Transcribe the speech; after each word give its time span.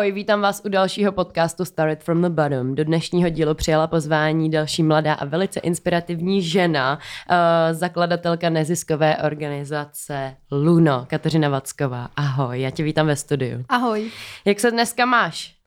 Ahoj, 0.00 0.12
vítám 0.12 0.40
vás 0.40 0.62
u 0.64 0.68
dalšího 0.68 1.12
podcastu 1.12 1.64
Start 1.64 2.02
from 2.02 2.22
the 2.22 2.28
Bottom. 2.28 2.74
Do 2.74 2.84
dnešního 2.84 3.28
dílu 3.28 3.54
přijala 3.54 3.86
pozvání 3.86 4.50
další 4.50 4.82
mladá 4.82 5.14
a 5.14 5.24
velice 5.24 5.60
inspirativní 5.60 6.42
žena, 6.42 6.98
uh, 7.30 7.36
zakladatelka 7.72 8.50
neziskové 8.50 9.16
organizace 9.16 10.36
Luno, 10.50 11.06
Kateřina 11.08 11.48
Vacková. 11.48 12.08
Ahoj, 12.16 12.60
já 12.60 12.70
tě 12.70 12.82
vítám 12.82 13.06
ve 13.06 13.16
studiu. 13.16 13.64
Ahoj. 13.68 14.10
Jak 14.44 14.60
se 14.60 14.70
dneska 14.70 15.04
máš? 15.04 15.59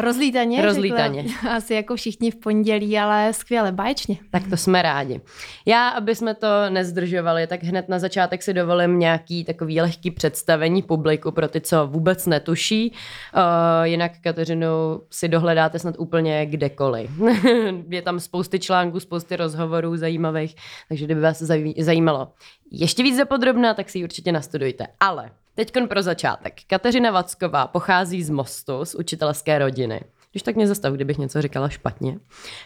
Rozlítaně. 0.00 0.62
Rozlítaně. 0.62 1.22
Řekla, 1.28 1.50
asi 1.56 1.74
jako 1.74 1.96
všichni 1.96 2.30
v 2.30 2.36
pondělí, 2.36 2.98
ale 2.98 3.32
skvěle, 3.32 3.72
báječně. 3.72 4.16
Tak 4.30 4.48
to 4.48 4.56
jsme 4.56 4.82
rádi. 4.82 5.20
Já, 5.66 5.88
aby 5.88 6.14
jsme 6.14 6.34
to 6.34 6.46
nezdržovali, 6.68 7.46
tak 7.46 7.62
hned 7.62 7.88
na 7.88 7.98
začátek 7.98 8.42
si 8.42 8.54
dovolím 8.54 8.98
nějaký 8.98 9.44
takový 9.44 9.80
lehký 9.80 10.10
představení 10.10 10.82
publiku 10.82 11.30
pro 11.30 11.48
ty, 11.48 11.60
co 11.60 11.86
vůbec 11.86 12.26
netuší. 12.26 12.92
Uh, 12.92 13.86
jinak 13.86 14.12
Kateřinu 14.20 15.00
si 15.10 15.28
dohledáte 15.28 15.78
snad 15.78 15.94
úplně 15.98 16.46
kdekoliv. 16.46 17.10
Je 17.88 18.02
tam 18.02 18.20
spousty 18.20 18.58
článků, 18.58 19.00
spousty 19.00 19.36
rozhovorů 19.36 19.96
zajímavých, 19.96 20.54
takže 20.88 21.04
kdyby 21.04 21.20
vás 21.20 21.42
zajímalo 21.78 22.28
ještě 22.72 23.02
víc 23.02 23.16
zapodrobná, 23.16 23.74
tak 23.74 23.90
si 23.90 23.98
ji 23.98 24.04
určitě 24.04 24.32
nastudujte. 24.32 24.86
Ale 25.00 25.30
Teď 25.54 25.72
pro 25.88 26.02
začátek. 26.02 26.60
Kateřina 26.66 27.10
Vacková 27.10 27.66
pochází 27.66 28.22
z 28.22 28.30
Mostu, 28.30 28.84
z 28.84 28.94
učitelské 28.94 29.58
rodiny. 29.58 30.00
Když 30.32 30.42
tak 30.42 30.56
mě 30.56 30.66
zastav, 30.66 30.92
kdybych 30.94 31.18
něco 31.18 31.42
říkala 31.42 31.68
špatně. 31.68 32.18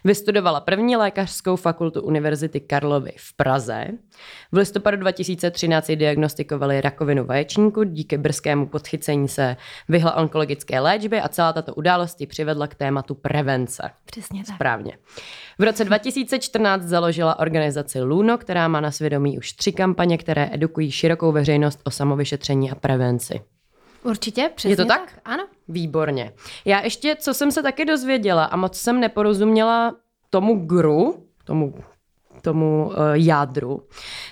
Vystudovala 0.05 0.61
první 0.61 0.97
lékařskou 0.97 1.57
fakultu 1.57 2.03
Univerzity 2.03 2.61
Karlovy 2.61 3.13
v 3.17 3.37
Praze. 3.37 3.87
V 4.53 4.57
listopadu 4.57 4.97
2013 4.97 5.91
diagnostikovali 5.91 6.81
rakovinu 6.81 7.25
vaječníku, 7.25 7.83
díky 7.85 8.19
brzkému 8.19 8.67
podchycení 8.67 9.29
se 9.29 9.57
vyhla 9.89 10.15
onkologické 10.15 10.81
léčby 10.81 11.21
a 11.21 11.29
celá 11.29 11.53
tato 11.53 11.75
událost 11.75 12.21
ji 12.21 12.27
přivedla 12.27 12.67
k 12.67 12.75
tématu 12.75 13.15
prevence. 13.15 13.91
Přesně 14.05 14.45
tak. 14.45 14.55
Správně. 14.55 14.99
V 15.59 15.63
roce 15.63 15.85
2014 15.85 16.83
založila 16.83 17.39
organizaci 17.39 18.03
Luno, 18.03 18.39
která 18.39 18.69
má 18.69 18.81
na 18.81 18.91
svědomí 18.91 19.39
už 19.39 19.53
tři 19.53 19.73
kampaně, 19.73 20.19
které 20.19 20.51
edukují 20.53 20.91
širokou 20.91 21.33
veřejnost 21.33 21.81
o 21.85 21.91
samovyšetření 21.91 22.71
a 22.71 22.75
prevenci. 22.75 23.41
Určitě, 24.03 24.51
přesně 24.55 24.73
Je 24.73 24.77
to 24.77 24.85
tak? 24.85 25.01
tak? 25.01 25.21
Ano. 25.25 25.47
Výborně. 25.69 26.33
Já 26.65 26.81
ještě, 26.81 27.17
co 27.17 27.35
jsem 27.35 27.51
se 27.51 27.63
taky 27.63 27.85
dozvěděla 27.85 28.45
a 28.45 28.57
moc 28.57 28.77
jsem 28.79 29.01
neporozuměla 29.01 29.97
tomu 30.31 30.67
gru, 30.67 31.27
tomu 31.45 31.75
tomu 32.43 32.87
uh, 32.87 32.95
jádru, 33.13 33.83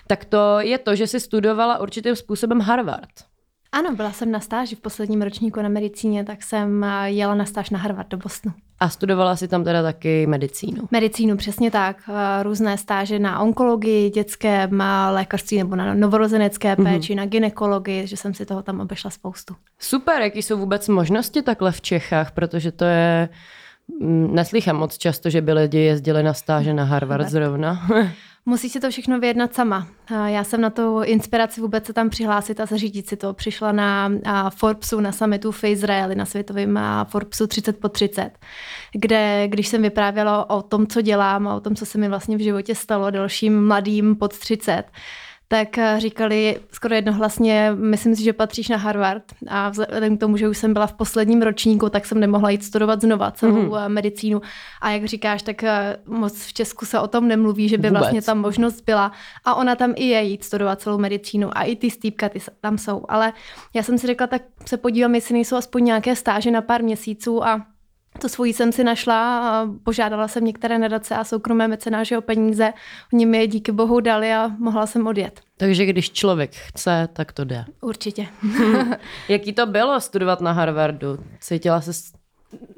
tak 0.07 0.25
to 0.25 0.61
je 0.61 0.79
to, 0.79 0.95
že 0.95 1.07
si 1.07 1.21
studovala 1.21 1.79
určitým 1.79 2.17
způsobem 2.17 2.61
Harvard. 2.61 3.34
Ano, 3.75 3.94
byla 3.94 4.12
jsem 4.12 4.30
na 4.30 4.41
stáži 4.41 4.77
v 4.77 4.80
posledním 4.80 5.22
ročníku 5.22 5.62
na 5.62 5.69
medicíně, 5.69 6.25
tak 6.25 6.42
jsem 6.42 6.84
eh, 6.84 7.11
jela 7.11 7.34
na 7.34 7.44
stáž 7.44 7.70
na 7.70 7.78
Harvard 7.78 8.08
do 8.08 8.17
Bostonu. 8.17 8.55
A 8.80 8.89
studovala 8.89 9.36
si 9.36 9.48
tam 9.48 9.64
teda 9.64 9.83
taky 9.83 10.27
medicínu? 10.27 10.89
Medicínu, 10.91 11.36
přesně 11.36 11.70
tak. 11.70 11.97
Eh, 12.08 12.42
různé 12.42 12.78
stáže 12.78 13.19
na 13.19 13.41
onkologii, 13.41 14.11
dětské 14.11 14.69
lékařství 15.11 15.58
nebo 15.58 15.77
na 15.77 15.95
novorozenecké 15.95 16.75
mhm. 16.78 16.84
péči, 16.84 17.12
mm-hmm. 17.12 17.17
na 17.17 17.27
ginekologii, 17.27 18.06
že 18.06 18.17
jsem 18.17 18.34
si 18.34 18.47
toho 18.47 18.62
tam 18.62 18.80
obešla 18.80 19.11
spoustu. 19.11 19.55
Super, 19.78 20.22
jaký 20.22 20.42
jsou 20.42 20.58
vůbec 20.58 20.89
možnosti 20.89 21.42
takhle 21.42 21.72
v 21.72 21.80
Čechách, 21.80 22.30
protože 22.30 22.72
to 22.72 22.84
je... 22.84 23.28
Mm, 24.00 24.34
neslychám 24.34 24.77
moc 24.77 24.98
často, 24.98 25.30
že 25.30 25.41
by 25.41 25.52
lidi 25.52 25.78
jezdili 25.78 26.22
na 26.22 26.34
stáže 26.34 26.75
na 26.75 26.84
Harvard 26.84 27.28
zrovna. 27.28 27.89
Musí 28.47 28.69
si 28.69 28.81
to 28.81 28.91
všechno 28.91 29.20
vyjednat 29.20 29.55
sama. 29.55 29.87
Já 30.27 30.45
jsem 30.45 30.61
na 30.61 30.70
tu 30.70 31.03
inspiraci 31.03 31.61
vůbec 31.61 31.87
se 31.87 31.92
tam 31.92 32.11
přihlásit 32.11 32.61
a 32.61 32.67
zařídit 32.67 33.09
si 33.09 33.17
to. 33.17 33.34
Přišla 33.34 33.73
na 33.73 34.11
Forbesu, 34.51 35.01
na 35.01 35.12
summitu 35.12 35.53
v 35.53 35.64
Izraeli, 35.64 36.14
na 36.14 36.25
světovém 36.25 36.81
Forbesu 37.05 37.47
30 37.47 37.81
po 37.81 37.89
30, 37.89 38.30
kde, 38.92 39.48
když 39.48 39.69
jsem 39.69 39.83
vyprávěla 39.83 40.51
o 40.51 40.63
tom, 40.63 40.86
co 40.86 41.01
dělám 41.01 41.48
a 41.48 41.55
o 41.55 41.61
tom, 41.61 41.74
co 41.74 41.86
se 41.86 41.98
mi 41.98 42.08
vlastně 42.08 42.36
v 42.36 42.41
životě 42.41 42.74
stalo 42.74 43.11
dalším 43.11 43.67
mladým 43.67 44.17
pod 44.17 44.39
30, 44.39 44.85
tak 45.55 45.79
eh, 45.79 46.01
říkali 46.01 46.61
skoro 46.73 46.95
jednohlasně, 46.95 47.73
myslím 47.75 48.17
si, 48.17 48.23
že 48.23 48.33
patříš 48.33 48.69
na 48.69 48.77
Harvard. 48.77 49.23
A 49.48 49.69
vzhledem 49.69 50.17
k 50.17 50.20
tomu, 50.20 50.37
že 50.37 50.48
už 50.48 50.59
jsem 50.59 50.73
byla 50.73 50.87
v 50.87 50.92
posledním 50.92 51.42
ročníku, 51.42 51.89
tak 51.89 52.07
jsem 52.07 52.20
nemohla 52.20 52.51
jít 52.51 52.65
studovat 52.65 53.01
znova 53.01 53.31
celou 53.31 53.53
mm-hmm. 53.53 53.89
medicínu. 53.89 54.43
A 54.81 54.91
jak 54.91 55.05
říkáš, 55.05 55.43
tak 55.43 55.64
eh, 55.64 55.97
moc 56.07 56.47
v 56.47 56.53
Česku 56.53 56.87
se 56.87 57.01
o 57.01 57.09
tom 57.09 57.29
nemluví, 57.29 57.69
že 57.69 57.79
by 57.79 57.89
Vůbec. 57.89 58.01
vlastně 58.01 58.23
tam 58.23 58.39
možnost 58.39 58.81
byla. 58.87 59.13
A 59.45 59.55
ona 59.55 59.77
tam 59.77 59.93
i 59.97 60.05
je 60.05 60.23
jít 60.23 60.45
studovat 60.45 60.81
celou 60.81 60.98
medicínu. 60.98 61.51
A 61.59 61.63
i 61.63 61.77
ty 61.77 61.91
stýpka 61.91 62.29
ty 62.29 62.41
tam 62.61 62.79
jsou, 62.79 63.05
ale 63.09 63.33
já 63.75 63.83
jsem 63.83 63.98
si 63.98 64.07
řekla, 64.07 64.27
tak 64.27 64.43
se 64.67 64.77
podívám, 64.77 65.14
jestli 65.14 65.33
nejsou 65.33 65.57
aspoň 65.57 65.85
nějaké 65.85 66.17
stáže 66.17 66.51
na 66.51 66.63
pár 66.63 66.83
měsíců 66.83 67.45
a 67.45 67.67
to 68.20 68.29
svojí 68.29 68.52
jsem 68.52 68.73
si 68.73 68.85
našla 68.85 69.39
a 69.39 69.67
požádala 69.83 70.29
jsem 70.29 70.45
některé 70.45 70.79
nadace 70.79 71.17
a 71.17 71.25
soukromé 71.25 71.69
mecenáže 71.69 72.19
o 72.19 72.20
peníze. 72.20 72.73
Oni 73.13 73.27
mi 73.27 73.39
je 73.39 73.47
díky 73.47 73.73
bohu 73.73 74.01
dali 74.01 74.33
a 74.33 74.48
mohla 74.58 74.86
jsem 74.86 75.07
odjet. 75.07 75.41
Takže 75.57 75.86
když 75.86 76.13
člověk 76.13 76.51
chce, 76.55 77.08
tak 77.13 77.33
to 77.33 77.45
jde. 77.45 77.64
Určitě. 77.80 78.27
Jaký 79.29 79.52
to 79.52 79.67
bylo 79.67 80.01
studovat 80.01 80.41
na 80.41 80.52
Harvardu? 80.52 81.19
Cítila 81.41 81.80
se 81.80 81.92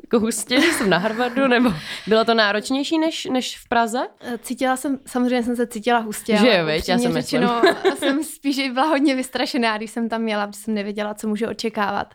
jako 0.02 0.20
hustě, 0.20 0.60
že 0.60 0.72
jsem 0.72 0.90
na 0.90 0.98
Harvardu, 0.98 1.48
nebo 1.48 1.72
bylo 2.06 2.24
to 2.24 2.34
náročnější 2.34 2.98
než, 2.98 3.24
než 3.24 3.58
v 3.58 3.68
Praze? 3.68 3.98
Cítila 4.42 4.76
jsem, 4.76 4.98
samozřejmě 5.06 5.42
jsem 5.42 5.56
se 5.56 5.66
cítila 5.66 5.98
hustě, 5.98 6.36
že 6.36 6.46
jo, 6.46 6.66
já 6.88 6.98
jsem 6.98 7.12
řečeno, 7.12 7.62
jsem 7.98 8.24
spíš 8.24 8.70
byla 8.70 8.86
hodně 8.86 9.14
vystrašená, 9.14 9.76
když 9.76 9.90
jsem 9.90 10.08
tam 10.08 10.22
měla, 10.22 10.46
protože 10.46 10.60
jsem 10.60 10.74
nevěděla, 10.74 11.14
co 11.14 11.28
můžu 11.28 11.48
očekávat. 11.48 12.14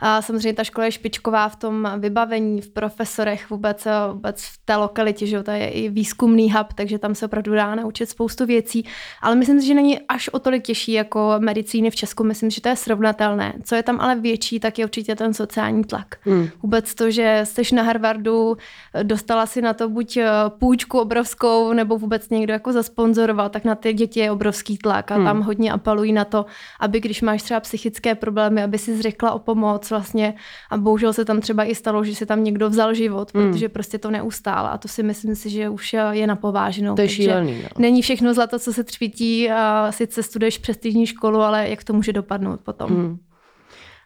A 0.00 0.22
samozřejmě 0.22 0.52
ta 0.52 0.64
škola 0.64 0.84
je 0.84 0.92
špičková 0.92 1.48
v 1.48 1.56
tom 1.56 1.88
vybavení, 1.98 2.60
v 2.60 2.70
profesorech, 2.70 3.50
vůbec, 3.50 3.86
vůbec 4.12 4.42
v 4.42 4.58
té 4.64 4.76
lokalitě, 4.76 5.26
že 5.26 5.42
to 5.42 5.50
je 5.50 5.68
i 5.68 5.88
výzkumný 5.88 6.52
hub, 6.52 6.72
takže 6.74 6.98
tam 6.98 7.14
se 7.14 7.26
opravdu 7.26 7.54
dá 7.54 7.74
naučit 7.74 8.06
spoustu 8.06 8.46
věcí. 8.46 8.84
Ale 9.22 9.34
myslím 9.34 9.60
si, 9.60 9.66
že 9.66 9.74
není 9.74 10.00
až 10.00 10.28
o 10.28 10.38
tolik 10.38 10.62
těžší 10.62 10.92
jako 10.92 11.34
medicíny 11.38 11.90
v 11.90 11.96
Česku. 11.96 12.24
Myslím, 12.24 12.50
že 12.50 12.60
to 12.60 12.68
je 12.68 12.76
srovnatelné. 12.76 13.54
Co 13.64 13.74
je 13.74 13.82
tam 13.82 14.00
ale 14.00 14.16
větší, 14.16 14.60
tak 14.60 14.78
je 14.78 14.84
určitě 14.84 15.16
ten 15.16 15.34
sociální 15.34 15.84
tlak. 15.84 16.16
Hmm. 16.22 16.48
Vůbec 16.62 16.94
to, 16.94 17.10
že 17.10 17.40
jsi 17.44 17.74
na 17.74 17.82
Harvardu, 17.82 18.56
dostala 19.02 19.46
si 19.46 19.62
na 19.62 19.74
to 19.74 19.88
buď 19.88 20.16
eh, 20.16 20.30
půjčku 20.58 21.00
obrovskou, 21.00 21.72
nebo 21.72 21.98
vůbec 21.98 22.28
někdo 22.28 22.52
jako 22.52 22.72
zasponzoroval, 22.72 23.48
tak 23.48 23.64
na 23.64 23.74
ty 23.74 23.92
děti 23.92 24.20
je 24.20 24.30
obrovský 24.30 24.78
tlak 24.78 25.10
a 25.10 25.14
hmm. 25.14 25.24
tam 25.24 25.40
hodně 25.42 25.72
apelují 25.72 26.12
na 26.12 26.24
to, 26.24 26.46
aby 26.80 27.00
když 27.00 27.22
máš 27.22 27.42
třeba 27.42 27.60
psychické 27.60 28.14
problémy, 28.14 28.62
aby 28.62 28.78
si 28.78 28.96
zřekla 28.96 29.32
o 29.32 29.38
pomoc, 29.38 29.87
vlastně 29.90 30.34
a 30.70 30.76
bohužel 30.76 31.12
se 31.12 31.24
tam 31.24 31.40
třeba 31.40 31.64
i 31.64 31.74
stalo, 31.74 32.04
že 32.04 32.14
si 32.14 32.26
tam 32.26 32.44
někdo 32.44 32.70
vzal 32.70 32.94
život, 32.94 33.34
hmm. 33.34 33.52
protože 33.52 33.68
prostě 33.68 33.98
to 33.98 34.10
neustále 34.10 34.70
a 34.70 34.78
to 34.78 34.88
si 34.88 35.02
myslím 35.02 35.34
si, 35.34 35.50
že 35.50 35.68
už 35.68 35.96
je 36.10 36.26
na 36.26 36.36
pováženou. 36.36 36.94
To 36.94 37.02
je 37.02 37.08
šílený. 37.08 37.62
No. 37.62 37.68
Není 37.78 38.02
všechno 38.02 38.34
zlato, 38.34 38.58
co 38.58 38.72
se 38.72 38.84
třpítí 38.84 39.50
a 39.50 39.92
sice 39.92 40.22
studuješ 40.22 40.58
přestižní 40.58 41.06
školu, 41.06 41.40
ale 41.40 41.68
jak 41.68 41.84
to 41.84 41.92
může 41.92 42.12
dopadnout 42.12 42.60
potom. 42.60 42.90
Hmm. 42.90 43.18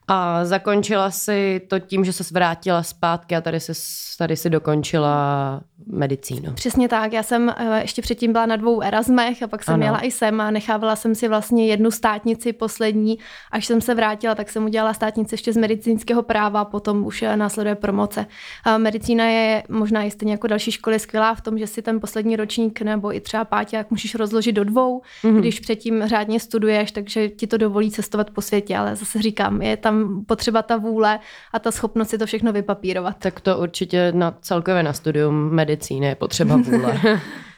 A 0.08 0.44
zakončila 0.44 1.10
si 1.10 1.60
to 1.68 1.78
tím, 1.78 2.04
že 2.04 2.12
se 2.12 2.24
vrátila 2.34 2.82
zpátky 2.82 3.36
a 3.36 3.40
tady 3.40 3.60
si, 3.60 3.72
tady 4.18 4.36
si 4.36 4.50
dokončila 4.50 5.60
medicínu. 5.86 6.52
Přesně 6.54 6.88
tak. 6.88 7.12
Já 7.12 7.22
jsem 7.22 7.54
eh, 7.56 7.82
ještě 7.82 8.02
předtím 8.02 8.32
byla 8.32 8.46
na 8.46 8.56
dvou 8.56 8.82
Erasmech 8.82 9.42
a 9.42 9.46
pak 9.46 9.64
jsem 9.64 9.74
ano. 9.74 9.84
jela 9.84 10.04
i 10.04 10.10
sem 10.10 10.40
a 10.40 10.50
nechávala 10.50 10.96
jsem 10.96 11.14
si 11.14 11.28
vlastně 11.28 11.66
jednu 11.66 11.90
státnici 11.90 12.52
poslední. 12.52 13.18
Až 13.50 13.66
jsem 13.66 13.80
se 13.80 13.94
vrátila, 13.94 14.34
tak 14.34 14.50
jsem 14.50 14.64
udělala 14.64 14.94
státnici 14.94 15.34
ještě 15.34 15.52
z 15.52 15.56
medicínského 15.56 16.22
práva 16.22 16.60
a 16.60 16.64
potom 16.64 17.06
už 17.06 17.22
eh, 17.22 17.36
následuje 17.36 17.74
promoce. 17.74 18.26
A 18.64 18.78
medicína 18.78 19.24
je 19.24 19.62
možná 19.68 20.02
i 20.02 20.10
stejně 20.10 20.32
jako 20.32 20.46
další 20.46 20.72
školy 20.72 20.98
skvělá 20.98 21.34
v 21.34 21.40
tom, 21.40 21.58
že 21.58 21.66
si 21.66 21.82
ten 21.82 22.00
poslední 22.00 22.36
ročník 22.36 22.80
nebo 22.80 23.14
i 23.14 23.20
třeba 23.20 23.44
páťák 23.44 23.90
můžeš 23.90 24.14
rozložit 24.14 24.54
do 24.54 24.64
dvou, 24.64 25.02
mm-hmm. 25.24 25.38
když 25.38 25.60
předtím 25.60 26.06
řádně 26.06 26.40
studuješ, 26.40 26.92
takže 26.92 27.28
ti 27.28 27.46
to 27.46 27.56
dovolí 27.56 27.90
cestovat 27.90 28.30
po 28.30 28.40
světě, 28.40 28.76
ale 28.76 28.96
zase 28.96 29.22
říkám, 29.22 29.62
je 29.62 29.76
tam 29.76 30.24
potřeba 30.24 30.62
ta 30.62 30.76
vůle 30.76 31.18
a 31.52 31.58
ta 31.58 31.70
schopnost 31.70 32.08
si 32.08 32.18
to 32.18 32.26
všechno 32.26 32.52
vypapírovat. 32.52 33.16
Tak 33.18 33.40
to 33.40 33.58
určitě 33.58 34.12
na 34.12 34.34
celkově 34.40 34.82
na 34.82 34.92
studium 34.92 35.50
medicíny 35.50 35.71
je 35.90 36.14
potřeba 36.14 36.56
vůle. 36.64 37.00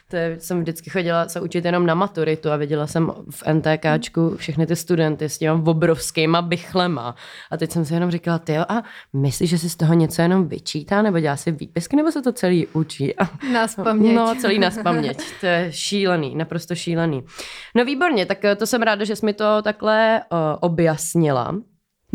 to 0.09 0.15
je, 0.15 0.37
jsem 0.39 0.59
vždycky 0.61 0.89
chodila 0.89 1.29
se 1.29 1.41
učit 1.41 1.65
jenom 1.65 1.85
na 1.85 1.95
maturitu 1.95 2.51
a 2.51 2.55
viděla 2.55 2.87
jsem 2.87 3.11
v 3.29 3.43
NTKčku 3.53 4.35
všechny 4.37 4.65
ty 4.65 4.75
studenty 4.75 5.29
s 5.29 5.37
těma 5.37 5.61
obrovskýma 5.65 6.41
bychlema. 6.41 7.15
A 7.51 7.57
teď 7.57 7.71
jsem 7.71 7.85
si 7.85 7.93
jenom 7.93 8.11
říkala, 8.11 8.39
ty 8.39 8.57
a 8.57 8.83
myslíš, 9.13 9.49
že 9.49 9.57
si 9.57 9.69
z 9.69 9.75
toho 9.75 9.93
něco 9.93 10.21
jenom 10.21 10.47
vyčítá, 10.47 11.01
nebo 11.01 11.19
dělá 11.19 11.35
si 11.35 11.51
výpisky, 11.51 11.95
nebo 11.95 12.11
se 12.11 12.21
to 12.21 12.31
celý 12.31 12.67
učí? 12.67 13.15
A, 13.15 13.29
nás 13.53 13.75
paměť. 13.75 14.15
No, 14.15 14.35
celý 14.35 14.59
nás 14.59 14.77
paměť. 14.83 15.17
To 15.39 15.45
je 15.45 15.67
šílený, 15.69 16.35
naprosto 16.35 16.75
šílený. 16.75 17.23
No 17.75 17.85
výborně, 17.85 18.25
tak 18.25 18.37
to 18.57 18.67
jsem 18.67 18.81
ráda, 18.81 19.05
že 19.05 19.15
jsi 19.15 19.25
mi 19.25 19.33
to 19.33 19.61
takhle 19.61 20.21
uh, 20.31 20.37
objasnila. 20.59 21.55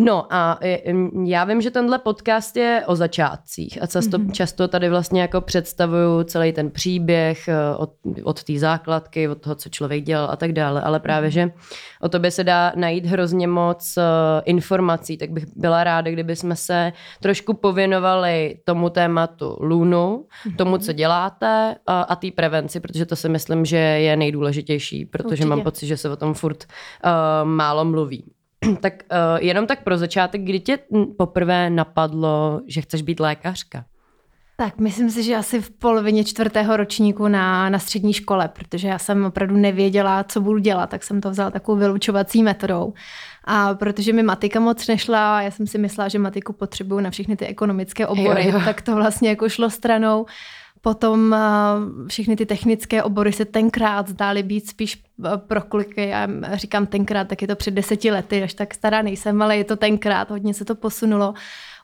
No 0.04 0.26
a 0.30 0.58
já 1.24 1.44
vím, 1.44 1.60
že 1.60 1.70
tenhle 1.70 1.98
podcast 1.98 2.56
je 2.56 2.82
o 2.86 2.96
začátcích 2.96 3.82
a 3.82 3.86
často, 3.86 4.18
mm-hmm. 4.18 4.32
často 4.32 4.68
tady 4.68 4.88
vlastně 4.88 5.20
jako 5.20 5.40
představuju 5.40 6.22
celý 6.24 6.52
ten 6.52 6.70
příběh 6.70 7.48
eh, 7.48 7.54
od, 7.76 7.92
od 8.22 8.44
té 8.44 8.58
základky, 8.58 9.28
od 9.28 9.40
toho, 9.40 9.54
co 9.54 9.68
člověk 9.68 10.04
dělal 10.04 10.30
a 10.30 10.36
tak 10.36 10.52
dále, 10.52 10.82
ale 10.82 11.00
právě, 11.00 11.30
mm-hmm. 11.30 11.32
že 11.32 11.52
o 12.00 12.08
tobě 12.08 12.30
se 12.30 12.44
dá 12.44 12.72
najít 12.76 13.06
hrozně 13.06 13.48
moc 13.48 13.96
uh, 13.96 14.02
informací, 14.44 15.16
tak 15.16 15.30
bych 15.30 15.44
byla 15.56 15.84
ráda, 15.84 16.10
kdyby 16.10 16.36
jsme 16.36 16.56
se 16.56 16.92
trošku 17.20 17.54
pověnovali 17.54 18.58
tomu 18.64 18.90
tématu 18.90 19.56
Lunu, 19.60 20.26
mm-hmm. 20.46 20.56
tomu, 20.56 20.78
co 20.78 20.92
děláte 20.92 21.76
a, 21.86 22.00
a 22.02 22.16
té 22.16 22.30
prevenci, 22.30 22.80
protože 22.80 23.06
to 23.06 23.16
si 23.16 23.28
myslím, 23.28 23.64
že 23.64 23.76
je 23.76 24.16
nejdůležitější, 24.16 25.06
protože 25.06 25.26
Určitě. 25.26 25.46
mám 25.46 25.62
pocit, 25.62 25.86
že 25.86 25.96
se 25.96 26.10
o 26.10 26.16
tom 26.16 26.34
furt 26.34 26.64
uh, 26.64 27.48
málo 27.48 27.84
mluví. 27.84 28.24
tak 28.80 29.02
uh, 29.12 29.44
jenom 29.44 29.66
tak 29.66 29.84
pro 29.84 29.98
začátek, 29.98 30.40
kdy 30.40 30.60
tě 30.60 30.78
poprvé 31.18 31.70
napadlo, 31.70 32.60
že 32.66 32.80
chceš 32.80 33.02
být 33.02 33.20
lékařka? 33.20 33.84
Tak 34.60 34.78
myslím 34.78 35.10
si, 35.10 35.22
že 35.22 35.36
asi 35.36 35.60
v 35.60 35.70
polovině 35.70 36.24
čtvrtého 36.24 36.76
ročníku 36.76 37.28
na, 37.28 37.70
na 37.70 37.78
střední 37.78 38.12
škole, 38.12 38.48
protože 38.48 38.88
já 38.88 38.98
jsem 38.98 39.24
opravdu 39.24 39.56
nevěděla, 39.56 40.24
co 40.24 40.40
budu 40.40 40.58
dělat, 40.58 40.90
tak 40.90 41.02
jsem 41.02 41.20
to 41.20 41.30
vzala 41.30 41.50
takovou 41.50 41.78
vylučovací 41.78 42.42
metodou. 42.42 42.92
A 43.44 43.74
protože 43.74 44.12
mi 44.12 44.22
matika 44.22 44.60
moc 44.60 44.86
nešla, 44.86 45.42
já 45.42 45.50
jsem 45.50 45.66
si 45.66 45.78
myslela, 45.78 46.08
že 46.08 46.18
matiku 46.18 46.52
potřebuju 46.52 47.00
na 47.00 47.10
všechny 47.10 47.36
ty 47.36 47.46
ekonomické 47.46 48.06
obory, 48.06 48.46
jo, 48.46 48.52
jo. 48.52 48.60
tak 48.64 48.82
to 48.82 48.94
vlastně 48.94 49.28
jako 49.28 49.48
šlo 49.48 49.70
stranou. 49.70 50.26
Potom 50.82 51.34
eh, 51.34 51.38
všechny 52.08 52.36
ty 52.36 52.46
technické 52.46 53.02
obory 53.02 53.32
se 53.32 53.44
tenkrát 53.44 54.08
zdály 54.08 54.42
být 54.42 54.68
spíš 54.68 55.02
eh, 55.24 55.30
pro 55.36 55.60
kliky. 55.60 56.08
Já 56.08 56.28
říkám 56.52 56.86
tenkrát, 56.86 57.28
tak 57.28 57.42
je 57.42 57.48
to 57.48 57.56
před 57.56 57.70
deseti 57.70 58.10
lety, 58.10 58.42
až 58.42 58.54
tak 58.54 58.74
stará 58.74 59.02
nejsem, 59.02 59.42
ale 59.42 59.56
je 59.56 59.64
to 59.64 59.76
tenkrát, 59.76 60.30
hodně 60.30 60.54
se 60.54 60.64
to 60.64 60.74
posunulo. 60.74 61.34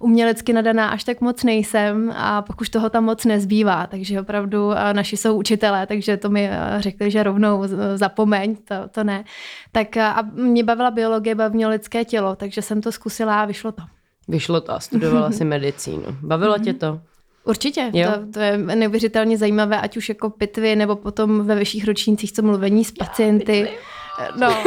Umělecky 0.00 0.52
nadaná 0.52 0.88
až 0.88 1.04
tak 1.04 1.20
moc 1.20 1.44
nejsem 1.44 2.12
a 2.16 2.42
pak 2.42 2.60
už 2.60 2.68
toho 2.68 2.90
tam 2.90 3.04
moc 3.04 3.24
nezbývá, 3.24 3.86
takže 3.86 4.20
opravdu 4.20 4.72
eh, 4.72 4.94
naši 4.94 5.16
jsou 5.16 5.38
učitelé, 5.38 5.86
takže 5.86 6.16
to 6.16 6.30
mi 6.30 6.50
řekli, 6.78 7.10
že 7.10 7.22
rovnou 7.22 7.62
zapomeň, 7.94 8.56
to, 8.56 8.74
to 8.90 9.04
ne. 9.04 9.24
Tak 9.72 9.96
a 9.96 10.22
mě 10.32 10.64
bavila 10.64 10.90
biologie, 10.90 11.34
bavilo 11.34 11.70
lidské 11.70 12.04
tělo, 12.04 12.36
takže 12.36 12.62
jsem 12.62 12.80
to 12.80 12.92
zkusila 12.92 13.42
a 13.42 13.44
vyšlo 13.44 13.72
to. 13.72 13.82
Vyšlo 14.28 14.60
to 14.60 14.72
a 14.72 14.80
studovala 14.80 15.30
si 15.32 15.44
medicínu. 15.44 16.04
Bavilo 16.22 16.58
tě 16.58 16.74
to? 16.74 17.00
Určitě, 17.46 17.90
to, 18.14 18.32
to 18.32 18.40
je 18.40 18.58
neuvěřitelně 18.58 19.38
zajímavé, 19.38 19.80
ať 19.80 19.96
už 19.96 20.08
jako 20.08 20.30
pitvy, 20.30 20.76
nebo 20.76 20.96
potom 20.96 21.46
ve 21.46 21.54
vyšších 21.54 21.84
ročnících, 21.84 22.32
co 22.32 22.42
mluvení 22.42 22.84
s 22.84 22.92
pacienty. 22.92 23.58
Já, 23.60 23.76
No. 24.36 24.48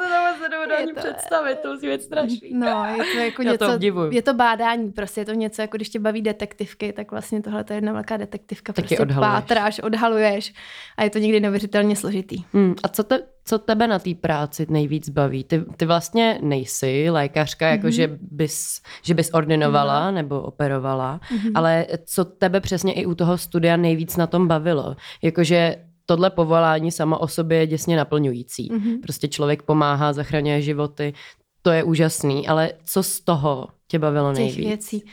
to 0.40 0.44
se 0.44 0.50
nebudu 0.50 0.74
ani 0.74 0.92
představit, 0.92 1.58
to 1.58 1.72
musí 1.72 1.86
být 1.86 2.02
strašný. 2.02 2.50
No, 2.54 2.84
je 2.84 3.04
to 3.14 3.18
jako 3.18 3.42
Já 3.42 3.52
něco, 3.52 3.78
to 3.78 4.10
je 4.10 4.22
to 4.22 4.34
bádání, 4.34 4.92
prostě 4.92 5.20
je 5.20 5.24
to 5.24 5.32
něco, 5.32 5.62
jako 5.62 5.76
když 5.76 5.88
tě 5.88 5.98
baví 5.98 6.22
detektivky, 6.22 6.92
tak 6.92 7.10
vlastně 7.10 7.42
tohle 7.42 7.64
je 7.70 7.76
jedna 7.76 7.92
velká 7.92 8.16
detektivka, 8.16 8.72
Taky 8.72 8.88
prostě 8.88 9.02
odhaluješ. 9.02 9.32
pátráš, 9.32 9.78
odhaluješ 9.78 10.54
a 10.96 11.04
je 11.04 11.10
to 11.10 11.18
někdy 11.18 11.40
neuvěřitelně 11.40 11.96
složitý. 11.96 12.44
Hmm, 12.52 12.74
a 12.82 12.88
co, 12.88 13.04
te, 13.04 13.22
co 13.44 13.58
tebe 13.58 13.86
na 13.86 13.98
té 13.98 14.14
práci 14.14 14.66
nejvíc 14.70 15.08
baví? 15.08 15.44
Ty, 15.44 15.64
ty 15.76 15.86
vlastně 15.86 16.38
nejsi 16.42 17.10
lékařka, 17.10 17.68
jako 17.68 17.86
mm-hmm. 17.86 17.90
že, 17.90 18.18
bys, 18.20 18.80
že 19.02 19.14
bys 19.14 19.30
ordinovala 19.32 20.10
mm-hmm. 20.10 20.14
nebo 20.14 20.40
operovala, 20.40 21.20
mm-hmm. 21.34 21.52
ale 21.54 21.86
co 22.04 22.24
tebe 22.24 22.60
přesně 22.60 22.92
i 22.92 23.06
u 23.06 23.14
toho 23.14 23.38
studia 23.38 23.76
nejvíc 23.76 24.16
na 24.16 24.26
tom 24.26 24.48
bavilo? 24.48 24.96
Jakože 25.22 25.76
tohle 26.10 26.30
povolání 26.30 26.92
sama 26.92 27.20
o 27.20 27.28
sobě 27.28 27.58
je 27.58 27.66
děsně 27.66 27.96
naplňující. 27.96 28.70
Mm-hmm. 28.70 29.00
Prostě 29.02 29.28
člověk 29.28 29.62
pomáhá, 29.62 30.12
zachraňuje 30.12 30.62
životy, 30.62 31.14
to 31.62 31.70
je 31.70 31.84
úžasný, 31.84 32.48
ale 32.48 32.72
co 32.84 33.02
z 33.02 33.20
toho 33.20 33.68
tě 33.88 33.98
bavilo 33.98 34.32
nejvíc? 34.32 34.54
Těch 34.54 34.64
věcí. 34.64 35.04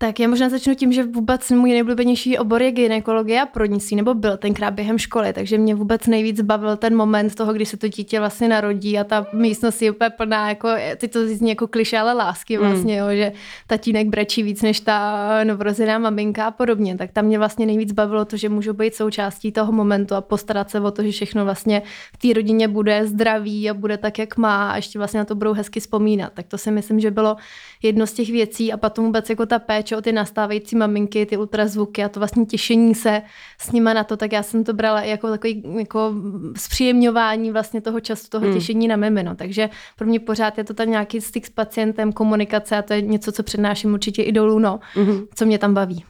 Tak 0.00 0.20
já 0.20 0.28
možná 0.28 0.48
začnu 0.48 0.74
tím, 0.74 0.92
že 0.92 1.04
vůbec 1.04 1.50
můj 1.50 1.70
nejblíbenější 1.70 2.38
obor 2.38 2.62
je 2.62 2.72
gynekologie 2.72 3.42
a 3.42 3.46
porodnictví, 3.46 3.96
nebo 3.96 4.14
byl 4.14 4.36
tenkrát 4.36 4.70
během 4.70 4.98
školy, 4.98 5.32
takže 5.32 5.58
mě 5.58 5.74
vůbec 5.74 6.06
nejvíc 6.06 6.40
bavil 6.40 6.76
ten 6.76 6.96
moment 6.96 7.34
toho, 7.34 7.52
kdy 7.52 7.66
se 7.66 7.76
to 7.76 7.88
dítě 7.88 8.18
vlastně 8.18 8.48
narodí 8.48 8.98
a 8.98 9.04
ta 9.04 9.26
místnost 9.32 9.82
je 9.82 9.90
úplně 9.90 10.10
plná, 10.10 10.48
jako, 10.48 10.68
ty 10.96 11.08
to 11.08 11.26
zní 11.26 11.48
jako 11.48 11.66
kliše, 11.66 11.98
ale 11.98 12.12
lásky 12.12 12.58
mm. 12.58 12.64
vlastně, 12.66 13.02
mm. 13.02 13.08
jo, 13.08 13.16
že 13.16 13.32
tatínek 13.66 14.08
brečí 14.08 14.42
víc 14.42 14.62
než 14.62 14.80
ta 14.80 15.28
novorozená 15.44 15.98
maminka 15.98 16.46
a 16.46 16.50
podobně. 16.50 16.96
Tak 16.96 17.12
tam 17.12 17.24
mě 17.24 17.38
vlastně 17.38 17.66
nejvíc 17.66 17.92
bavilo 17.92 18.24
to, 18.24 18.36
že 18.36 18.48
můžu 18.48 18.72
být 18.72 18.94
součástí 18.94 19.52
toho 19.52 19.72
momentu 19.72 20.14
a 20.14 20.20
postarat 20.20 20.70
se 20.70 20.80
o 20.80 20.90
to, 20.90 21.02
že 21.02 21.10
všechno 21.10 21.44
vlastně 21.44 21.82
v 22.14 22.18
té 22.18 22.32
rodině 22.34 22.68
bude 22.68 23.06
zdraví 23.06 23.70
a 23.70 23.74
bude 23.74 23.96
tak, 23.96 24.18
jak 24.18 24.36
má 24.36 24.70
a 24.70 24.76
ještě 24.76 24.98
vlastně 24.98 25.18
na 25.18 25.24
to 25.24 25.34
budou 25.34 25.52
hezky 25.52 25.80
vzpomínat. 25.80 26.32
Tak 26.34 26.46
to 26.46 26.58
si 26.58 26.70
myslím, 26.70 27.00
že 27.00 27.10
bylo 27.10 27.36
jedno 27.82 28.06
z 28.06 28.12
těch 28.12 28.30
věcí 28.30 28.72
a 28.72 28.76
potom 28.76 29.04
vůbec 29.04 29.30
jako 29.30 29.46
ta 29.46 29.58
péče 29.58 29.87
o 29.96 30.00
ty 30.00 30.12
nastávající 30.12 30.76
maminky, 30.76 31.26
ty 31.26 31.36
ultrazvuky 31.36 32.04
a 32.04 32.08
to 32.08 32.20
vlastně 32.20 32.46
těšení 32.46 32.94
se 32.94 33.22
s 33.60 33.72
nima 33.72 33.92
na 33.92 34.04
to, 34.04 34.16
tak 34.16 34.32
já 34.32 34.42
jsem 34.42 34.64
to 34.64 34.72
brala 34.72 35.02
jako 35.02 35.30
takový 35.30 35.62
jako 35.78 36.14
zpříjemňování 36.56 37.52
vlastně 37.52 37.80
toho 37.80 38.00
času, 38.00 38.28
toho 38.28 38.44
hmm. 38.44 38.54
těšení 38.54 38.88
na 38.88 38.96
mimino. 38.96 39.34
Takže 39.34 39.70
pro 39.96 40.06
mě 40.06 40.20
pořád 40.20 40.58
je 40.58 40.64
to 40.64 40.74
tam 40.74 40.90
nějaký 40.90 41.20
styk 41.20 41.46
s 41.46 41.50
pacientem, 41.50 42.12
komunikace 42.12 42.76
a 42.76 42.82
to 42.82 42.92
je 42.92 43.02
něco, 43.02 43.32
co 43.32 43.42
přednáším 43.42 43.92
určitě 43.92 44.22
i 44.22 44.32
dolů, 44.32 44.58
no, 44.58 44.80
hmm. 44.94 45.26
co 45.34 45.46
mě 45.46 45.58
tam 45.58 45.74
baví. 45.74 46.04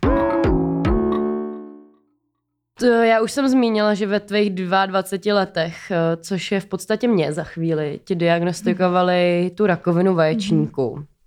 Já 3.02 3.20
už 3.20 3.32
jsem 3.32 3.48
zmínila, 3.48 3.94
že 3.94 4.06
ve 4.06 4.20
tvých 4.20 4.50
22 4.50 5.34
letech, 5.34 5.90
eh, 5.90 6.16
což 6.16 6.52
je 6.52 6.60
v 6.60 6.66
podstatě 6.66 7.08
mě 7.08 7.32
za 7.32 7.44
chvíli, 7.44 8.00
ti 8.04 8.14
diagnostikovali 8.14 9.50
tu 9.54 9.66
rakovinu 9.66 10.14
vaječníku. 10.14 10.96
Mm-hmm. 10.96 11.17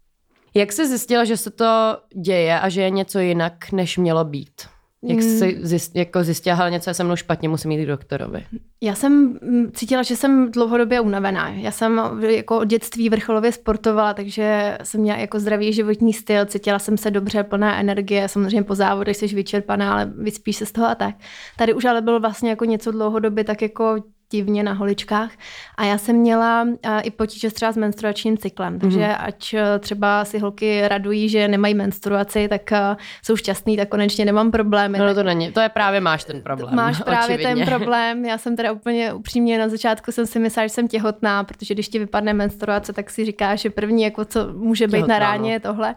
Jak 0.53 0.71
jsi 0.71 0.87
zjistila, 0.87 1.25
že 1.25 1.37
se 1.37 1.51
to 1.51 1.97
děje 2.15 2.59
a 2.59 2.69
že 2.69 2.81
je 2.81 2.89
něco 2.89 3.19
jinak, 3.19 3.71
než 3.71 3.97
mělo 3.97 4.25
být? 4.25 4.61
Jak 5.03 5.19
hmm. 5.19 5.29
jsi 5.29 5.59
zjist, 5.61 5.95
jako 5.95 6.23
zjistila, 6.23 6.65
že 6.65 6.71
něco 6.71 6.89
je 6.89 6.93
se 6.93 7.03
mnou 7.03 7.15
špatně, 7.15 7.49
musím 7.49 7.71
jít 7.71 7.83
k 7.83 7.87
doktorovi? 7.87 8.45
Já 8.81 8.95
jsem 8.95 9.39
mm, 9.41 9.71
cítila, 9.73 10.03
že 10.03 10.15
jsem 10.15 10.51
dlouhodobě 10.51 10.99
unavená. 10.99 11.49
Já 11.49 11.71
jsem 11.71 12.01
jako 12.29 12.57
od 12.57 12.63
dětství 12.63 13.09
vrcholově 13.09 13.51
sportovala, 13.51 14.13
takže 14.13 14.77
jsem 14.83 15.01
měla 15.01 15.19
jako 15.19 15.39
zdravý 15.39 15.73
životní 15.73 16.13
styl, 16.13 16.45
cítila 16.45 16.79
jsem 16.79 16.97
se 16.97 17.11
dobře, 17.11 17.43
plná 17.43 17.79
energie, 17.79 18.27
samozřejmě 18.27 18.63
po 18.63 18.75
závodech 18.75 19.17
jsi 19.17 19.27
vyčerpaná, 19.27 19.93
ale 19.93 20.13
vyspíš 20.17 20.55
se 20.55 20.65
z 20.65 20.71
toho 20.71 20.87
a 20.87 20.95
tak. 20.95 21.15
Tady 21.57 21.73
už 21.73 21.85
ale 21.85 22.01
bylo 22.01 22.19
vlastně 22.19 22.49
jako 22.49 22.65
něco 22.65 22.91
dlouhodobě 22.91 23.43
tak 23.43 23.61
jako 23.61 24.03
aktivně 24.31 24.63
na 24.63 24.73
holičkách. 24.73 25.31
A 25.77 25.85
já 25.85 25.97
jsem 25.97 26.15
měla 26.15 26.63
uh, 26.63 26.77
i 27.03 27.11
potíže 27.11 27.51
třeba 27.51 27.71
s 27.71 27.77
menstruačním 27.77 28.37
cyklem, 28.37 28.79
takže 28.79 28.99
mm-hmm. 28.99 29.25
ať 29.25 29.53
uh, 29.53 29.59
třeba 29.79 30.25
si 30.25 30.39
holky 30.39 30.87
radují, 30.87 31.29
že 31.29 31.47
nemají 31.47 31.73
menstruaci, 31.73 32.47
tak 32.47 32.61
uh, 32.71 32.77
jsou 33.23 33.35
šťastný, 33.35 33.77
tak 33.77 33.89
konečně 33.89 34.25
nemám 34.25 34.51
problémy. 34.51 34.97
No, 34.97 35.05
no 35.05 35.15
to 35.15 35.23
není, 35.23 35.51
to 35.51 35.59
je 35.59 35.69
právě 35.69 35.99
máš 35.99 36.23
ten 36.23 36.41
problém. 36.41 36.75
Máš 36.75 37.01
právě 37.05 37.35
očividně. 37.35 37.65
ten 37.65 37.75
problém. 37.75 38.25
Já 38.25 38.37
jsem 38.37 38.55
teda 38.55 38.71
úplně 38.71 39.13
upřímně 39.13 39.57
na 39.57 39.69
začátku 39.69 40.11
jsem 40.11 40.25
si 40.25 40.39
myslela, 40.39 40.67
že 40.67 40.73
jsem 40.73 40.87
těhotná, 40.87 41.43
protože 41.43 41.73
když 41.73 41.87
ti 41.87 41.99
vypadne 41.99 42.33
menstruace, 42.33 42.93
tak 42.93 43.09
si 43.09 43.25
říkáš, 43.25 43.61
že 43.61 43.69
první, 43.69 44.03
jako 44.03 44.25
co 44.25 44.53
může 44.53 44.87
být 44.87 44.91
těhotná, 44.91 45.19
na 45.19 45.19
ráně, 45.19 45.41
no. 45.41 45.49
je 45.49 45.59
tohle. 45.59 45.95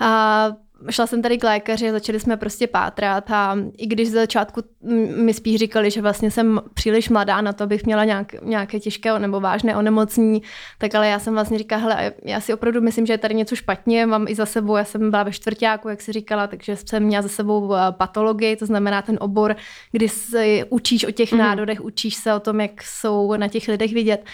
A 0.00 0.48
šla 0.90 1.06
jsem 1.06 1.22
tady 1.22 1.38
k 1.38 1.44
lékaři 1.44 1.88
a 1.88 1.92
začali 1.92 2.20
jsme 2.20 2.36
prostě 2.36 2.66
pátrat 2.66 3.30
a 3.30 3.56
i 3.78 3.86
když 3.86 4.08
z 4.08 4.12
začátku 4.12 4.60
mi 5.16 5.34
spíš 5.34 5.56
říkali, 5.56 5.90
že 5.90 6.02
vlastně 6.02 6.30
jsem 6.30 6.60
příliš 6.74 7.08
mladá 7.08 7.40
na 7.40 7.52
to, 7.52 7.64
abych 7.64 7.86
měla 7.86 8.04
nějak, 8.04 8.42
nějaké 8.42 8.80
těžké 8.80 9.18
nebo 9.18 9.40
vážné 9.40 9.76
onemocnění, 9.76 10.42
tak 10.78 10.94
ale 10.94 11.08
já 11.08 11.18
jsem 11.18 11.34
vlastně 11.34 11.58
říkala, 11.58 11.82
hele, 11.82 12.12
já 12.24 12.40
si 12.40 12.54
opravdu 12.54 12.80
myslím, 12.80 13.06
že 13.06 13.12
je 13.12 13.18
tady 13.18 13.34
něco 13.34 13.56
špatně, 13.56 14.06
mám 14.06 14.28
i 14.28 14.34
za 14.34 14.46
sebou, 14.46 14.76
já 14.76 14.84
jsem 14.84 15.10
byla 15.10 15.22
ve 15.22 15.32
čtvrtáku, 15.32 15.88
jak 15.88 16.00
si 16.00 16.12
říkala, 16.12 16.46
takže 16.46 16.76
jsem 16.76 17.02
měla 17.02 17.22
za 17.22 17.28
sebou 17.28 17.74
eh, 17.74 17.78
patologii, 17.90 18.56
to 18.56 18.66
znamená 18.66 19.02
ten 19.02 19.18
obor, 19.20 19.56
kdy 19.92 20.08
se 20.08 20.64
učíš 20.70 21.04
o 21.04 21.10
těch 21.10 21.32
mm. 21.32 21.38
nádorech, 21.38 21.80
učíš 21.80 22.14
se 22.14 22.34
o 22.34 22.40
tom, 22.40 22.60
jak 22.60 22.82
jsou 22.82 23.36
na 23.36 23.48
těch 23.48 23.68
lidech 23.68 23.92
vidět. 23.92 24.24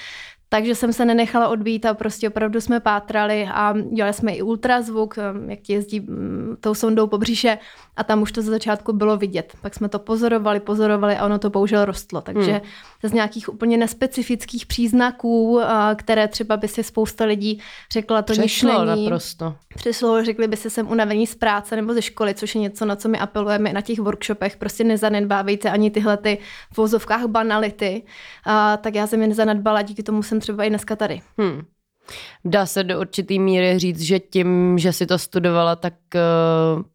Takže 0.52 0.75
jsem 0.75 0.92
se 0.92 1.04
nenechala 1.04 1.49
odbít 1.49 1.87
a 1.87 1.95
prostě 1.95 2.28
opravdu 2.28 2.61
jsme 2.61 2.80
pátrali 2.80 3.49
a 3.52 3.75
dělali 3.92 4.14
jsme 4.14 4.33
i 4.33 4.42
ultrazvuk, 4.42 5.19
eh, 5.19 5.23
jak 5.50 5.61
ti 5.61 5.73
jezdí 5.73 6.00
mm, 6.00 6.57
tou 6.61 6.75
sondou 6.75 7.07
po 7.07 7.19
břiše 7.19 7.59
a 7.97 8.04
tam 8.04 8.23
už 8.23 8.33
to 8.33 8.42
za 8.42 8.50
začátku 8.50 8.92
bylo 8.92 9.16
vidět. 9.16 9.52
Pak 9.61 9.75
jsme 9.75 9.88
to 9.88 9.99
pozorovali, 9.99 10.61
pozorovali 10.61 11.16
a 11.16 11.25
ono 11.25 11.38
to 11.38 11.50
bohužel 11.50 11.85
rostlo. 11.85 12.21
Takže 12.21 12.52
hmm. 12.52 12.61
z 13.02 13.12
nějakých 13.12 13.49
úplně 13.49 13.76
nespecifických 13.76 14.66
příznaků, 14.66 15.61
které 15.97 16.28
třeba 16.28 16.57
by 16.57 16.69
si 16.69 16.83
spousta 16.83 17.25
lidí 17.25 17.61
řekla, 17.92 18.23
to 18.23 18.33
Přešlo 18.33 18.71
nic 18.71 18.88
není. 18.88 19.04
naprosto. 19.04 19.54
Přišlo, 19.76 20.25
řekli 20.25 20.49
by 20.49 20.57
si, 20.57 20.71
jsem 20.71 20.90
unavení 20.90 21.26
z 21.26 21.35
práce 21.35 21.76
nebo 21.76 21.95
ze 21.95 22.02
školy, 22.02 22.35
což 22.35 22.54
je 22.54 22.61
něco, 22.61 22.85
na 22.85 22.97
co 22.97 23.09
my 23.09 23.19
apelujeme 23.19 23.73
na 23.73 23.80
těch 23.80 23.99
workshopech. 23.99 24.57
Prostě 24.57 24.85
nezanedbávejte 24.85 25.71
ani 25.71 25.90
tyhle 25.90 26.16
ty 26.16 26.38
v 26.73 26.76
vozovkách 26.76 27.26
banality. 27.26 28.02
A, 28.47 28.76
tak 28.76 28.95
já 28.95 29.07
jsem 29.07 29.23
je 29.23 29.28
nezanedbala, 29.28 29.83
díky 29.83 30.02
tomu 30.02 30.23
jsem 30.23 30.39
třeba 30.40 30.64
i 30.64 30.68
dneska 30.68 30.97
tady. 30.97 31.20
Hmm. 31.38 31.62
Dá 32.44 32.66
se 32.66 32.85
do 32.85 33.00
určitý 33.00 33.38
míry 33.38 33.78
říct, 33.78 34.00
že 34.00 34.18
tím, 34.18 34.78
že 34.78 34.92
si 34.92 35.06
to 35.06 35.18
studovala, 35.18 35.76
tak, 35.76 35.94
eh, 36.14 36.20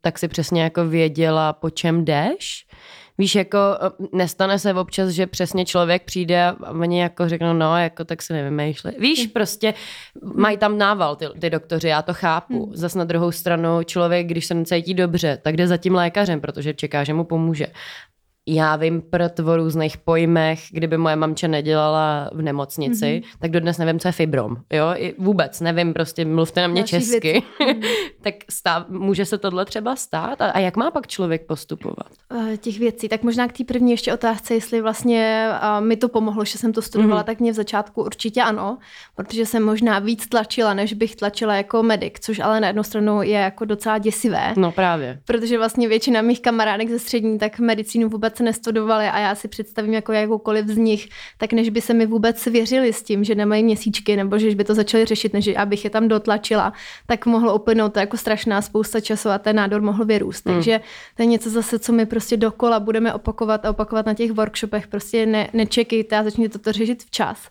tak 0.01 0.19
si 0.19 0.27
přesně 0.27 0.63
jako 0.63 0.85
věděla, 0.85 1.53
po 1.53 1.69
čem 1.69 2.05
jdeš? 2.05 2.65
Víš, 3.17 3.35
jako 3.35 3.57
eh, 3.57 4.17
nestane 4.17 4.59
se 4.59 4.73
občas, 4.73 5.09
že 5.09 5.27
přesně 5.27 5.65
člověk 5.65 6.03
přijde 6.03 6.43
a 6.45 6.71
oni 6.71 7.01
jako 7.01 7.29
řeknou, 7.29 7.53
no, 7.53 7.77
jako 7.77 8.05
tak 8.05 8.21
se 8.21 8.33
nevymýšlej. 8.33 8.93
Víš, 8.99 9.27
prostě 9.27 9.73
mají 10.35 10.57
tam 10.57 10.77
nával 10.77 11.15
ty, 11.15 11.25
ty 11.39 11.49
doktoři, 11.49 11.87
já 11.87 12.01
to 12.01 12.13
chápu. 12.13 12.65
Hmm. 12.65 12.75
Zas 12.75 12.95
na 12.95 13.03
druhou 13.03 13.31
stranu 13.31 13.83
člověk, 13.83 14.27
když 14.27 14.45
se 14.45 14.53
necítí 14.53 14.93
dobře, 14.93 15.37
tak 15.41 15.57
jde 15.57 15.67
za 15.67 15.77
tím 15.77 15.95
lékařem, 15.95 16.41
protože 16.41 16.73
čeká, 16.73 17.03
že 17.03 17.13
mu 17.13 17.23
pomůže 17.23 17.67
já 18.47 18.75
vím 18.75 19.01
proto 19.01 19.45
o 19.45 19.57
různých 19.57 19.97
pojmech, 19.97 20.59
kdyby 20.71 20.97
moje 20.97 21.15
mamče 21.15 21.47
nedělala 21.47 22.29
v 22.33 22.41
nemocnici, 22.41 23.05
mm-hmm. 23.05 23.37
tak 23.39 23.51
dodnes 23.51 23.77
nevím, 23.77 23.99
co 23.99 24.07
je 24.07 24.11
fibrom. 24.11 24.57
Jo? 24.73 24.85
I 24.95 25.15
vůbec 25.17 25.61
nevím, 25.61 25.93
prostě 25.93 26.25
mluvte 26.25 26.61
na 26.61 26.67
mě 26.67 26.81
Další 26.81 26.91
česky. 26.91 27.43
tak 28.21 28.35
stav, 28.49 28.89
může 28.89 29.25
se 29.25 29.37
tohle 29.37 29.65
třeba 29.65 29.95
stát? 29.95 30.41
A, 30.41 30.51
a 30.51 30.59
jak 30.59 30.77
má 30.77 30.91
pak 30.91 31.07
člověk 31.07 31.45
postupovat? 31.45 32.07
Uh, 32.33 32.55
těch 32.55 32.79
věcí. 32.79 33.09
Tak 33.09 33.23
možná 33.23 33.47
k 33.47 33.57
té 33.57 33.63
první 33.63 33.91
ještě 33.91 34.13
otázce, 34.13 34.53
jestli 34.53 34.81
vlastně 34.81 35.49
uh, 35.49 35.85
mi 35.85 35.97
to 35.97 36.09
pomohlo, 36.09 36.45
že 36.45 36.57
jsem 36.57 36.73
to 36.73 36.81
studovala, 36.81 37.21
mm-hmm. 37.21 37.25
tak 37.25 37.39
mě 37.39 37.51
v 37.51 37.55
začátku 37.55 38.03
určitě 38.03 38.41
ano, 38.41 38.77
protože 39.15 39.45
jsem 39.45 39.63
možná 39.63 39.99
víc 39.99 40.27
tlačila, 40.27 40.73
než 40.73 40.93
bych 40.93 41.15
tlačila 41.15 41.55
jako 41.55 41.83
medic, 41.83 42.13
což 42.19 42.39
ale 42.39 42.59
na 42.59 42.67
jednu 42.67 42.83
stranu 42.83 43.21
je 43.21 43.39
jako 43.39 43.65
docela 43.65 43.97
děsivé. 43.97 44.53
No 44.57 44.71
právě. 44.71 45.19
Protože 45.25 45.57
vlastně 45.57 45.87
většina 45.87 46.21
mých 46.21 46.41
kamarádek 46.41 46.89
ze 46.89 46.99
střední 46.99 47.39
tak 47.39 47.59
medicínu 47.59 48.09
vůbec 48.09 48.34
vůbec 48.39 48.45
nestudovali 48.45 49.05
a 49.05 49.19
já 49.19 49.35
si 49.35 49.47
představím 49.47 49.93
jako 49.93 50.11
jakoukoliv 50.11 50.67
z 50.67 50.77
nich, 50.77 51.09
tak 51.37 51.53
než 51.53 51.69
by 51.69 51.81
se 51.81 51.93
mi 51.93 52.05
vůbec 52.05 52.39
svěřili 52.39 52.93
s 52.93 53.03
tím, 53.03 53.23
že 53.23 53.35
nemají 53.35 53.63
měsíčky 53.63 54.15
nebo 54.15 54.37
že 54.39 54.55
by 54.55 54.63
to 54.63 54.73
začali 54.73 55.05
řešit, 55.05 55.33
než 55.33 55.49
abych 55.57 55.83
je 55.83 55.89
tam 55.89 56.07
dotlačila, 56.07 56.73
tak 57.07 57.25
mohlo 57.25 57.55
uplynout 57.55 57.97
jako 57.97 58.17
strašná 58.17 58.61
spousta 58.61 58.99
času 58.99 59.29
a 59.29 59.37
ten 59.37 59.55
nádor 59.55 59.81
mohl 59.81 60.05
vyrůst. 60.05 60.45
Hmm. 60.45 60.55
Takže 60.55 60.81
to 61.15 61.23
je 61.23 61.25
něco 61.25 61.49
zase, 61.49 61.79
co 61.79 61.93
my 61.93 62.05
prostě 62.05 62.37
dokola 62.37 62.79
budeme 62.79 63.13
opakovat 63.13 63.65
a 63.65 63.69
opakovat 63.69 64.05
na 64.05 64.13
těch 64.13 64.31
workshopech. 64.31 64.87
Prostě 64.87 65.25
ne, 65.25 65.49
nečekejte 65.53 66.17
a 66.17 66.23
začněte 66.23 66.59
to 66.59 66.71
řešit 66.71 67.03
včas. 67.03 67.49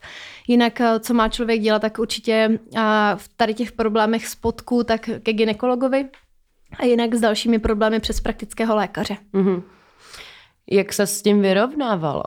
Jinak, 0.49 0.81
eh, 0.81 1.01
co 1.01 1.15
má 1.15 1.29
člověk 1.29 1.61
dělat, 1.61 1.83
tak 1.83 1.99
určitě 1.99 2.59
v 3.17 3.29
tady 3.37 3.55
těch 3.55 3.73
problémech 3.73 4.27
spodku, 4.27 4.85
tak 4.85 5.11
ke 5.23 5.33
ginekologovi, 5.33 6.09
a 6.79 6.85
jinak 6.85 7.15
s 7.15 7.21
dalšími 7.21 7.59
problémy 7.59 8.01
přes 8.01 8.21
praktického 8.21 8.77
lékaře. 8.77 9.17
Mm-hmm. 9.35 9.63
Jak 10.71 10.93
se 10.93 11.07
s 11.07 11.23
tím 11.23 11.43
vyrovnávalo? 11.43 12.23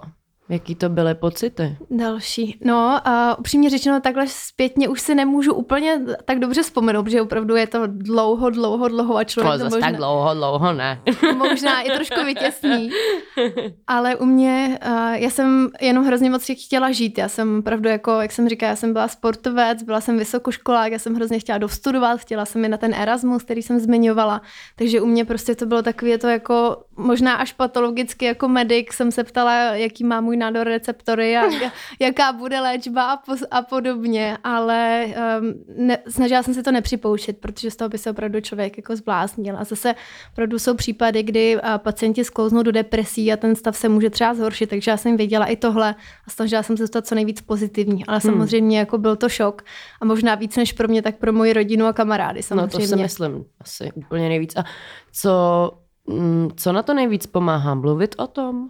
Jaký 0.50 0.76
to 0.76 0.90
byly 0.90 1.16
pocity? 1.16 1.78
Další. 1.92 2.60
No 2.66 3.08
a 3.08 3.40
upřímně 3.40 3.70
řečeno, 3.70 4.02
takhle 4.02 4.26
zpětně 4.28 4.90
už 4.90 5.02
si 5.02 5.16
nemůžu 5.16 5.54
úplně 5.54 6.02
tak 6.26 6.40
dobře 6.40 6.64
vzpomenout, 6.64 7.04
protože 7.04 7.22
opravdu 7.22 7.56
je 7.56 7.68
to 7.68 7.88
dlouho, 7.88 8.50
dlouho, 8.50 8.88
dlouho 8.88 9.18
a 9.18 9.24
člověk 9.24 9.54
no, 9.54 9.70
to 9.70 9.76
možná... 9.76 9.88
tak 9.88 9.96
dlouho, 9.96 10.34
dlouho 10.34 10.74
ne. 10.74 11.02
možná 11.38 11.82
i 11.82 11.92
trošku 11.92 12.26
vytěsní. 12.26 12.90
Ale 13.88 14.16
u 14.16 14.26
mě, 14.26 14.80
uh, 14.86 15.14
já 15.14 15.30
jsem 15.30 15.70
jenom 15.82 16.06
hrozně 16.06 16.30
moc 16.30 16.52
chtěla 16.66 16.92
žít. 16.92 17.18
Já 17.18 17.30
jsem 17.30 17.60
opravdu, 17.60 17.90
jako, 17.90 18.12
jak 18.12 18.32
jsem 18.32 18.50
říkala, 18.50 18.70
já 18.70 18.76
jsem 18.76 18.94
byla 18.94 19.08
sportovec, 19.08 19.84
byla 19.84 20.02
jsem 20.02 20.18
vysokoškolák, 20.18 20.92
já 20.92 21.00
jsem 21.00 21.16
hrozně 21.16 21.40
chtěla 21.40 21.58
dostudovat, 21.58 22.20
chtěla 22.20 22.46
jsem 22.46 22.66
i 22.66 22.70
na 22.70 22.78
ten 22.78 22.94
Erasmus, 22.94 23.44
který 23.44 23.62
jsem 23.62 23.80
zmiňovala. 23.80 24.42
Takže 24.76 25.02
u 25.02 25.06
mě 25.06 25.26
prostě 25.26 25.56
to 25.56 25.66
bylo 25.66 25.82
takové 25.82 26.18
to 26.18 26.28
jako, 26.28 26.84
možná 26.98 27.34
až 27.34 27.54
patologicky 27.54 28.26
jako 28.26 28.48
medic 28.48 28.94
jsem 28.94 29.12
se 29.12 29.24
ptala, 29.24 29.54
jaký 29.54 30.04
má 30.04 30.22
můj 30.22 30.38
nádor 30.38 30.68
receptory 30.68 31.38
a 31.38 31.44
jaká 32.00 32.34
bude 32.34 32.60
léčba 32.60 33.12
a, 33.12 33.18
po, 33.18 33.36
a 33.52 33.62
podobně, 33.62 34.38
ale 34.44 35.06
um, 35.06 35.54
ne, 35.88 35.98
snažila 36.08 36.44
jsem 36.44 36.54
se 36.54 36.64
to 36.64 36.72
nepřipouštět, 36.72 37.38
protože 37.38 37.72
z 37.72 37.76
toho 37.76 37.90
by 37.90 37.98
se 37.98 38.12
opravdu 38.12 38.42
člověk 38.42 38.78
jako 38.78 38.96
zbláznil. 38.96 39.58
A 39.58 39.64
zase 39.64 39.96
opravdu 40.32 40.60
jsou 40.60 40.76
případy, 40.76 41.24
kdy 41.24 41.56
uh, 41.56 41.62
pacienti 41.78 42.24
sklouznou 42.24 42.64
do 42.64 42.72
depresí 42.72 43.34
a 43.34 43.38
ten 43.38 43.56
stav 43.56 43.78
se 43.78 43.90
může 43.90 44.10
třeba 44.10 44.34
zhoršit, 44.34 44.70
takže 44.70 44.92
já 44.92 44.98
jsem 44.98 45.18
věděla 45.18 45.46
i 45.46 45.56
tohle 45.56 45.96
a 46.28 46.30
snažila 46.30 46.64
jsem 46.64 46.78
se 46.78 46.84
dostat 46.84 47.08
co 47.08 47.16
nejvíc 47.16 47.42
pozitivní, 47.42 48.06
ale 48.06 48.20
hmm. 48.24 48.32
samozřejmě 48.32 48.80
jako 48.80 48.98
byl 48.98 49.16
to 49.16 49.30
šok 49.30 49.62
a 50.02 50.06
možná 50.06 50.36
víc 50.36 50.56
než 50.58 50.74
pro 50.74 50.88
mě, 50.88 51.02
tak 51.02 51.18
pro 51.18 51.34
moji 51.34 51.54
rodinu 51.54 51.86
a 51.86 51.94
kamarády 51.94 52.44
samozřejmě. 52.44 52.80
No 52.80 52.80
to 52.80 52.88
si 52.88 52.96
myslím 52.96 53.46
asi 53.62 53.92
úplně 53.96 54.30
nejvíc. 54.30 54.56
A 54.56 54.64
co, 55.14 55.72
co 56.56 56.72
na 56.72 56.84
to 56.84 56.94
nejvíc 56.94 57.26
pomáhá? 57.26 57.76
Mluvit 57.76 58.16
o 58.18 58.28
tom? 58.28 58.70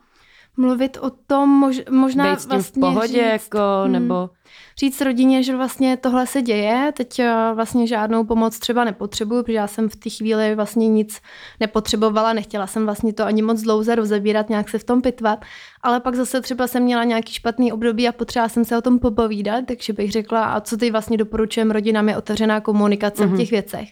mluvit 0.57 0.97
o 1.01 1.09
tom, 1.09 1.49
mož, 1.49 1.81
možná 1.89 2.31
Být 2.31 2.39
s 2.39 2.43
tím 2.43 2.49
vlastně 2.49 2.81
v 2.81 2.85
pohodě, 2.85 3.07
říct, 3.07 3.23
jako, 3.23 3.59
hmm, 3.83 3.91
nebo... 3.91 4.29
Říct 4.77 5.01
rodině, 5.01 5.43
že 5.43 5.55
vlastně 5.55 5.97
tohle 5.97 6.27
se 6.27 6.41
děje, 6.41 6.93
teď 6.97 7.19
eh, 7.19 7.51
vlastně 7.53 7.87
žádnou 7.87 8.23
pomoc 8.23 8.59
třeba 8.59 8.83
nepotřebuju, 8.83 9.43
protože 9.43 9.53
já 9.53 9.67
jsem 9.67 9.89
v 9.89 9.95
té 9.95 10.09
chvíli 10.09 10.55
vlastně 10.55 10.87
nic 10.87 11.21
nepotřebovala, 11.59 12.33
nechtěla 12.33 12.67
jsem 12.67 12.85
vlastně 12.85 13.13
to 13.13 13.25
ani 13.25 13.41
moc 13.41 13.61
dlouze 13.61 13.95
rozebírat, 13.95 14.49
nějak 14.49 14.69
se 14.69 14.79
v 14.79 14.83
tom 14.83 15.01
pitvat, 15.01 15.45
ale 15.87 15.99
pak 15.99 16.15
zase 16.15 16.41
třeba 16.41 16.67
jsem 16.67 16.83
měla 16.83 17.03
nějaký 17.03 17.33
špatný 17.33 17.71
období 17.71 18.07
a 18.07 18.11
potřeba 18.11 18.49
jsem 18.49 18.65
se 18.65 18.77
o 18.77 18.81
tom 18.81 18.99
popovídat, 18.99 19.65
takže 19.65 19.93
bych 19.93 20.11
řekla, 20.11 20.45
a 20.45 20.61
co 20.61 20.77
ty 20.77 20.91
vlastně 20.91 21.17
doporučujem 21.17 21.71
rodinám 21.71 22.09
je 22.09 22.17
otevřená 22.17 22.61
komunikace 22.61 23.23
mm-hmm. 23.23 23.27
v 23.27 23.29
mhm. 23.29 23.37
těch 23.37 23.51
věcech. 23.51 23.89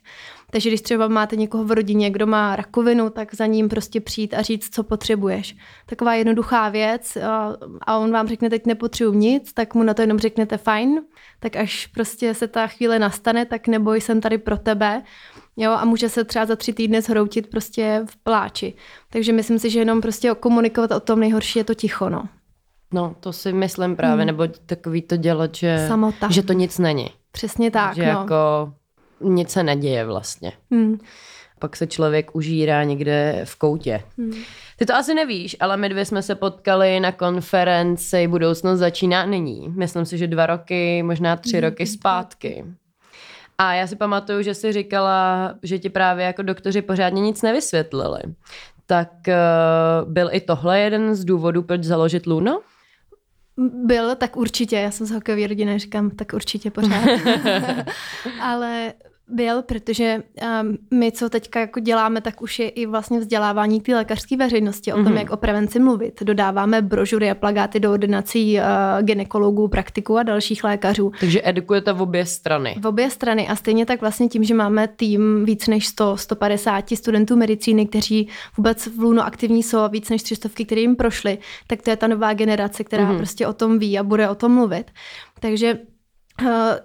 Takže 0.51 0.69
když 0.69 0.81
třeba 0.81 1.07
máte 1.07 1.35
někoho 1.35 1.63
v 1.63 1.71
rodině, 1.71 2.09
kdo 2.09 2.27
má 2.27 2.55
rakovinu, 2.55 3.09
tak 3.09 3.35
za 3.35 3.45
ním 3.45 3.69
prostě 3.69 4.01
přijít 4.01 4.33
a 4.33 4.41
říct, 4.41 4.75
co 4.75 4.83
potřebuješ. 4.83 5.55
Taková 5.85 6.13
jednoduchá 6.13 6.69
věc 6.69 7.17
a 7.87 7.97
on 7.97 8.11
vám 8.11 8.27
řekne, 8.27 8.49
teď 8.49 8.65
nepotřebuji 8.65 9.13
nic, 9.13 9.53
tak 9.53 9.75
mu 9.75 9.83
na 9.83 9.93
to 9.93 10.01
jenom 10.01 10.19
řeknete 10.19 10.57
fajn, 10.57 11.01
tak 11.39 11.55
až 11.55 11.87
prostě 11.87 12.33
se 12.33 12.47
ta 12.47 12.67
chvíle 12.67 12.99
nastane, 12.99 13.45
tak 13.45 13.67
neboj, 13.67 14.01
jsem 14.01 14.21
tady 14.21 14.37
pro 14.37 14.57
tebe. 14.57 15.03
Jo, 15.57 15.71
a 15.71 15.85
může 15.85 16.09
se 16.09 16.23
třeba 16.23 16.45
za 16.45 16.55
tři 16.55 16.73
týdny 16.73 17.01
zhroutit 17.01 17.49
prostě 17.49 18.01
v 18.05 18.17
pláči. 18.17 18.73
Takže 19.09 19.33
myslím 19.33 19.59
si, 19.59 19.69
že 19.69 19.79
jenom 19.79 20.01
prostě 20.01 20.35
komunikovat 20.39 20.91
o 20.91 20.99
tom 20.99 21.19
nejhorší 21.19 21.59
je 21.59 21.63
to 21.63 21.73
ticho, 21.73 22.09
no. 22.09 22.23
No, 22.93 23.15
to 23.19 23.33
si 23.33 23.53
myslím 23.53 23.95
právě, 23.95 24.25
hmm. 24.25 24.27
nebo 24.27 24.47
takový 24.65 25.01
to 25.01 25.17
dělat, 25.17 25.55
že, 25.55 25.85
Samota. 25.87 26.27
že 26.31 26.43
to 26.43 26.53
nic 26.53 26.79
není. 26.79 27.09
Přesně 27.31 27.71
tak, 27.71 27.95
že 27.95 28.01
no. 28.01 28.09
jako 28.09 28.73
nic 29.21 29.49
se 29.49 29.63
neděje 29.63 30.05
vlastně. 30.05 30.51
Hmm. 30.71 30.99
Pak 31.59 31.75
se 31.75 31.87
člověk 31.87 32.35
užírá 32.35 32.83
někde 32.83 33.41
v 33.43 33.55
koutě. 33.55 34.03
Hmm. 34.17 34.33
Ty 34.77 34.85
to 34.85 34.95
asi 34.95 35.13
nevíš, 35.13 35.55
ale 35.59 35.77
my 35.77 35.89
dvě 35.89 36.05
jsme 36.05 36.21
se 36.21 36.35
potkali 36.35 36.99
na 36.99 37.11
konferenci 37.11 38.27
Budoucnost 38.27 38.79
začíná 38.79 39.25
nyní. 39.25 39.69
Myslím 39.69 40.05
si, 40.05 40.17
že 40.17 40.27
dva 40.27 40.45
roky, 40.45 41.03
možná 41.03 41.35
tři 41.35 41.57
hmm. 41.57 41.63
roky 41.63 41.85
zpátky. 41.85 42.65
A 43.57 43.73
já 43.73 43.87
si 43.87 43.95
pamatuju, 43.95 44.41
že 44.41 44.53
jsi 44.53 44.73
říkala, 44.73 45.53
že 45.63 45.79
ti 45.79 45.89
právě 45.89 46.25
jako 46.25 46.41
doktoři 46.41 46.81
pořádně 46.81 47.21
nic 47.21 47.41
nevysvětlili. 47.41 48.19
Tak 48.85 49.09
uh, 49.27 50.11
byl 50.11 50.29
i 50.31 50.41
tohle 50.41 50.79
jeden 50.79 51.15
z 51.15 51.25
důvodů, 51.25 51.63
proč 51.63 51.83
založit 51.83 52.25
Luno? 52.25 52.61
Byl, 53.57 54.15
tak 54.15 54.37
určitě. 54.37 54.75
Já 54.75 54.91
jsem 54.91 55.07
z 55.07 55.11
hokejové 55.11 55.47
rodiny, 55.47 55.79
říkám, 55.79 56.09
tak 56.09 56.33
určitě 56.33 56.71
pořád. 56.71 57.03
Ale 58.41 58.93
byl, 59.27 59.61
protože 59.61 60.23
um, 60.61 60.77
my, 60.99 61.11
co 61.11 61.29
teďka 61.29 61.59
jako 61.59 61.79
děláme, 61.79 62.21
tak 62.21 62.41
už 62.41 62.59
je 62.59 62.69
i 62.69 62.85
vlastně 62.85 63.19
vzdělávání 63.19 63.81
té 63.81 63.95
lékařské 63.95 64.37
veřejnosti 64.37 64.93
o 64.93 64.95
tom, 64.95 65.05
mm-hmm. 65.05 65.17
jak 65.17 65.29
o 65.29 65.37
prevenci 65.37 65.79
mluvit. 65.79 66.23
Dodáváme 66.23 66.81
brožury 66.81 67.31
a 67.31 67.35
plagáty 67.35 67.79
do 67.79 67.91
ordinací 67.91 68.57
uh, 68.57 68.63
ginekologů, 69.01 69.67
praktiků 69.67 70.17
a 70.17 70.23
dalších 70.23 70.63
lékařů. 70.63 71.11
Takže 71.19 71.41
edukujete 71.43 71.93
v 71.93 72.01
obě 72.01 72.25
strany. 72.25 72.75
V 72.81 72.87
obě 72.87 73.09
strany 73.09 73.47
a 73.47 73.55
stejně 73.55 73.85
tak 73.85 74.01
vlastně 74.01 74.27
tím, 74.27 74.43
že 74.43 74.53
máme 74.53 74.87
tým 74.87 75.45
víc 75.45 75.67
než 75.67 75.87
100, 75.87 76.17
150 76.17 76.89
studentů 76.89 77.35
medicíny, 77.35 77.85
kteří 77.85 78.27
vůbec 78.57 78.87
v 78.87 78.99
Luno 78.99 79.25
aktivní 79.25 79.63
jsou 79.63 79.77
a 79.77 79.87
víc 79.87 80.09
než 80.09 80.23
300, 80.23 80.49
které 80.65 80.81
jim 80.81 80.95
prošly, 80.95 81.37
tak 81.67 81.81
to 81.81 81.89
je 81.89 81.97
ta 81.97 82.07
nová 82.07 82.33
generace, 82.33 82.83
která 82.83 83.11
mm-hmm. 83.11 83.17
prostě 83.17 83.47
o 83.47 83.53
tom 83.53 83.79
ví 83.79 83.99
a 83.99 84.03
bude 84.03 84.29
o 84.29 84.35
tom 84.35 84.51
mluvit. 84.51 84.91
Takže 85.39 85.79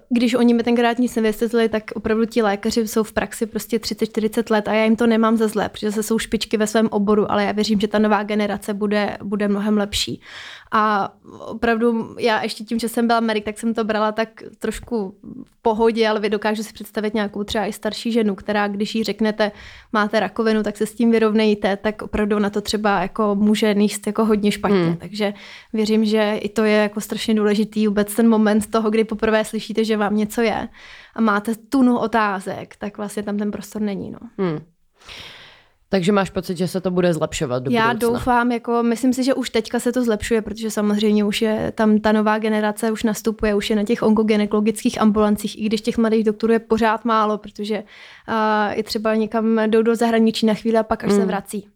když 0.09 0.33
oni 0.33 0.53
mi 0.53 0.63
tenkrát 0.63 0.99
nic 0.99 1.15
nevysvětlili, 1.15 1.69
tak 1.69 1.83
opravdu 1.95 2.25
ti 2.25 2.41
lékaři 2.41 2.87
jsou 2.87 3.03
v 3.03 3.13
praxi 3.13 3.45
prostě 3.45 3.77
30-40 3.77 4.51
let 4.51 4.67
a 4.67 4.73
já 4.73 4.83
jim 4.83 4.95
to 4.95 5.07
nemám 5.07 5.37
za 5.37 5.47
zlé, 5.47 5.69
protože 5.69 5.91
se 5.91 6.03
jsou 6.03 6.19
špičky 6.19 6.57
ve 6.57 6.67
svém 6.67 6.87
oboru, 6.91 7.31
ale 7.31 7.45
já 7.45 7.51
věřím, 7.51 7.79
že 7.79 7.87
ta 7.87 7.99
nová 7.99 8.23
generace 8.23 8.73
bude, 8.73 9.17
bude 9.23 9.47
mnohem 9.47 9.77
lepší. 9.77 10.21
A 10.71 11.13
opravdu 11.39 12.15
já 12.19 12.43
ještě 12.43 12.63
tím, 12.63 12.79
že 12.79 12.89
jsem 12.89 13.07
byla 13.07 13.19
medic, 13.19 13.45
tak 13.45 13.59
jsem 13.59 13.73
to 13.73 13.83
brala 13.83 14.11
tak 14.11 14.29
trošku 14.59 15.15
v 15.45 15.61
pohodě, 15.61 16.09
ale 16.09 16.19
vy 16.19 16.29
dokážu 16.29 16.63
si 16.63 16.73
představit 16.73 17.13
nějakou 17.13 17.43
třeba 17.43 17.65
i 17.65 17.73
starší 17.73 18.11
ženu, 18.11 18.35
která 18.35 18.67
když 18.67 18.95
jí 18.95 19.03
řeknete, 19.03 19.51
máte 19.93 20.19
rakovinu, 20.19 20.63
tak 20.63 20.77
se 20.77 20.85
s 20.85 20.95
tím 20.95 21.11
vyrovnejte, 21.11 21.77
tak 21.77 22.01
opravdu 22.01 22.39
na 22.39 22.49
to 22.49 22.61
třeba 22.61 23.01
jako 23.01 23.35
může 23.35 23.73
níst 23.73 24.07
jako 24.07 24.25
hodně 24.25 24.51
špatně. 24.51 24.85
Hmm. 24.85 24.97
Takže 24.97 25.33
věřím, 25.73 26.05
že 26.05 26.37
i 26.41 26.49
to 26.49 26.63
je 26.63 26.77
jako 26.77 27.01
strašně 27.01 27.33
důležitý 27.33 27.87
vůbec 27.87 28.15
ten 28.15 28.29
moment 28.29 28.71
toho, 28.71 28.89
kdy 28.89 29.03
poprvé 29.03 29.45
slyšíte, 29.45 29.85
že 29.85 29.97
vám 29.97 30.15
něco 30.15 30.41
je 30.41 30.67
a 31.15 31.21
máte 31.21 31.55
tunu 31.55 31.97
otázek, 31.97 32.75
tak 32.75 32.97
vlastně 32.97 33.23
tam 33.23 33.37
ten 33.37 33.51
prostor 33.51 33.81
není. 33.81 34.11
No. 34.11 34.19
Hmm. 34.37 34.59
Takže 35.93 36.11
máš 36.11 36.29
pocit, 36.29 36.57
že 36.57 36.67
se 36.67 36.81
to 36.81 36.91
bude 36.91 37.13
zlepšovat 37.13 37.63
do 37.63 37.71
Já 37.71 37.93
budoucna. 37.93 38.17
doufám, 38.17 38.51
jako 38.51 38.83
myslím 38.83 39.13
si, 39.13 39.23
že 39.23 39.33
už 39.33 39.49
teďka 39.49 39.79
se 39.79 39.91
to 39.91 40.03
zlepšuje, 40.03 40.41
protože 40.41 40.71
samozřejmě 40.71 41.23
už 41.25 41.41
je 41.41 41.71
tam 41.75 41.99
ta 41.99 42.11
nová 42.11 42.37
generace 42.37 42.91
už 42.91 43.03
nastupuje, 43.03 43.55
už 43.55 43.69
je 43.69 43.75
na 43.75 43.83
těch 43.83 44.03
onkogenekologických 44.03 45.01
ambulancích, 45.01 45.61
i 45.61 45.65
když 45.65 45.81
těch 45.81 45.97
mladých 45.97 46.23
doktorů 46.23 46.53
je 46.53 46.59
pořád 46.59 47.05
málo, 47.05 47.37
protože 47.37 47.79
uh, 47.79 48.79
i 48.79 48.83
třeba 48.83 49.15
někam 49.15 49.59
jdou 49.67 49.81
do 49.81 49.95
zahraničí 49.95 50.45
na 50.45 50.53
chvíli 50.53 50.77
a 50.77 50.83
pak 50.83 51.03
až 51.03 51.11
mm. 51.11 51.19
se 51.19 51.25
vrací. 51.25 51.67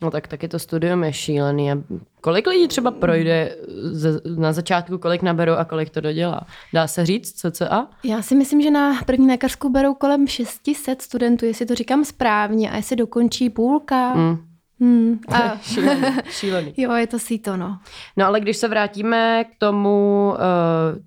No 0.00 0.10
tak 0.10 0.28
taky 0.28 0.48
to 0.48 0.58
studium 0.58 1.04
je 1.04 1.12
šílený. 1.12 1.72
A 1.72 1.76
kolik 2.20 2.46
lidí 2.46 2.68
třeba 2.68 2.90
projde 2.90 3.56
ze, 3.82 4.20
na 4.36 4.52
začátku, 4.52 4.98
kolik 4.98 5.22
naberou 5.22 5.52
a 5.54 5.64
kolik 5.64 5.90
to 5.90 6.00
dodělá? 6.00 6.40
Dá 6.74 6.86
se 6.86 7.06
říct, 7.06 7.40
co 7.40 7.50
co 7.50 7.72
a? 7.72 7.90
Já 8.04 8.22
si 8.22 8.34
myslím, 8.34 8.62
že 8.62 8.70
na 8.70 9.02
první 9.06 9.26
lékařskou 9.26 9.68
berou 9.68 9.94
kolem 9.94 10.26
600 10.26 11.02
studentů, 11.02 11.44
jestli 11.44 11.66
to 11.66 11.74
říkám 11.74 12.04
správně, 12.04 12.70
a 12.70 12.76
jestli 12.76 12.96
dokončí 12.96 13.50
půlka. 13.50 14.14
Mm. 14.14 14.47
Hmm, 14.80 15.18
a... 15.28 15.58
šílený, 15.62 16.02
šílený. 16.30 16.74
Jo, 16.76 16.92
je 16.92 17.06
to 17.06 17.18
síto, 17.18 17.56
no. 17.56 17.78
No 18.16 18.26
ale 18.26 18.40
když 18.40 18.56
se 18.56 18.68
vrátíme 18.68 19.44
k 19.44 19.58
tomu, 19.58 20.34
eh, 20.36 20.98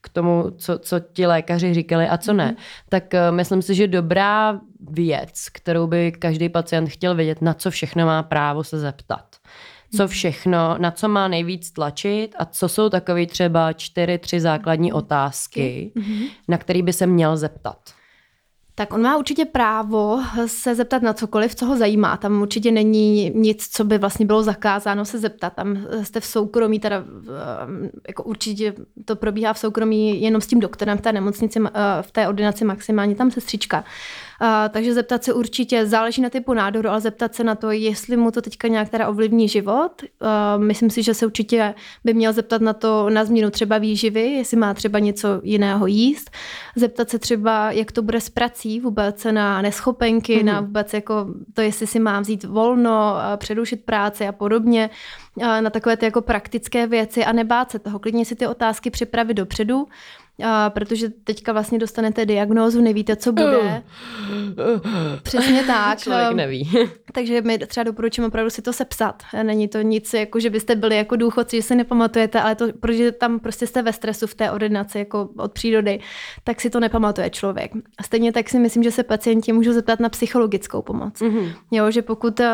k 0.00 0.08
tomu, 0.08 0.50
co, 0.56 0.78
co 0.78 1.00
ti 1.12 1.26
lékaři 1.26 1.74
říkali 1.74 2.08
a 2.08 2.18
co 2.18 2.32
ne, 2.32 2.50
mm-hmm. 2.50 2.84
tak 2.88 3.14
eh, 3.14 3.30
myslím 3.30 3.62
si, 3.62 3.74
že 3.74 3.86
dobrá 3.86 4.60
věc, 4.90 5.48
kterou 5.52 5.86
by 5.86 6.12
každý 6.12 6.48
pacient 6.48 6.88
chtěl 6.88 7.14
vědět, 7.14 7.42
na 7.42 7.54
co 7.54 7.70
všechno 7.70 8.06
má 8.06 8.22
právo 8.22 8.64
se 8.64 8.78
zeptat. 8.78 9.36
Co 9.96 10.02
mhm. 10.02 10.08
všechno, 10.08 10.76
na 10.78 10.90
co 10.90 11.08
má 11.08 11.28
nejvíc 11.28 11.70
tlačit 11.70 12.28
a 12.38 12.44
co 12.44 12.68
jsou 12.68 12.88
takové 12.88 13.26
třeba 13.26 13.72
čtyři, 13.72 14.18
tři 14.18 14.40
základní 14.40 14.92
otázky, 14.92 15.92
mm-hmm. 15.96 16.28
na 16.48 16.58
který 16.58 16.82
by 16.82 16.92
se 16.92 17.06
měl 17.06 17.36
zeptat. 17.36 17.93
Tak 18.76 18.92
on 18.92 19.02
má 19.02 19.16
určitě 19.16 19.44
právo 19.44 20.22
se 20.46 20.74
zeptat 20.74 21.02
na 21.02 21.12
cokoliv, 21.12 21.54
co 21.54 21.66
ho 21.66 21.76
zajímá. 21.76 22.16
Tam 22.16 22.42
určitě 22.42 22.70
není 22.70 23.30
nic, 23.34 23.68
co 23.68 23.84
by 23.84 23.98
vlastně 23.98 24.26
bylo 24.26 24.42
zakázáno 24.42 25.04
se 25.04 25.18
zeptat. 25.18 25.52
Tam 25.52 25.86
jste 26.02 26.20
v 26.20 26.24
soukromí, 26.26 26.80
teda 26.80 26.96
eh, 26.96 27.90
jako 28.08 28.22
určitě 28.22 28.74
to 29.04 29.16
probíhá 29.16 29.52
v 29.52 29.58
soukromí 29.58 30.22
jenom 30.22 30.40
s 30.40 30.46
tím 30.46 30.60
doktorem 30.60 30.98
v 30.98 31.00
té 31.00 31.12
nemocnici, 31.12 31.60
eh, 31.66 31.70
v 32.02 32.12
té 32.12 32.28
ordinaci 32.28 32.64
maximálně 32.64 33.14
tam 33.14 33.30
sestřička. 33.30 33.84
Uh, 34.40 34.48
takže 34.70 34.94
zeptat 34.94 35.24
se 35.24 35.32
určitě, 35.32 35.86
záleží 35.86 36.22
na 36.22 36.30
typu 36.30 36.54
nádoru, 36.54 36.88
ale 36.88 37.00
zeptat 37.00 37.34
se 37.34 37.44
na 37.44 37.54
to, 37.54 37.70
jestli 37.70 38.16
mu 38.16 38.30
to 38.30 38.42
teďka 38.42 38.68
nějak 38.68 38.88
teda 38.88 39.08
ovlivní 39.08 39.48
život. 39.48 40.02
Uh, 40.02 40.62
myslím 40.64 40.90
si, 40.90 41.02
že 41.02 41.14
se 41.14 41.26
určitě 41.26 41.74
by 42.04 42.14
měl 42.14 42.32
zeptat 42.32 42.62
na 42.62 42.72
to, 42.72 43.10
na 43.10 43.24
změnu 43.24 43.50
třeba 43.50 43.78
výživy, 43.78 44.22
jestli 44.22 44.56
má 44.56 44.74
třeba 44.74 44.98
něco 44.98 45.28
jiného 45.42 45.86
jíst. 45.86 46.30
Zeptat 46.76 47.10
se 47.10 47.18
třeba, 47.18 47.72
jak 47.72 47.92
to 47.92 48.02
bude 48.02 48.20
s 48.20 48.30
prací 48.30 48.80
vůbec 48.80 49.24
na 49.30 49.62
neschopenky, 49.62 50.38
mm-hmm. 50.38 50.44
na 50.44 50.60
vůbec 50.60 50.94
jako 50.94 51.26
to, 51.54 51.60
jestli 51.60 51.86
si 51.86 51.98
mám 51.98 52.22
vzít 52.22 52.44
volno, 52.44 53.14
předušit 53.36 53.84
práci 53.84 54.28
a 54.28 54.32
podobně 54.32 54.90
na 55.60 55.70
takové 55.70 55.96
ty 55.96 56.04
jako 56.04 56.20
praktické 56.20 56.86
věci 56.86 57.24
a 57.24 57.32
nebát 57.32 57.70
se 57.70 57.78
toho. 57.78 57.98
Klidně 57.98 58.24
si 58.24 58.36
ty 58.36 58.46
otázky 58.46 58.90
připravit 58.90 59.34
dopředu, 59.34 59.86
a 60.42 60.70
protože 60.70 61.08
teďka 61.08 61.52
vlastně 61.52 61.78
dostanete 61.78 62.26
diagnózu, 62.26 62.80
nevíte, 62.80 63.16
co 63.16 63.32
bude. 63.32 63.82
Přesně 65.22 65.62
tak. 65.66 65.98
Člověk 65.98 66.32
neví. 66.32 66.70
Takže 67.12 67.42
my 67.42 67.58
třeba 67.58 67.84
doporučujeme 67.84 68.28
opravdu 68.28 68.50
si 68.50 68.62
to 68.62 68.72
sepsat. 68.72 69.22
Není 69.42 69.68
to 69.68 69.80
nic, 69.80 70.14
jako 70.14 70.40
že 70.40 70.50
byste 70.50 70.74
byli 70.76 70.96
jako 70.96 71.16
důchodci, 71.16 71.56
že 71.56 71.62
si 71.62 71.74
nepamatujete, 71.74 72.40
ale 72.40 72.54
to, 72.54 72.66
protože 72.80 73.12
tam 73.12 73.40
prostě 73.40 73.66
jste 73.66 73.82
ve 73.82 73.92
stresu 73.92 74.26
v 74.26 74.34
té 74.34 74.50
ordinaci 74.50 74.98
jako 74.98 75.28
od 75.36 75.52
přírody, 75.52 76.00
tak 76.44 76.60
si 76.60 76.70
to 76.70 76.80
nepamatuje 76.80 77.30
člověk. 77.30 77.72
A 77.98 78.02
stejně 78.02 78.32
tak 78.32 78.48
si 78.48 78.58
myslím, 78.58 78.82
že 78.82 78.90
se 78.90 79.02
pacienti 79.02 79.52
můžou 79.52 79.72
zeptat 79.72 80.00
na 80.00 80.08
psychologickou 80.08 80.82
pomoc. 80.82 81.20
Mm-hmm. 81.20 81.52
Jo, 81.70 81.90
že 81.90 82.02
pokud 82.02 82.40
uh, 82.40 82.46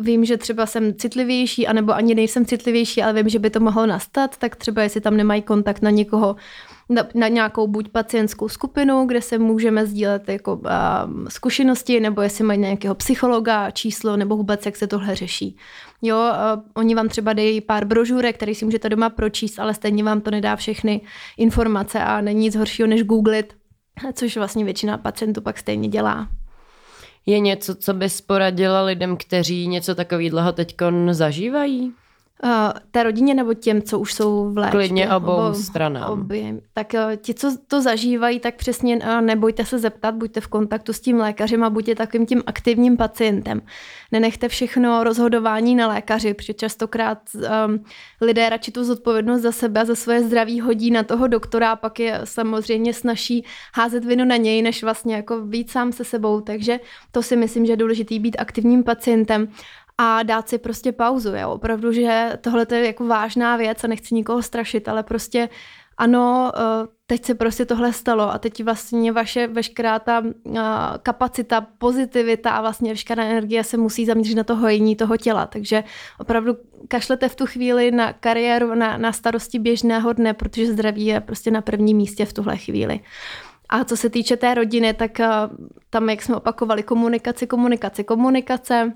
vím, 0.00 0.24
že 0.24 0.36
třeba 0.36 0.66
jsem 0.66 0.94
citlivější, 0.94 1.66
anebo 1.66 1.92
ani 1.92 2.14
nejsem 2.14 2.46
citlivější, 2.46 3.02
ale 3.02 3.12
vím, 3.12 3.28
že 3.28 3.38
by 3.38 3.50
to 3.50 3.60
mohlo 3.60 3.86
nastat, 3.86 4.36
tak 4.36 4.56
třeba 4.56 4.82
jestli 4.82 5.00
tam 5.00 5.16
nemají 5.16 5.42
kontakt 5.42 5.82
na 5.82 5.90
někoho, 5.90 6.36
na, 6.88 7.02
na 7.14 7.28
nějakou 7.28 7.66
buď 7.66 7.88
pacientskou 7.88 8.48
skupinu, 8.48 9.06
kde 9.06 9.22
se 9.22 9.38
můžeme 9.38 9.86
sdílet 9.86 10.28
jako 10.28 10.56
uh, 10.56 10.70
zkušenosti, 11.28 12.00
nebo 12.00 12.22
jestli 12.22 12.44
mají 12.44 12.60
nějakého 12.60 12.94
psychologa, 12.94 13.70
číslo, 13.70 14.16
nebo 14.16 14.36
vůbec 14.36 14.66
jak 14.66 14.76
se 14.76 14.86
tohle 14.86 15.14
řeší. 15.14 15.56
Jo, 16.02 16.32
oni 16.74 16.94
vám 16.94 17.08
třeba 17.08 17.32
dají 17.32 17.60
pár 17.60 17.84
brožurek, 17.84 18.36
které 18.36 18.54
si 18.54 18.64
můžete 18.64 18.88
doma 18.88 19.10
pročíst, 19.10 19.58
ale 19.58 19.74
stejně 19.74 20.04
vám 20.04 20.20
to 20.20 20.30
nedá 20.30 20.56
všechny 20.56 21.00
informace 21.36 22.00
a 22.00 22.20
není 22.20 22.40
nic 22.40 22.56
horšího, 22.56 22.88
než 22.88 23.02
googlit, 23.02 23.54
což 24.12 24.36
vlastně 24.36 24.64
většina 24.64 24.98
pacientů 24.98 25.40
pak 25.40 25.58
stejně 25.58 25.88
dělá. 25.88 26.28
Je 27.26 27.38
něco, 27.38 27.74
co 27.74 27.94
bys 27.94 28.20
poradila 28.20 28.82
lidem, 28.82 29.16
kteří 29.16 29.68
něco 29.68 29.94
takového 29.94 30.52
teď 30.52 30.76
zažívají? 31.10 31.92
Uh, 32.44 32.50
té 32.90 33.02
rodině 33.02 33.34
nebo 33.34 33.54
těm, 33.54 33.82
co 33.82 33.98
už 33.98 34.14
jsou 34.14 34.50
v 34.50 34.58
léčbě? 34.58 34.80
Klidně 34.80 35.10
obou, 35.10 35.32
obou 35.32 35.54
stranám. 35.54 36.12
Obě. 36.12 36.54
Tak 36.72 36.86
uh, 36.94 37.16
ti, 37.16 37.34
co 37.34 37.56
to 37.68 37.82
zažívají, 37.82 38.40
tak 38.40 38.54
přesně 38.54 38.96
uh, 38.96 39.20
nebojte 39.20 39.64
se 39.64 39.78
zeptat, 39.78 40.14
buďte 40.14 40.40
v 40.40 40.46
kontaktu 40.46 40.92
s 40.92 41.00
tím 41.00 41.16
lékařem 41.16 41.64
a 41.64 41.70
buďte 41.70 41.94
takovým 41.94 42.26
tím 42.26 42.42
aktivním 42.46 42.96
pacientem. 42.96 43.62
Nenechte 44.12 44.48
všechno 44.48 45.04
rozhodování 45.04 45.74
na 45.74 45.88
lékaři, 45.88 46.34
protože 46.34 46.54
častokrát 46.54 47.18
um, 47.34 47.84
lidé 48.20 48.48
radši 48.48 48.72
tu 48.72 48.84
zodpovědnost 48.84 49.42
za 49.42 49.52
sebe 49.52 49.80
a 49.80 49.84
za 49.84 49.94
svoje 49.94 50.22
zdraví 50.22 50.60
hodí 50.60 50.90
na 50.90 51.02
toho 51.02 51.26
doktora 51.26 51.72
a 51.72 51.76
pak 51.76 52.00
je 52.00 52.20
samozřejmě 52.24 52.94
snaží 52.94 53.44
házet 53.74 54.04
vinu 54.04 54.24
na 54.24 54.36
něj, 54.36 54.62
než 54.62 54.82
vlastně 54.82 55.14
jako 55.14 55.40
být 55.40 55.70
sám 55.70 55.92
se 55.92 56.04
sebou. 56.04 56.40
Takže 56.40 56.80
to 57.12 57.22
si 57.22 57.36
myslím, 57.36 57.66
že 57.66 57.72
je 57.72 57.76
důležité 57.76 58.18
být 58.18 58.36
aktivním 58.38 58.84
pacientem 58.84 59.48
a 59.98 60.22
dát 60.22 60.48
si 60.48 60.58
prostě 60.58 60.92
pauzu. 60.92 61.34
Jo. 61.34 61.50
Opravdu, 61.50 61.92
že 61.92 62.38
tohle 62.40 62.66
je 62.70 62.86
jako 62.86 63.06
vážná 63.06 63.56
věc 63.56 63.84
a 63.84 63.86
nechci 63.88 64.14
nikoho 64.14 64.42
strašit, 64.42 64.88
ale 64.88 65.02
prostě 65.02 65.48
ano, 65.98 66.52
eh, 66.56 66.88
teď 67.06 67.24
se 67.24 67.34
prostě 67.34 67.64
tohle 67.64 67.92
stalo 67.92 68.32
a 68.32 68.38
teď 68.38 68.64
vlastně 68.64 69.12
vaše 69.12 69.46
veškerá 69.46 69.98
ta 69.98 70.22
eh, 70.56 70.60
kapacita, 71.02 71.66
pozitivita 71.78 72.50
a 72.50 72.60
vlastně 72.60 72.90
veškerá 72.90 73.24
energie 73.24 73.64
se 73.64 73.76
musí 73.76 74.06
zaměřit 74.06 74.34
na 74.34 74.44
to 74.44 74.56
hojení 74.56 74.96
toho 74.96 75.16
těla. 75.16 75.46
Takže 75.46 75.84
opravdu 76.18 76.56
kašlete 76.88 77.28
v 77.28 77.36
tu 77.36 77.46
chvíli 77.46 77.90
na 77.90 78.12
kariéru, 78.12 78.74
na, 78.74 78.98
na 78.98 79.12
starosti 79.12 79.58
běžného 79.58 80.12
dne, 80.12 80.34
protože 80.34 80.72
zdraví 80.72 81.06
je 81.06 81.20
prostě 81.20 81.50
na 81.50 81.60
prvním 81.60 81.96
místě 81.96 82.24
v 82.24 82.32
tuhle 82.32 82.56
chvíli. 82.56 83.00
A 83.68 83.84
co 83.84 83.96
se 83.96 84.10
týče 84.10 84.36
té 84.36 84.54
rodiny, 84.54 84.94
tak 84.94 85.20
eh, 85.20 85.28
tam, 85.90 86.10
jak 86.10 86.22
jsme 86.22 86.36
opakovali, 86.36 86.82
komunikace, 86.82 87.46
komunikace, 87.46 88.04
komunikace, 88.04 88.92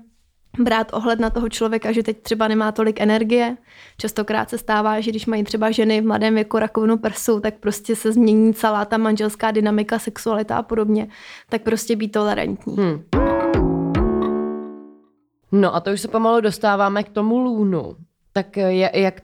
brát 0.59 0.93
ohled 0.93 1.19
na 1.19 1.29
toho 1.29 1.49
člověka, 1.49 1.91
že 1.91 2.03
teď 2.03 2.21
třeba 2.21 2.47
nemá 2.47 2.71
tolik 2.71 3.01
energie. 3.01 3.57
Častokrát 3.97 4.49
se 4.49 4.57
stává, 4.57 4.99
že 4.99 5.11
když 5.11 5.25
mají 5.25 5.43
třeba 5.43 5.71
ženy 5.71 6.01
v 6.01 6.05
mladém 6.05 6.35
věku 6.35 6.59
rakovinu 6.59 6.97
prsu, 6.97 7.39
tak 7.39 7.53
prostě 7.59 7.95
se 7.95 8.11
změní 8.11 8.53
celá 8.53 8.85
ta 8.85 8.97
manželská 8.97 9.51
dynamika, 9.51 9.99
sexualita 9.99 10.57
a 10.57 10.63
podobně. 10.63 11.07
Tak 11.49 11.61
prostě 11.61 11.95
být 11.95 12.11
tolerantní. 12.11 12.75
Hmm. 12.75 13.03
No 15.51 15.75
a 15.75 15.79
to 15.79 15.91
už 15.91 16.01
se 16.01 16.07
pomalu 16.07 16.41
dostáváme 16.41 17.03
k 17.03 17.09
tomu 17.09 17.39
lůnu. 17.39 17.95
Tak 18.33 18.57
jak 18.93 19.21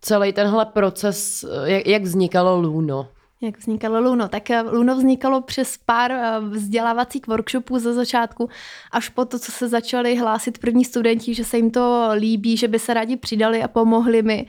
celý 0.00 0.32
tenhle 0.32 0.66
proces, 0.66 1.44
jak, 1.64 2.02
vznikalo 2.02 2.60
lůno? 2.60 3.08
Jak 3.40 3.58
vznikalo 3.58 4.00
Luno? 4.00 4.28
Tak 4.28 4.50
eh, 4.50 4.60
Luno 4.60 4.96
vznikalo 4.96 5.40
přes 5.40 5.76
pár 5.76 6.12
eh, 6.12 6.40
vzdělávacích 6.40 7.26
workshopů 7.26 7.78
ze 7.78 7.94
začátku, 7.94 8.48
až 8.92 9.08
po 9.08 9.24
to, 9.24 9.38
co 9.38 9.52
se 9.52 9.68
začali 9.68 10.16
hlásit 10.16 10.58
první 10.58 10.84
studenti, 10.84 11.34
že 11.34 11.44
se 11.44 11.56
jim 11.56 11.70
to 11.70 12.10
líbí, 12.14 12.56
že 12.56 12.68
by 12.68 12.78
se 12.78 12.94
rádi 12.94 13.16
přidali 13.16 13.62
a 13.62 13.68
pomohli 13.68 14.22
mi. 14.22 14.46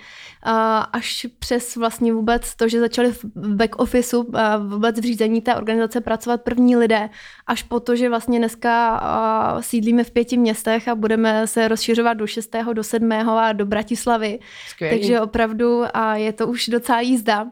Až 0.93 1.27
přes 1.39 1.75
vlastně 1.75 2.13
vůbec 2.13 2.55
to, 2.55 2.67
že 2.67 2.79
začali 2.79 3.11
v 3.11 3.25
back 3.35 3.75
officeu, 3.75 4.31
vůbec 4.69 4.99
v 4.99 5.03
řízení 5.03 5.41
té 5.41 5.55
organizace 5.55 6.01
pracovat 6.01 6.41
první 6.41 6.75
lidé, 6.75 7.09
až 7.47 7.63
po 7.63 7.79
to, 7.79 7.95
že 7.95 8.09
vlastně 8.09 8.39
dneska 8.39 9.01
sídlíme 9.59 10.03
v 10.03 10.11
pěti 10.11 10.37
městech 10.37 10.87
a 10.87 10.95
budeme 10.95 11.47
se 11.47 11.67
rozšiřovat 11.67 12.17
do 12.17 12.27
6. 12.27 12.55
do 12.73 12.83
7. 12.83 13.11
a 13.11 13.53
do 13.53 13.65
Bratislavy. 13.65 14.39
Skvělý. 14.67 14.97
Takže 14.97 15.21
opravdu 15.21 15.83
a 15.93 16.15
je 16.15 16.33
to 16.33 16.47
už 16.47 16.67
docela 16.67 17.01
jízda 17.01 17.47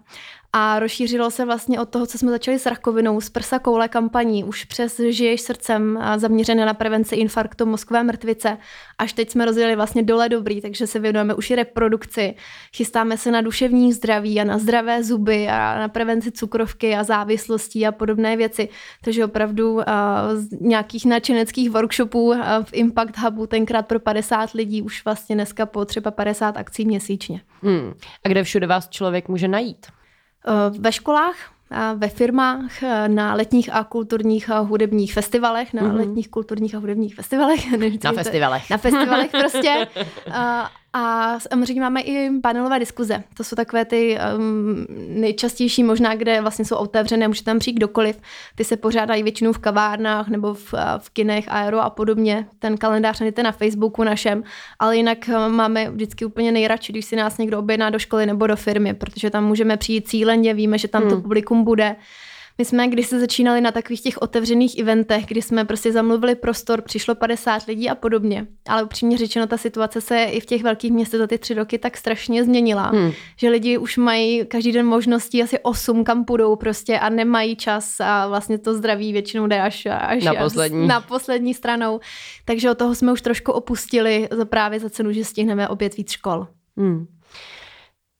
a 0.58 0.80
rozšířilo 0.80 1.32
se 1.32 1.46
vlastně 1.46 1.80
od 1.80 1.90
toho, 1.90 2.06
co 2.06 2.18
jsme 2.18 2.32
začali 2.32 2.60
s 2.60 2.66
rakovinou, 2.66 3.22
z 3.22 3.30
prsa 3.30 3.60
koule 3.60 3.88
kampaní, 3.88 4.44
už 4.44 4.66
přes 4.66 5.00
Žiješ 5.10 5.42
srdcem 5.42 6.00
zaměřené 6.18 6.66
na 6.66 6.74
prevenci 6.74 7.16
infarktu 7.16 7.66
mozkové 7.66 8.04
mrtvice. 8.04 8.58
Až 8.98 9.14
teď 9.14 9.32
jsme 9.32 9.46
rozjeli 9.46 9.76
vlastně 9.76 10.04
dole 10.04 10.30
dobrý, 10.30 10.62
takže 10.62 10.88
se 10.88 11.00
věnujeme 11.00 11.34
už 11.34 11.50
i 11.50 11.56
reprodukci. 11.56 12.36
Chystáme 12.76 13.18
se 13.18 13.32
na 13.32 13.42
duševní 13.42 13.94
zdraví 13.94 14.42
a 14.42 14.44
na 14.44 14.58
zdravé 14.58 15.04
zuby 15.04 15.48
a 15.48 15.80
na 15.80 15.88
prevenci 15.88 16.32
cukrovky 16.32 16.96
a 16.96 17.04
závislostí 17.04 17.88
a 17.88 17.92
podobné 17.92 18.38
věci. 18.38 18.70
Takže 19.04 19.26
opravdu 19.26 19.74
uh, 19.74 19.84
z 20.34 20.62
nějakých 20.62 21.06
nadšeneckých 21.06 21.72
workshopů 21.72 22.26
uh, 22.26 22.38
v 22.64 22.74
Impact 22.74 23.18
Hubu 23.18 23.48
tenkrát 23.48 23.88
pro 23.88 24.00
50 24.00 24.52
lidí 24.52 24.82
už 24.82 25.06
vlastně 25.06 25.36
dneska 25.36 25.66
po 25.66 25.86
třeba 25.86 26.12
50 26.12 26.58
akcí 26.58 26.86
měsíčně. 26.86 27.42
Hmm. 27.62 27.94
A 28.24 28.30
kde 28.30 28.44
všude 28.44 28.68
vás 28.68 28.90
člověk 28.90 29.28
může 29.28 29.48
najít? 29.48 29.86
Eh, 30.48 30.80
ve 30.80 30.92
školách, 30.92 31.36
ve 31.96 32.08
firmách, 32.08 32.84
eh, 32.84 33.08
na 33.08 33.34
letních 33.34 33.70
a 33.74 33.84
kulturních 33.84 34.50
a 34.50 34.60
hudebních 34.60 35.14
festivalech, 35.14 35.74
na 35.74 35.82
mm-hmm. 35.82 35.96
letních 35.96 36.30
kulturních 36.30 36.76
a 36.76 36.80
hudebních 36.80 37.16
festivalech. 37.16 37.72
na 38.04 38.12
festivalech. 38.14 38.70
Na 38.70 38.78
festivalech 38.78 39.32
prostě. 39.32 39.88
A, 40.98 41.40
samozřejmě 41.40 41.82
máme 41.82 42.02
i 42.02 42.30
panelové 42.42 42.80
diskuze. 42.80 43.24
To 43.34 43.44
jsou 43.44 43.56
takové 43.56 43.86
ty 43.86 44.18
um, 44.38 44.86
nejčastější 45.10 45.84
možná, 45.84 46.16
kde 46.16 46.42
vlastně 46.42 46.66
jsou 46.66 46.76
otevřené, 46.76 47.28
může 47.28 47.44
tam 47.44 47.60
přijít 47.60 47.74
kdokoliv. 47.74 48.20
Ty 48.56 48.64
se 48.64 48.78
pořádají 48.78 49.24
většinou 49.24 49.54
v 49.54 49.58
kavárnách 49.58 50.28
nebo 50.28 50.54
v, 50.54 50.74
v 50.98 51.10
kinech, 51.10 51.46
aero 51.48 51.82
a 51.82 51.90
podobně. 51.90 52.48
Ten 52.60 52.78
kalendář 52.78 53.20
najdete 53.20 53.44
na 53.44 53.52
Facebooku 53.52 54.04
našem, 54.04 54.44
ale 54.80 54.98
jinak 54.98 55.30
máme 55.48 55.90
vždycky 55.90 56.26
úplně 56.26 56.52
nejradši, 56.52 56.94
když 56.94 57.06
si 57.06 57.16
nás 57.16 57.38
někdo 57.38 57.60
objedná 57.60 57.90
do 57.90 58.00
školy 58.00 58.26
nebo 58.26 58.48
do 58.48 58.56
firmy, 58.56 58.94
protože 58.94 59.30
tam 59.30 59.46
můžeme 59.46 59.78
přijít 59.78 60.08
cíleně, 60.08 60.54
víme, 60.54 60.78
že 60.78 60.88
tam 60.88 61.02
hmm. 61.02 61.12
to 61.12 61.22
publikum 61.22 61.64
bude 61.64 61.96
my 62.58 62.66
jsme, 62.66 62.88
když 62.88 63.08
se 63.08 63.20
začínali 63.20 63.62
na 63.62 63.72
takových 63.72 64.02
těch 64.02 64.18
otevřených 64.18 64.80
eventech, 64.80 65.26
kdy 65.26 65.42
jsme 65.42 65.66
prostě 65.66 65.92
zamluvili 65.92 66.36
prostor, 66.36 66.82
přišlo 66.82 67.16
50 67.16 67.66
lidí 67.68 67.90
a 67.90 67.96
podobně. 67.96 68.48
Ale 68.68 68.84
upřímně 68.84 69.18
řečeno, 69.18 69.48
ta 69.48 69.58
situace 69.58 70.02
se 70.02 70.24
i 70.24 70.40
v 70.40 70.46
těch 70.46 70.64
velkých 70.64 70.92
městech 70.92 71.18
za 71.18 71.28
ty 71.28 71.38
tři 71.38 71.54
roky 71.54 71.78
tak 71.78 71.98
strašně 71.98 72.44
změnila, 72.44 72.88
hmm. 72.88 73.12
že 73.38 73.50
lidi 73.50 73.78
už 73.78 73.98
mají 73.98 74.46
každý 74.46 74.72
den 74.72 74.86
možností 74.86 75.44
asi 75.44 75.60
8, 75.60 76.04
kam 76.04 76.26
půjdou 76.26 76.56
prostě 76.56 77.00
a 77.00 77.10
nemají 77.10 77.56
čas 77.56 78.00
a 78.00 78.28
vlastně 78.28 78.58
to 78.58 78.74
zdraví 78.74 79.14
většinou 79.14 79.48
jde 79.48 79.62
až, 79.62 79.86
až 79.86 80.24
na, 80.24 80.34
poslední. 80.34 80.88
na 80.88 81.02
poslední 81.02 81.54
stranou. 81.54 82.00
Takže 82.46 82.72
od 82.72 82.78
toho 82.78 82.96
jsme 82.96 83.12
už 83.12 83.22
trošku 83.22 83.52
opustili 83.52 84.30
právě 84.44 84.80
za 84.80 84.90
cenu, 84.90 85.12
že 85.12 85.26
stihneme 85.26 85.68
obět 85.68 85.98
víc 85.98 86.12
škol. 86.12 86.48
Hmm. 86.78 87.06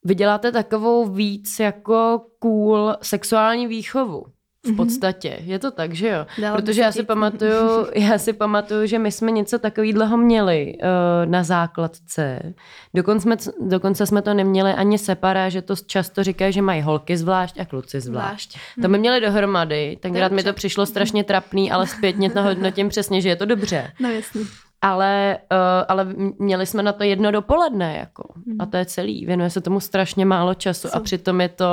Vy 0.06 0.16
děláte 0.16 0.52
takovou 0.52 1.06
víc 1.06 1.60
jako 1.60 2.22
cool 2.40 2.94
sexuální 3.02 3.68
výchovu. 3.68 4.26
V 4.66 4.68
mhm. 4.68 4.76
podstatě. 4.78 5.30
Mm-hmm. 5.30 5.50
Je 5.50 5.60
to 5.60 5.72
tak, 5.72 5.94
že 5.94 6.08
jo? 6.08 6.26
Dalo 6.42 6.58
Protože 6.58 6.82
já 6.82 6.92
si, 6.92 7.04
pamatuju, 7.04 7.88
já 7.96 8.18
si 8.18 8.34
pamatuju, 8.34 8.86
že 8.86 9.00
my 9.00 9.12
jsme 9.12 9.32
něco 9.32 9.60
takového 9.60 10.18
měli 10.18 10.74
uh, 10.74 11.32
na 11.32 11.44
základce. 11.44 12.54
Dokonce 12.94 13.22
jsme, 13.24 13.38
dokonce 13.62 14.06
jsme 14.06 14.22
to 14.22 14.34
neměli 14.34 14.74
ani 14.74 14.98
separé, 14.98 15.52
že 15.52 15.62
to 15.62 15.76
často 15.76 16.24
říkají, 16.24 16.54
že 16.54 16.62
mají 16.62 16.82
holky 16.82 17.18
zvlášť 17.18 17.60
a 17.60 17.66
kluci 17.66 18.02
zvlášť. 18.02 18.52
zvlášť. 18.52 18.82
To 18.82 18.90
my 18.90 18.98
měli 18.98 19.22
dohromady. 19.22 19.98
Tenkrát 20.02 20.32
mi 20.32 20.44
to 20.44 20.54
přišlo 20.54 20.86
strašně 20.86 21.24
trapný, 21.24 21.72
ale 21.72 21.88
zpětně 21.88 22.30
to 22.30 22.44
hodnotím 22.44 22.90
přesně, 22.90 23.22
že 23.22 23.30
je 23.30 23.36
to 23.36 23.46
dobře. 23.46 23.92
No 24.00 24.12
jasně 24.12 24.42
ale, 24.86 25.38
uh, 25.52 25.58
ale 25.88 26.08
měli 26.40 26.66
jsme 26.66 26.84
na 26.84 26.94
to 26.94 27.04
jedno 27.04 27.32
dopoledne, 27.32 27.98
jako. 27.98 28.34
Mm. 28.46 28.56
A 28.60 28.66
to 28.66 28.78
je 28.78 28.86
celý. 28.86 29.26
Věnuje 29.26 29.50
se 29.50 29.62
tomu 29.62 29.80
strašně 29.80 30.26
málo 30.26 30.54
času 30.54 30.88
Co? 30.88 30.96
a 30.96 31.00
přitom 31.00 31.42
je 31.42 31.50
to 31.50 31.66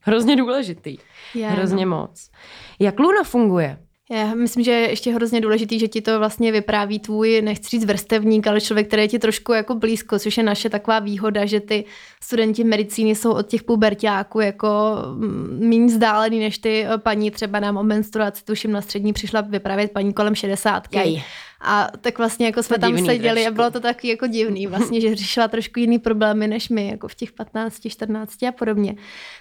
hrozně 0.00 0.36
důležitý. 0.36 0.98
Je, 1.34 1.46
hrozně 1.48 1.86
no. 1.86 1.96
moc. 1.96 2.30
Jak 2.78 2.98
Luna 2.98 3.22
funguje? 3.24 3.78
Já 4.10 4.34
myslím, 4.34 4.64
že 4.64 4.70
je 4.70 4.90
ještě 4.90 5.12
hrozně 5.12 5.40
důležitý, 5.40 5.78
že 5.78 5.88
ti 5.88 6.00
to 6.00 6.18
vlastně 6.18 6.52
vypráví 6.52 6.98
tvůj, 6.98 7.42
nechci 7.42 7.68
říct 7.68 7.84
vrstevník, 7.84 8.46
ale 8.46 8.60
člověk, 8.60 8.86
který 8.86 9.02
je 9.02 9.08
ti 9.08 9.18
trošku 9.18 9.52
jako 9.52 9.74
blízko, 9.74 10.18
což 10.18 10.36
je 10.36 10.42
naše 10.42 10.70
taková 10.70 10.98
výhoda, 10.98 11.46
že 11.46 11.60
ty 11.60 11.84
studenti 12.22 12.64
medicíny 12.64 13.14
jsou 13.14 13.32
od 13.32 13.46
těch 13.46 13.62
pubertáků 13.62 14.40
jako 14.40 14.96
mm, 15.14 15.58
méně 15.68 15.86
vzdálený 15.86 16.40
než 16.40 16.58
ty 16.58 16.86
paní 16.96 17.30
třeba 17.30 17.60
nám 17.60 17.76
o 17.76 17.82
menstruaci, 17.82 18.44
tuším 18.44 18.72
na 18.72 18.80
střední 18.80 19.12
přišla 19.12 19.40
vyprávět 19.40 19.92
paní 19.92 20.12
kolem 20.12 20.34
60. 20.34 20.82
Jej. 20.94 21.22
A 21.68 21.88
tak 22.00 22.18
vlastně 22.18 22.46
jako 22.46 22.62
jsme 22.62 22.78
tam 22.78 22.98
seděli 22.98 23.34
trošku. 23.42 23.48
a 23.48 23.50
bylo 23.54 23.70
to 23.70 23.80
taky 23.80 24.08
jako 24.08 24.26
divný 24.26 24.66
vlastně, 24.66 25.00
že 25.00 25.16
řešila 25.16 25.48
trošku 25.48 25.80
jiný 25.80 25.98
problémy 25.98 26.48
než 26.48 26.68
my, 26.68 26.88
jako 26.88 27.08
v 27.08 27.14
těch 27.14 27.32
15, 27.32 27.88
14 27.88 28.42
a 28.42 28.52
podobně. 28.52 28.94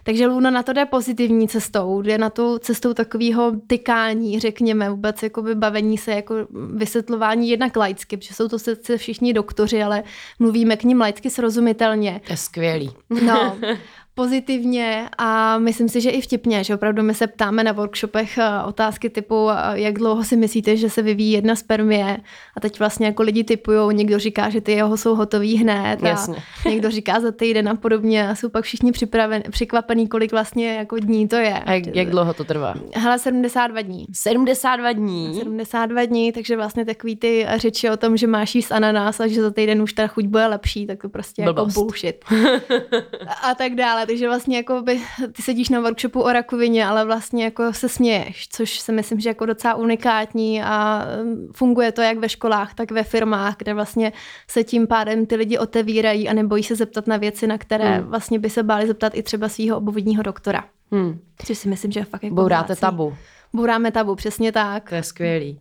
Takže 0.03 0.27
Luna 0.27 0.49
na 0.49 0.63
to 0.63 0.73
jde 0.73 0.85
pozitivní 0.85 1.47
cestou, 1.47 2.01
jde 2.01 2.17
na 2.17 2.29
tu 2.29 2.57
cestou 2.57 2.93
takového 2.93 3.51
tykání, 3.67 4.39
řekněme, 4.39 4.89
vůbec 4.89 5.23
jako 5.23 5.43
bavení 5.53 5.97
se, 5.97 6.11
jako 6.11 6.35
vysvětlování 6.75 7.49
jednak 7.49 7.75
laicky, 7.75 8.17
protože 8.17 8.33
jsou 8.33 8.47
to 8.47 8.59
sice 8.59 8.97
všichni 8.97 9.33
doktoři, 9.33 9.83
ale 9.83 10.03
mluvíme 10.39 10.77
k 10.77 10.83
ním 10.83 11.01
laicky 11.01 11.29
srozumitelně. 11.29 12.21
To 12.25 12.33
je 12.33 12.38
skvělý. 12.38 12.91
No, 13.09 13.57
pozitivně 14.15 15.10
a 15.17 15.58
myslím 15.58 15.89
si, 15.89 16.01
že 16.01 16.10
i 16.10 16.21
vtipně, 16.21 16.63
že 16.63 16.75
opravdu 16.75 17.04
my 17.04 17.13
se 17.13 17.28
ptáme 17.28 17.63
na 17.63 17.71
workshopech 17.71 18.38
eh, 18.38 18.63
otázky 18.65 19.10
typu, 19.10 19.49
eh, 19.49 19.56
jak 19.73 19.93
dlouho 19.93 20.23
si 20.23 20.38
myslíte, 20.38 20.78
že 20.78 20.89
se 20.89 21.01
vyvíjí 21.01 21.32
jedna 21.32 21.56
spermie 21.56 22.17
a 22.58 22.60
teď 22.60 22.80
vlastně 22.80 23.06
jako 23.06 23.23
lidi 23.23 23.43
typují, 23.43 23.95
někdo 23.95 24.19
říká, 24.19 24.49
že 24.49 24.62
ty 24.62 24.71
jeho 24.71 24.97
jsou 24.97 25.15
hotový 25.15 25.58
hned 25.58 26.04
a 26.04 26.08
Jasně. 26.08 26.36
někdo 26.69 26.91
říká 26.91 27.19
za 27.19 27.32
týden 27.32 27.69
a 27.69 27.75
podobně 27.75 28.30
a 28.30 28.36
jsou 28.36 28.49
pak 28.49 28.63
všichni 28.63 28.91
připraven, 28.91 29.43
překvapený, 29.51 30.08
kolik 30.08 30.32
vlastně 30.32 30.75
jako 30.75 30.99
dní 30.99 31.28
to 31.28 31.36
je. 31.36 31.54
A 31.54 31.73
jak, 31.73 31.95
jak 31.95 32.10
dlouho 32.10 32.34
to 32.34 32.43
trvá? 32.43 32.73
Hele, 32.95 33.19
72 33.19 33.82
dní. 33.82 34.06
72 34.13 34.91
dní? 34.91 35.39
72 35.39 36.06
dní, 36.06 36.32
takže 36.32 36.56
vlastně 36.56 36.86
takový 36.86 37.15
ty 37.15 37.47
řeči 37.56 37.89
o 37.89 37.97
tom, 37.97 38.17
že 38.17 38.28
máš 38.28 38.56
jíst 38.56 38.71
ananas 38.71 39.19
a 39.19 39.28
že 39.28 39.41
za 39.41 39.51
týden 39.51 39.82
už 39.82 39.93
ta 39.93 40.08
chuť 40.08 40.25
bude 40.25 40.47
lepší, 40.47 40.88
tak 40.88 41.01
to 41.01 41.10
prostě 41.10 41.41
jako 41.41 41.54
Blbost. 41.54 41.75
jako 41.78 41.82
bullshit. 41.86 42.25
a 43.43 43.56
tak 43.56 43.75
dále 43.75 44.04
takže 44.05 44.27
vlastně 44.27 44.57
jako 44.57 44.81
by, 44.81 45.01
ty 45.31 45.41
sedíš 45.41 45.69
na 45.69 45.79
workshopu 45.79 46.21
o 46.21 46.31
rakovině, 46.31 46.85
ale 46.85 47.05
vlastně 47.05 47.43
jako 47.43 47.73
se 47.73 47.89
směješ, 47.89 48.47
což 48.47 48.79
si 48.79 48.91
myslím, 48.91 49.19
že 49.19 49.29
jako 49.29 49.45
docela 49.45 49.75
unikátní 49.75 50.63
a 50.63 51.05
um, 51.23 51.51
funguje 51.53 51.91
to 51.91 52.01
jak 52.01 52.17
ve 52.17 52.29
školách, 52.29 52.73
tak 52.73 52.91
ve 52.91 53.03
firmách, 53.03 53.55
kde 53.57 53.73
vlastně 53.73 54.13
se 54.47 54.63
tím 54.63 54.87
pádem 54.87 55.25
ty 55.25 55.35
lidi 55.35 55.57
otevírají 55.57 56.29
a 56.29 56.33
nebojí 56.33 56.63
se 56.63 56.75
zeptat 56.75 57.07
na 57.07 57.17
věci, 57.17 57.47
na 57.47 57.57
které 57.57 57.97
hmm. 57.97 58.07
vlastně 58.07 58.39
by 58.39 58.49
se 58.49 58.63
báli 58.63 58.87
zeptat 58.87 59.15
i 59.15 59.23
třeba 59.23 59.49
svého 59.49 59.77
obvodního 59.77 60.23
doktora. 60.23 60.63
Hmm. 60.91 61.19
Což 61.45 61.57
si 61.57 61.69
myslím, 61.69 61.91
že 61.91 61.99
je 61.99 62.05
fakt 62.05 62.23
jako 62.23 62.35
Bouráte 62.35 62.75
tabu. 62.75 63.15
Bouráme 63.53 63.91
tabu, 63.91 64.15
přesně 64.15 64.51
tak. 64.51 64.89
To 64.89 64.95
je 64.95 65.03
skvělý. 65.03 65.59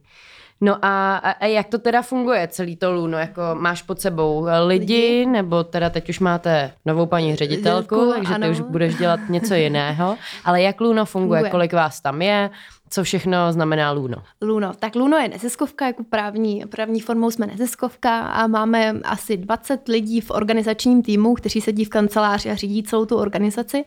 No 0.60 0.78
a, 0.82 1.16
a 1.16 1.46
jak 1.46 1.68
to 1.68 1.78
teda 1.78 2.02
funguje 2.02 2.48
celý 2.48 2.76
to 2.76 2.92
Luno? 2.92 3.18
Jako 3.18 3.42
máš 3.54 3.82
pod 3.82 4.00
sebou 4.00 4.46
lidi, 4.66 4.84
lidi, 4.84 5.26
nebo 5.26 5.64
teda 5.64 5.90
teď 5.90 6.08
už 6.08 6.20
máte 6.20 6.72
novou 6.84 7.06
paní 7.06 7.36
ředitelku, 7.36 7.94
Lidku, 7.94 8.12
takže 8.14 8.34
ano. 8.34 8.46
ty 8.46 8.50
už 8.50 8.60
budeš 8.60 8.94
dělat 8.94 9.20
něco 9.28 9.54
jiného. 9.54 10.16
Ale 10.44 10.62
jak 10.62 10.80
Luno 10.80 11.04
funguje? 11.04 11.38
funguje? 11.38 11.50
Kolik 11.50 11.72
vás 11.72 12.00
tam 12.00 12.22
je? 12.22 12.50
Co 12.90 13.04
všechno 13.04 13.52
znamená 13.52 13.92
Luno? 13.92 14.16
Luno. 14.42 14.72
Tak 14.78 14.94
Luno 14.94 15.16
je 15.16 15.28
neziskovka, 15.28 15.86
jako 15.86 16.04
právní, 16.04 16.64
právní 16.70 17.00
formou 17.00 17.30
jsme 17.30 17.46
neziskovka 17.46 18.20
a 18.20 18.46
máme 18.46 18.92
asi 19.04 19.36
20 19.36 19.88
lidí 19.88 20.20
v 20.20 20.30
organizačním 20.30 21.02
týmu, 21.02 21.34
kteří 21.34 21.60
sedí 21.60 21.84
v 21.84 21.88
kanceláři 21.88 22.50
a 22.50 22.54
řídí 22.54 22.82
celou 22.82 23.04
tu 23.04 23.16
organizaci. 23.16 23.84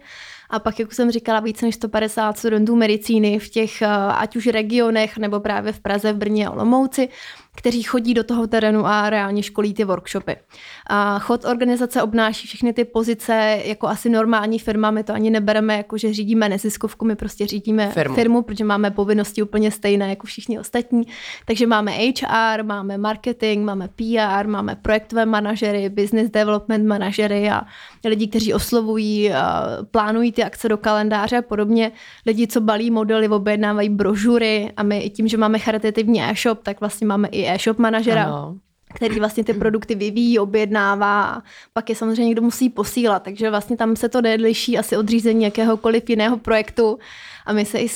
A 0.50 0.60
pak, 0.60 0.80
jak 0.80 0.94
jsem 0.94 1.12
říkala, 1.12 1.40
více 1.40 1.66
než 1.66 1.76
150 1.76 2.38
studentů 2.38 2.76
medicíny 2.76 3.40
v 3.40 3.50
těch 3.50 3.82
eh, 3.82 3.88
ať 4.16 4.36
už 4.36 4.48
regionech 4.48 5.18
nebo 5.18 5.40
právě 5.40 5.74
v 5.74 5.80
Praze, 5.80 6.14
v 6.14 6.18
Brně 6.18 6.48
a 6.48 6.52
Olomouci 6.52 7.10
kteří 7.58 7.84
chodí 7.84 8.14
do 8.14 8.24
toho 8.24 8.48
terénu 8.48 8.86
a 8.86 9.10
reálně 9.10 9.44
školí 9.44 9.74
ty 9.74 9.84
workshopy. 9.84 10.36
A 10.88 11.20
chod 11.20 11.46
organizace 11.46 12.04
obnáší 12.04 12.48
všechny 12.48 12.74
ty 12.74 12.86
pozice 12.86 13.62
jako 13.66 13.88
asi 13.88 14.10
normální 14.10 14.60
firma, 14.60 14.92
my 14.92 15.04
to 15.04 15.14
ani 15.14 15.30
nebereme 15.30 15.78
jako, 15.78 15.98
že 15.98 16.14
řídíme 16.14 16.50
neziskovku, 16.50 17.06
my 17.06 17.16
prostě 17.16 17.48
řídíme 17.48 17.92
firmu, 17.92 18.16
firmu 18.16 18.42
protože 18.42 18.64
máme 18.64 18.92
povinnosti 18.92 19.44
úplně 19.44 19.72
stejné 19.72 20.10
jako 20.10 20.28
všichni 20.28 20.60
ostatní. 20.60 21.04
Takže 21.46 21.68
máme 21.68 21.92
HR, 21.92 22.64
máme 22.64 22.98
marketing, 22.98 23.66
máme 23.66 23.88
PR, 23.88 24.48
máme 24.48 24.76
projektové 24.76 25.26
manažery, 25.26 25.90
business 25.90 26.30
development 26.30 26.86
manažery 26.86 27.50
a 27.50 27.62
lidi, 28.06 28.28
kteří 28.28 28.54
oslovují, 28.54 29.32
plánují 29.92 30.32
ty 30.32 30.44
akce 30.44 30.70
do 30.70 30.78
kalendáře 30.78 31.38
a 31.38 31.42
podobně. 31.42 31.92
Lidi, 32.26 32.48
co 32.48 32.62
balí 32.62 32.92
modely, 32.92 33.28
objednávají 33.28 33.90
brožury 33.90 34.72
a 34.78 34.84
my 34.84 35.00
i 35.00 35.10
tím, 35.10 35.28
že 35.28 35.38
máme 35.38 35.60
charitativní 35.60 36.24
e-shop, 36.24 36.64
tak 36.64 36.80
vlastně 36.80 37.08
máme 37.08 37.28
i 37.28 37.48
e-shop 37.48 37.78
manažera. 37.78 38.24
Ano 38.24 38.58
který 38.94 39.20
vlastně 39.20 39.44
ty 39.44 39.54
produkty 39.54 39.96
vyvíjí, 39.96 40.40
objednává, 40.40 41.42
pak 41.74 41.90
je 41.90 41.96
samozřejmě 41.96 42.26
někdo 42.26 42.42
musí 42.42 42.70
posílat, 42.70 43.24
takže 43.24 43.50
vlastně 43.50 43.78
tam 43.78 43.96
se 43.96 44.10
to 44.10 44.22
nedliší 44.22 44.78
asi 44.78 44.98
od 44.98 45.10
řízení 45.10 45.44
jakéhokoliv 45.44 46.10
jiného 46.10 46.38
projektu 46.38 47.00
a 47.46 47.54
my 47.54 47.66
se 47.66 47.80
i 47.80 47.90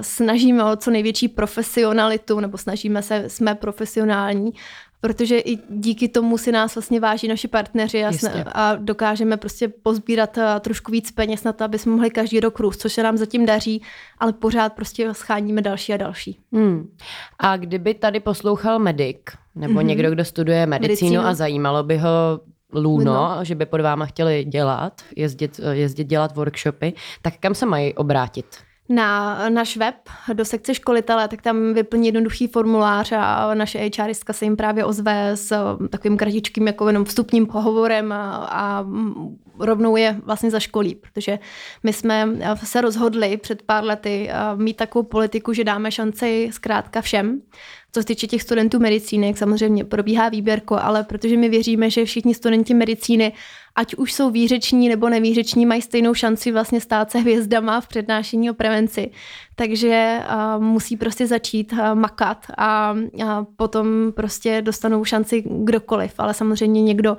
snažíme 0.00 0.64
o 0.64 0.76
co 0.76 0.90
největší 0.90 1.28
profesionalitu, 1.28 2.40
nebo 2.40 2.58
snažíme 2.58 3.02
se, 3.02 3.24
jsme 3.28 3.54
profesionální 3.54 4.52
protože 5.00 5.38
i 5.38 5.58
díky 5.68 6.08
tomu 6.08 6.38
si 6.38 6.52
nás 6.52 6.74
vlastně 6.74 7.00
váží 7.00 7.28
naši 7.28 7.48
partneři 7.48 8.04
a, 8.04 8.10
sna- 8.10 8.50
a 8.52 8.74
dokážeme 8.74 9.36
prostě 9.36 9.68
pozbírat 9.68 10.38
eh, 10.38 10.60
trošku 10.60 10.92
víc 10.92 11.10
peněz 11.10 11.44
na 11.44 11.52
to, 11.52 11.64
aby 11.64 11.78
jsme 11.78 11.92
mohli 11.92 12.10
každý 12.10 12.40
rok 12.40 12.60
růst, 12.60 12.80
což 12.80 12.92
se 12.92 13.02
nám 13.02 13.16
zatím 13.16 13.46
daří, 13.46 13.82
ale 14.18 14.32
pořád 14.32 14.72
prostě 14.72 15.14
scháníme 15.14 15.62
další 15.62 15.92
a 15.92 15.96
další. 15.96 16.38
Hmm. 16.52 16.88
A 17.38 17.56
kdyby 17.56 17.94
tady 17.94 18.20
poslouchal 18.20 18.78
medic, 18.78 19.16
nebo 19.54 19.80
mm-hmm. 19.80 19.84
někdo, 19.84 20.10
kdo 20.10 20.24
studuje 20.24 20.66
medicínu, 20.66 20.88
medicínu 20.88 21.20
a 21.20 21.34
zajímalo 21.34 21.82
by 21.82 21.98
ho 21.98 22.40
Luno, 22.72 23.12
Luno, 23.12 23.38
že 23.42 23.54
by 23.54 23.66
pod 23.66 23.80
váma 23.80 24.06
chtěli 24.06 24.44
dělat, 24.44 25.02
jezdit, 25.16 25.60
jezdit 25.70 26.04
dělat 26.04 26.36
workshopy, 26.36 26.92
tak 27.22 27.34
kam 27.40 27.54
se 27.54 27.66
mají 27.66 27.94
obrátit? 27.94 28.46
Na 28.90 29.38
náš 29.48 29.76
web 29.76 29.94
do 30.32 30.44
sekce 30.44 30.74
školitele, 30.74 31.28
tak 31.28 31.42
tam 31.42 31.74
vyplní 31.74 32.06
jednoduchý 32.06 32.46
formulář 32.46 33.12
a 33.12 33.54
naše 33.54 33.90
HRistka 33.98 34.32
se 34.32 34.44
jim 34.44 34.56
právě 34.56 34.84
ozve 34.84 35.30
s 35.36 35.76
takovým 35.90 36.16
kratičkým 36.16 36.66
jako 36.66 36.86
jenom 36.86 37.04
vstupním 37.04 37.46
pohovorem 37.46 38.12
a, 38.12 38.36
a 38.50 38.86
rovnou 39.58 39.96
je 39.96 40.16
vlastně 40.24 40.50
zaškolí, 40.50 40.94
protože 40.94 41.38
my 41.82 41.92
jsme 41.92 42.28
se 42.64 42.80
rozhodli 42.80 43.36
před 43.36 43.62
pár 43.62 43.84
lety 43.84 44.30
mít 44.56 44.76
takovou 44.76 45.02
politiku, 45.02 45.52
že 45.52 45.64
dáme 45.64 45.90
šanci 45.90 46.48
zkrátka 46.52 47.00
všem. 47.00 47.40
Co 47.92 48.00
se 48.00 48.06
týče 48.06 48.26
těch 48.26 48.42
studentů 48.42 48.78
medicíny, 48.78 49.34
samozřejmě 49.36 49.84
probíhá 49.84 50.28
výběrko, 50.28 50.78
ale 50.82 51.04
protože 51.04 51.36
my 51.36 51.48
věříme, 51.48 51.90
že 51.90 52.04
všichni 52.04 52.34
studenti 52.34 52.74
medicíny, 52.74 53.32
ať 53.76 53.94
už 53.94 54.12
jsou 54.12 54.30
výřeční 54.30 54.88
nebo 54.88 55.08
nevýřeční, 55.08 55.66
mají 55.66 55.82
stejnou 55.82 56.14
šanci 56.14 56.52
vlastně 56.52 56.80
stát 56.80 57.10
se 57.10 57.18
hvězdama 57.18 57.80
v 57.80 57.88
přednášení 57.88 58.50
o 58.50 58.54
prevenci. 58.54 59.10
Takže 59.54 60.18
uh, 60.18 60.62
musí 60.62 60.96
prostě 60.96 61.26
začít 61.26 61.72
uh, 61.72 61.94
makat 61.94 62.46
a, 62.58 62.94
a 63.26 63.44
potom 63.56 64.12
prostě 64.16 64.62
dostanou 64.62 65.04
šanci 65.04 65.44
kdokoliv, 65.46 66.14
ale 66.18 66.34
samozřejmě 66.34 66.82
někdo 66.82 67.12
uh, 67.12 67.18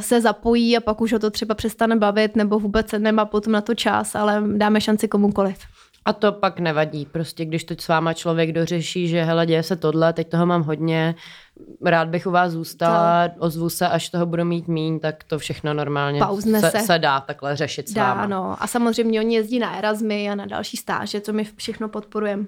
se 0.00 0.20
zapojí 0.20 0.76
a 0.76 0.80
pak 0.80 1.00
už 1.00 1.12
ho 1.12 1.18
to 1.18 1.30
třeba 1.30 1.54
přestane 1.54 1.96
bavit 1.96 2.36
nebo 2.36 2.58
vůbec 2.58 2.92
nemá 2.98 3.24
potom 3.24 3.52
na 3.52 3.60
to 3.60 3.74
čas, 3.74 4.14
ale 4.14 4.42
dáme 4.56 4.80
šanci 4.80 5.08
komukoliv. 5.08 5.58
A 6.06 6.12
to 6.12 6.32
pak 6.32 6.60
nevadí. 6.60 7.06
Prostě 7.06 7.44
když 7.44 7.64
teď 7.64 7.80
s 7.80 7.88
váma 7.88 8.12
člověk 8.12 8.52
dořeší, 8.52 9.08
že 9.08 9.22
hele, 9.22 9.46
děje 9.46 9.62
se 9.62 9.76
tohle, 9.76 10.12
teď 10.12 10.28
toho 10.28 10.46
mám 10.46 10.62
hodně, 10.62 11.14
rád 11.84 12.08
bych 12.08 12.26
u 12.26 12.30
vás 12.30 12.52
zůstala, 12.52 13.28
to. 13.28 13.34
ozvu 13.40 13.70
se, 13.70 13.88
až 13.88 14.08
toho 14.08 14.26
budu 14.26 14.44
mít 14.44 14.68
míň, 14.68 15.00
tak 15.00 15.24
to 15.24 15.38
všechno 15.38 15.74
normálně 15.74 16.20
se, 16.40 16.70
se. 16.70 16.80
se 16.80 16.98
dá 16.98 17.20
takhle 17.20 17.56
řešit 17.56 17.88
s 17.88 17.92
dá, 17.92 18.14
váma. 18.14 18.26
No. 18.26 18.62
A 18.62 18.66
samozřejmě 18.66 19.20
oni 19.20 19.34
jezdí 19.34 19.58
na 19.58 19.76
Erasmy 19.78 20.30
a 20.30 20.34
na 20.34 20.46
další 20.46 20.76
stáže, 20.76 21.20
to 21.20 21.32
my 21.32 21.44
všechno 21.56 21.88
podporujeme. 21.88 22.44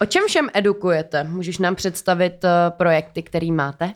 O 0.00 0.06
čem 0.06 0.22
všem 0.26 0.48
edukujete? 0.54 1.24
Můžeš 1.24 1.58
nám 1.58 1.74
představit 1.74 2.44
uh, 2.44 2.50
projekty, 2.76 3.22
který 3.22 3.52
máte? 3.52 3.94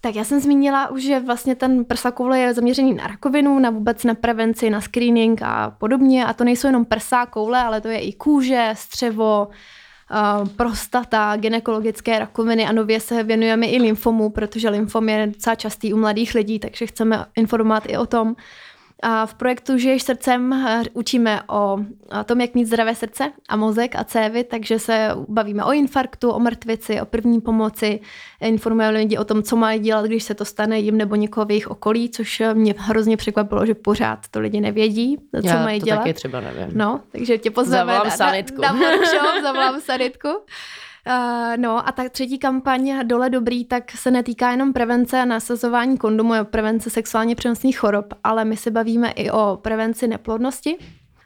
Tak 0.00 0.14
já 0.14 0.24
jsem 0.24 0.40
zmínila 0.40 0.90
už, 0.90 1.02
že 1.02 1.20
vlastně 1.20 1.54
ten 1.54 1.84
prsa 1.84 2.10
koule 2.10 2.38
je 2.38 2.54
zaměřený 2.54 2.94
na 2.94 3.06
rakovinu, 3.06 3.58
na 3.58 3.70
vůbec 3.70 4.04
na 4.04 4.14
prevenci, 4.14 4.70
na 4.70 4.80
screening 4.80 5.42
a 5.42 5.70
podobně. 5.78 6.26
A 6.26 6.32
to 6.32 6.44
nejsou 6.44 6.66
jenom 6.66 6.84
prsá 6.84 7.26
koule, 7.26 7.58
ale 7.58 7.80
to 7.80 7.88
je 7.88 7.98
i 7.98 8.12
kůže, 8.12 8.70
střevo, 8.74 9.48
prostata, 10.56 11.36
ginekologické 11.36 12.18
rakoviny 12.18 12.66
a 12.66 12.72
nově 12.72 13.00
se 13.00 13.22
věnujeme 13.22 13.66
i 13.66 13.82
lymfomu, 13.82 14.30
protože 14.30 14.68
lymfom 14.68 15.08
je 15.08 15.26
docela 15.26 15.54
častý 15.54 15.94
u 15.94 15.96
mladých 15.96 16.34
lidí, 16.34 16.58
takže 16.58 16.86
chceme 16.86 17.24
informovat 17.36 17.84
i 17.86 17.96
o 17.96 18.06
tom. 18.06 18.36
A 19.02 19.26
v 19.26 19.34
projektu 19.34 19.78
Žiješ 19.78 20.02
srdcem 20.02 20.52
eh, 20.52 20.82
učíme 20.92 21.42
o 21.48 21.78
tom, 22.24 22.40
jak 22.40 22.54
mít 22.54 22.64
zdravé 22.64 22.94
srdce 22.94 23.32
a 23.48 23.56
mozek 23.56 23.96
a 23.96 24.04
cévy, 24.04 24.44
takže 24.44 24.78
se 24.78 25.10
bavíme 25.28 25.64
o 25.64 25.72
infarktu, 25.72 26.30
o 26.30 26.38
mrtvici, 26.40 27.00
o 27.00 27.04
první 27.04 27.40
pomoci, 27.40 28.00
informujeme 28.40 28.98
lidi 28.98 29.18
o 29.18 29.24
tom, 29.24 29.42
co 29.42 29.56
mají 29.56 29.80
dělat, 29.80 30.06
když 30.06 30.24
se 30.24 30.34
to 30.34 30.44
stane 30.44 30.78
jim 30.78 30.96
nebo 30.98 31.14
někoho 31.14 31.46
v 31.46 31.50
jejich 31.50 31.70
okolí, 31.70 32.10
což 32.10 32.42
mě 32.54 32.74
hrozně 32.78 33.16
překvapilo, 33.16 33.66
že 33.66 33.74
pořád 33.74 34.28
to 34.30 34.40
lidi 34.40 34.60
nevědí, 34.60 35.16
co 35.42 35.46
Já 35.48 35.62
mají 35.62 35.80
to 35.80 35.86
dělat. 35.86 35.98
taky 35.98 36.14
třeba 36.14 36.40
nevím. 36.40 36.68
No, 36.78 37.00
takže 37.12 37.38
tě 37.38 37.50
pozveme 37.50 37.92
zavolám 37.92 38.06
na, 38.06 38.16
sanitku. 38.16 38.60
na, 38.62 38.72
na 38.72 38.78
workshop, 38.78 39.42
zavolám 39.42 39.80
sanitku. 39.80 40.28
Uh, 41.06 41.56
no 41.56 41.88
a 41.88 41.92
ta 41.92 42.08
třetí 42.08 42.38
kampaň 42.38 43.06
Dole 43.06 43.30
dobrý, 43.30 43.64
tak 43.64 43.90
se 43.90 44.10
netýká 44.10 44.50
jenom 44.50 44.72
prevence 44.72 45.20
a 45.20 45.24
nasazování 45.24 45.98
kondomu 45.98 46.34
a 46.34 46.44
prevence 46.44 46.90
sexuálně 46.90 47.34
přenosných 47.34 47.78
chorob, 47.78 48.14
ale 48.24 48.44
my 48.44 48.56
se 48.56 48.70
bavíme 48.70 49.10
i 49.10 49.30
o 49.30 49.58
prevenci 49.62 50.08
neplodnosti 50.08 50.76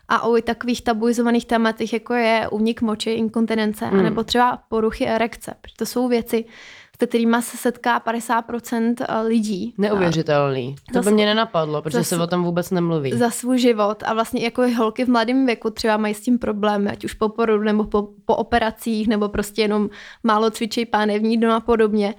a 0.08 0.22
o 0.22 0.40
takových 0.40 0.82
tabuizovaných 0.82 1.46
tématech, 1.46 1.92
jako 1.92 2.14
je 2.14 2.48
únik 2.50 2.82
moči, 2.82 3.10
inkontinence, 3.10 3.86
hmm. 3.86 4.02
nebo 4.02 4.24
třeba 4.24 4.58
poruchy 4.68 5.06
erekce. 5.06 5.54
To 5.76 5.86
jsou 5.86 6.08
věci, 6.08 6.44
se 7.00 7.06
kterými 7.06 7.36
se 7.40 7.56
setká 7.56 8.00
50% 8.00 8.94
eh, 9.08 9.20
lidí. 9.20 9.74
Neuvěřitelný. 9.78 10.76
To 10.92 11.00
by 11.00 11.10
mě 11.10 11.26
nenapadlo, 11.26 11.82
protože 11.82 12.04
se 12.04 12.18
o 12.18 12.26
tom 12.26 12.44
vůbec 12.44 12.70
nemluví. 12.70 13.12
Za 13.12 13.30
svůj 13.30 13.58
život 13.58 14.02
a 14.06 14.14
vlastně 14.14 14.44
jako 14.44 14.62
holky 14.76 15.04
v 15.04 15.08
mladém 15.08 15.46
věku 15.46 15.70
třeba 15.70 15.96
mají 15.96 16.14
s 16.14 16.20
tím 16.20 16.38
problémy, 16.38 16.90
ať 16.90 17.04
už 17.04 17.14
po 17.14 17.28
porodu 17.28 17.64
nebo 17.64 17.84
po, 17.84 18.08
po 18.24 18.36
operacích, 18.36 19.08
nebo 19.08 19.28
prostě 19.28 19.62
jenom 19.62 19.90
málo 20.22 20.50
cvičí 20.50 20.86
pánevní 20.86 21.36
dno 21.36 21.54
a 21.54 21.60
podobně 21.60 22.14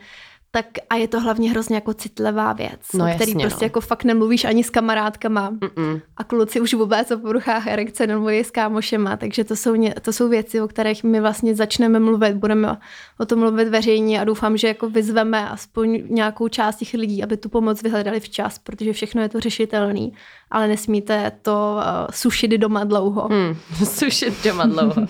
tak 0.51 0.65
a 0.89 0.95
je 0.95 1.07
to 1.07 1.19
hlavně 1.19 1.49
hrozně 1.51 1.75
jako 1.75 1.93
citlivá 1.93 2.53
věc, 2.53 2.81
no, 2.93 3.05
o 3.05 3.15
který 3.15 3.31
jasně, 3.31 3.43
prostě 3.45 3.65
no. 3.65 3.65
jako 3.65 3.81
fakt 3.81 4.03
nemluvíš 4.03 4.45
ani 4.45 4.63
s 4.63 4.69
kamarádkama 4.69 5.51
Mm-mm. 5.51 6.01
a 6.17 6.23
kluci 6.23 6.61
už 6.61 6.73
vůbec 6.73 7.11
o 7.11 7.17
poruchách 7.17 7.67
erekce 7.67 8.07
nemluví 8.07 8.39
s 8.39 8.51
kámošema, 8.51 9.17
takže 9.17 9.43
to 9.43 9.55
jsou, 9.55 9.73
to 10.01 10.13
jsou 10.13 10.29
věci, 10.29 10.61
o 10.61 10.67
kterých 10.67 11.03
my 11.03 11.21
vlastně 11.21 11.55
začneme 11.55 11.99
mluvit, 11.99 12.35
budeme 12.35 12.77
o 13.19 13.25
tom 13.25 13.39
mluvit 13.39 13.67
veřejně 13.67 14.21
a 14.21 14.23
doufám, 14.23 14.57
že 14.57 14.67
jako 14.67 14.89
vyzveme 14.89 15.49
aspoň 15.49 16.03
nějakou 16.09 16.47
část 16.47 16.75
těch 16.75 16.93
lidí, 16.93 17.23
aby 17.23 17.37
tu 17.37 17.49
pomoc 17.49 17.83
vyhledali 17.83 18.19
včas, 18.19 18.59
protože 18.59 18.93
všechno 18.93 19.21
je 19.21 19.29
to 19.29 19.39
řešitelný, 19.39 20.13
ale 20.51 20.67
nesmíte 20.67 21.31
to 21.41 21.75
uh, 21.77 22.07
sušit 22.11 22.51
doma 22.51 22.83
dlouho. 22.83 23.27
Hmm, 23.27 23.55
sušit 23.85 24.43
doma 24.43 24.65
dlouho. 24.65 25.07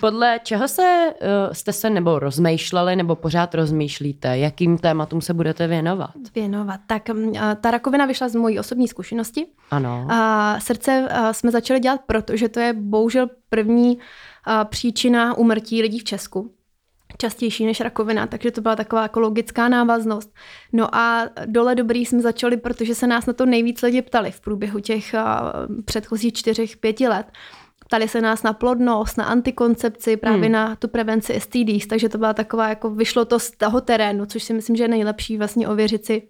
Podle 0.00 0.40
čeho 0.42 0.68
se, 0.68 1.12
uh, 1.22 1.52
jste 1.52 1.72
se 1.72 1.90
nebo 1.90 2.18
rozmýšleli 2.18 2.96
nebo 2.96 3.16
pořád 3.16 3.54
rozmýšlíte, 3.54 4.38
jakým 4.38 4.78
tématům 4.78 5.20
se 5.20 5.34
budete 5.34 5.66
věnovat? 5.66 6.10
Věnovat. 6.34 6.80
Tak 6.86 7.02
um, 7.14 7.32
ta 7.60 7.70
rakovina 7.70 8.06
vyšla 8.06 8.28
z 8.28 8.34
mojí 8.34 8.58
osobní 8.58 8.88
zkušenosti. 8.88 9.46
Ano. 9.70 10.06
A 10.10 10.56
srdce 10.60 11.08
uh, 11.10 11.30
jsme 11.30 11.50
začali 11.50 11.80
dělat, 11.80 12.00
protože 12.06 12.48
to 12.48 12.60
je 12.60 12.72
bohužel 12.72 13.28
první 13.48 13.96
uh, 13.96 14.64
příčina 14.64 15.34
umrtí 15.34 15.82
lidí 15.82 15.98
v 15.98 16.04
Česku 16.04 16.50
častější 17.18 17.66
než 17.66 17.80
rakovina, 17.80 18.26
takže 18.26 18.50
to 18.50 18.60
byla 18.60 18.76
taková 18.76 19.02
jako 19.02 19.20
logická 19.20 19.68
návaznost. 19.68 20.34
No 20.72 20.94
a 20.94 21.28
dole 21.46 21.74
dobrý 21.74 22.06
jsme 22.06 22.20
začali, 22.20 22.56
protože 22.56 22.94
se 22.94 23.06
nás 23.06 23.26
na 23.26 23.32
to 23.32 23.46
nejvíc 23.46 23.82
lidi 23.82 24.02
ptali 24.02 24.30
v 24.30 24.40
průběhu 24.40 24.80
těch 24.80 25.14
uh, 25.14 25.82
předchozích 25.84 26.32
čtyřech, 26.32 26.76
pěti 26.76 27.08
let. 27.08 27.26
Ptali 27.86 28.08
se 28.08 28.20
nás 28.20 28.42
na 28.42 28.52
plodnost, 28.52 29.18
na 29.18 29.24
antikoncepci, 29.24 30.16
právě 30.16 30.42
hmm. 30.42 30.52
na 30.52 30.76
tu 30.76 30.88
prevenci 30.88 31.40
STDs, 31.40 31.86
takže 31.86 32.08
to 32.08 32.18
byla 32.18 32.34
taková, 32.34 32.68
jako 32.68 32.90
vyšlo 32.90 33.24
to 33.24 33.38
z 33.38 33.50
toho 33.50 33.80
terénu, 33.80 34.26
což 34.26 34.42
si 34.42 34.54
myslím, 34.54 34.76
že 34.76 34.84
je 34.84 34.88
nejlepší 34.88 35.38
vlastně 35.38 35.68
ověřit 35.68 36.06
si 36.06 36.22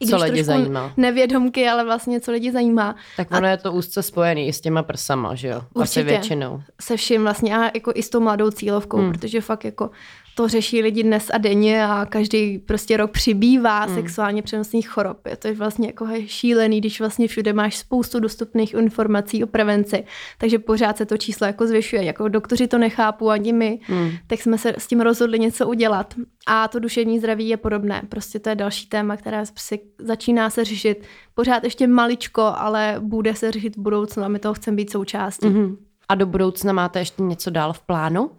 i 0.00 0.06
co 0.06 0.16
lidi 0.16 0.44
zajímá. 0.44 0.92
Nevědomky, 0.96 1.68
ale 1.68 1.84
vlastně 1.84 2.20
co 2.20 2.32
lidi 2.32 2.52
zajímá. 2.52 2.96
Tak 3.16 3.30
ono 3.30 3.46
a... 3.46 3.50
je 3.50 3.56
to 3.56 3.72
úzce 3.72 4.02
spojený 4.02 4.48
i 4.48 4.52
s 4.52 4.60
těma 4.60 4.82
prsama, 4.82 5.34
že 5.34 5.48
jo? 5.48 5.62
Určitě. 5.74 6.00
Asi 6.00 6.02
většinou. 6.02 6.62
Se 6.80 6.96
vším 6.96 7.22
vlastně 7.22 7.58
a 7.58 7.70
jako 7.74 7.92
i 7.94 8.02
s 8.02 8.10
tou 8.10 8.20
mladou 8.20 8.50
cílovkou, 8.50 8.96
hmm. 8.96 9.12
protože 9.12 9.40
fakt 9.40 9.64
jako 9.64 9.90
to 10.34 10.48
řeší 10.48 10.82
lidi 10.82 11.02
dnes 11.02 11.30
a 11.34 11.38
denně 11.38 11.86
a 11.86 12.06
každý 12.06 12.58
prostě 12.58 12.96
rok 12.96 13.10
přibývá 13.10 13.84
hmm. 13.84 13.94
sexuálně 13.94 14.42
přenosných 14.42 14.88
chorob. 14.88 15.26
Je 15.26 15.36
to 15.36 15.54
vlastně 15.54 15.86
jako 15.86 16.06
šílený, 16.26 16.80
když 16.80 17.00
vlastně 17.00 17.28
všude 17.28 17.52
máš 17.52 17.76
spoustu 17.76 18.20
dostupných 18.20 18.74
informací 18.74 19.44
o 19.44 19.46
prevenci, 19.46 20.04
takže 20.38 20.58
pořád 20.58 20.96
se 20.96 21.06
to 21.06 21.16
číslo 21.16 21.46
jako 21.46 21.66
zvyšuje. 21.66 22.04
Jako 22.04 22.28
doktoři 22.28 22.66
to 22.66 22.78
nechápu, 22.78 23.30
ani 23.30 23.52
my, 23.52 23.78
hmm. 23.82 24.10
tak 24.26 24.40
jsme 24.40 24.58
se 24.58 24.74
s 24.78 24.86
tím 24.86 25.00
rozhodli 25.00 25.38
něco 25.38 25.68
udělat. 25.68 26.14
A 26.46 26.68
to 26.68 26.78
duševní 26.78 27.18
zdraví 27.18 27.48
je 27.48 27.56
podobné. 27.56 28.02
Prostě 28.08 28.38
to 28.38 28.48
je 28.48 28.54
další 28.54 28.88
téma, 28.88 29.16
které 29.16 29.42
si 29.58 29.80
začíná 29.98 30.50
se 30.50 30.64
řešit. 30.64 31.04
Pořád 31.34 31.64
ještě 31.64 31.86
maličko, 31.86 32.42
ale 32.42 32.96
bude 32.98 33.34
se 33.34 33.52
řešit 33.52 33.76
v 33.76 33.80
budoucnu 33.80 34.24
a 34.24 34.28
my 34.28 34.38
toho 34.38 34.54
chceme 34.54 34.76
být 34.76 34.90
součástí. 34.90 35.46
Hmm. 35.46 35.76
A 36.08 36.14
do 36.14 36.26
budoucna 36.26 36.72
máte 36.72 36.98
ještě 36.98 37.22
něco 37.22 37.50
dál 37.50 37.72
v 37.72 37.80
plánu? 37.80 38.30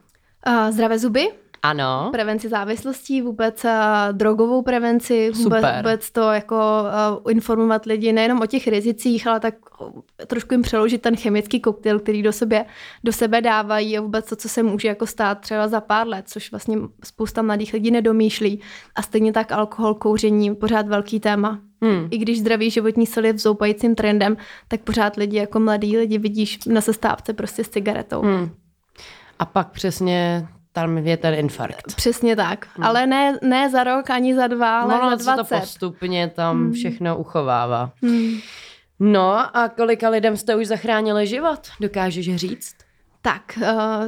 Uh, 0.47 0.71
zdravé 0.71 0.99
zuby, 0.99 1.27
ano. 1.69 2.09
Prevenci 2.11 2.49
závislostí, 2.49 3.21
vůbec 3.21 3.65
uh, 3.65 3.71
drogovou 4.11 4.61
prevenci, 4.61 5.31
vůbec, 5.31 5.65
vůbec 5.77 6.11
to 6.11 6.21
jako 6.21 6.55
uh, 7.25 7.31
informovat 7.31 7.85
lidi 7.85 8.13
nejenom 8.13 8.41
o 8.41 8.45
těch 8.45 8.67
rizicích, 8.67 9.27
ale 9.27 9.39
tak 9.39 9.55
trošku 10.27 10.53
jim 10.53 10.61
přeložit 10.61 11.01
ten 11.01 11.15
chemický 11.15 11.59
koktejl, 11.59 11.99
který 11.99 12.23
do 12.23 12.31
sebe, 12.31 12.65
do 13.03 13.11
sebe 13.11 13.41
dávají 13.41 13.97
a 13.97 14.01
vůbec 14.01 14.29
to, 14.29 14.35
co 14.35 14.49
se 14.49 14.63
může 14.63 14.87
jako 14.87 15.07
stát 15.07 15.39
třeba 15.39 15.67
za 15.67 15.81
pár 15.81 16.07
let, 16.07 16.25
což 16.27 16.51
vlastně 16.51 16.77
spousta 17.03 17.41
mladých 17.41 17.73
lidí 17.73 17.91
nedomýšlí. 17.91 18.61
A 18.95 19.01
stejně 19.01 19.33
tak 19.33 19.51
alkohol, 19.51 19.93
kouření, 19.93 20.55
pořád 20.55 20.87
velký 20.87 21.19
téma. 21.19 21.59
Hmm. 21.81 22.07
I 22.11 22.17
když 22.17 22.39
zdravý 22.39 22.69
životní 22.69 23.05
styl 23.05 23.25
je 23.25 23.33
vzoupajícím 23.33 23.95
trendem, 23.95 24.37
tak 24.67 24.81
pořád 24.81 25.15
lidi 25.15 25.37
jako 25.37 25.59
mladí 25.59 25.97
lidi 25.97 26.17
vidíš 26.17 26.59
na 26.65 26.81
sestávce 26.81 27.33
prostě 27.33 27.63
s 27.63 27.69
cigaretou. 27.69 28.21
Hmm. 28.21 28.49
A 29.39 29.45
pak 29.45 29.71
přesně 29.71 30.47
tam 30.75 30.97
je 30.97 31.17
ten 31.17 31.33
infarkt. 31.33 31.95
Přesně 31.95 32.35
tak. 32.35 32.67
Hmm. 32.75 32.85
Ale 32.85 33.07
ne, 33.07 33.39
ne 33.41 33.69
za 33.69 33.83
rok, 33.83 34.09
ani 34.09 34.35
za 34.35 34.47
dva, 34.47 34.79
ale 34.79 34.93
no, 34.93 35.17
za 35.17 35.35
20. 35.35 35.49
to 35.49 35.59
postupně 35.59 36.31
tam 36.35 36.57
hmm. 36.57 36.73
všechno 36.73 37.17
uchovává. 37.17 37.91
Hmm. 38.03 38.39
No 38.99 39.57
a 39.57 39.69
kolika 39.69 40.09
lidem 40.09 40.37
jste 40.37 40.55
už 40.55 40.67
zachránili 40.67 41.27
život? 41.27 41.59
Dokážeš 41.79 42.35
říct? 42.35 42.75
Tak, 43.21 43.59
uh, 43.61 44.05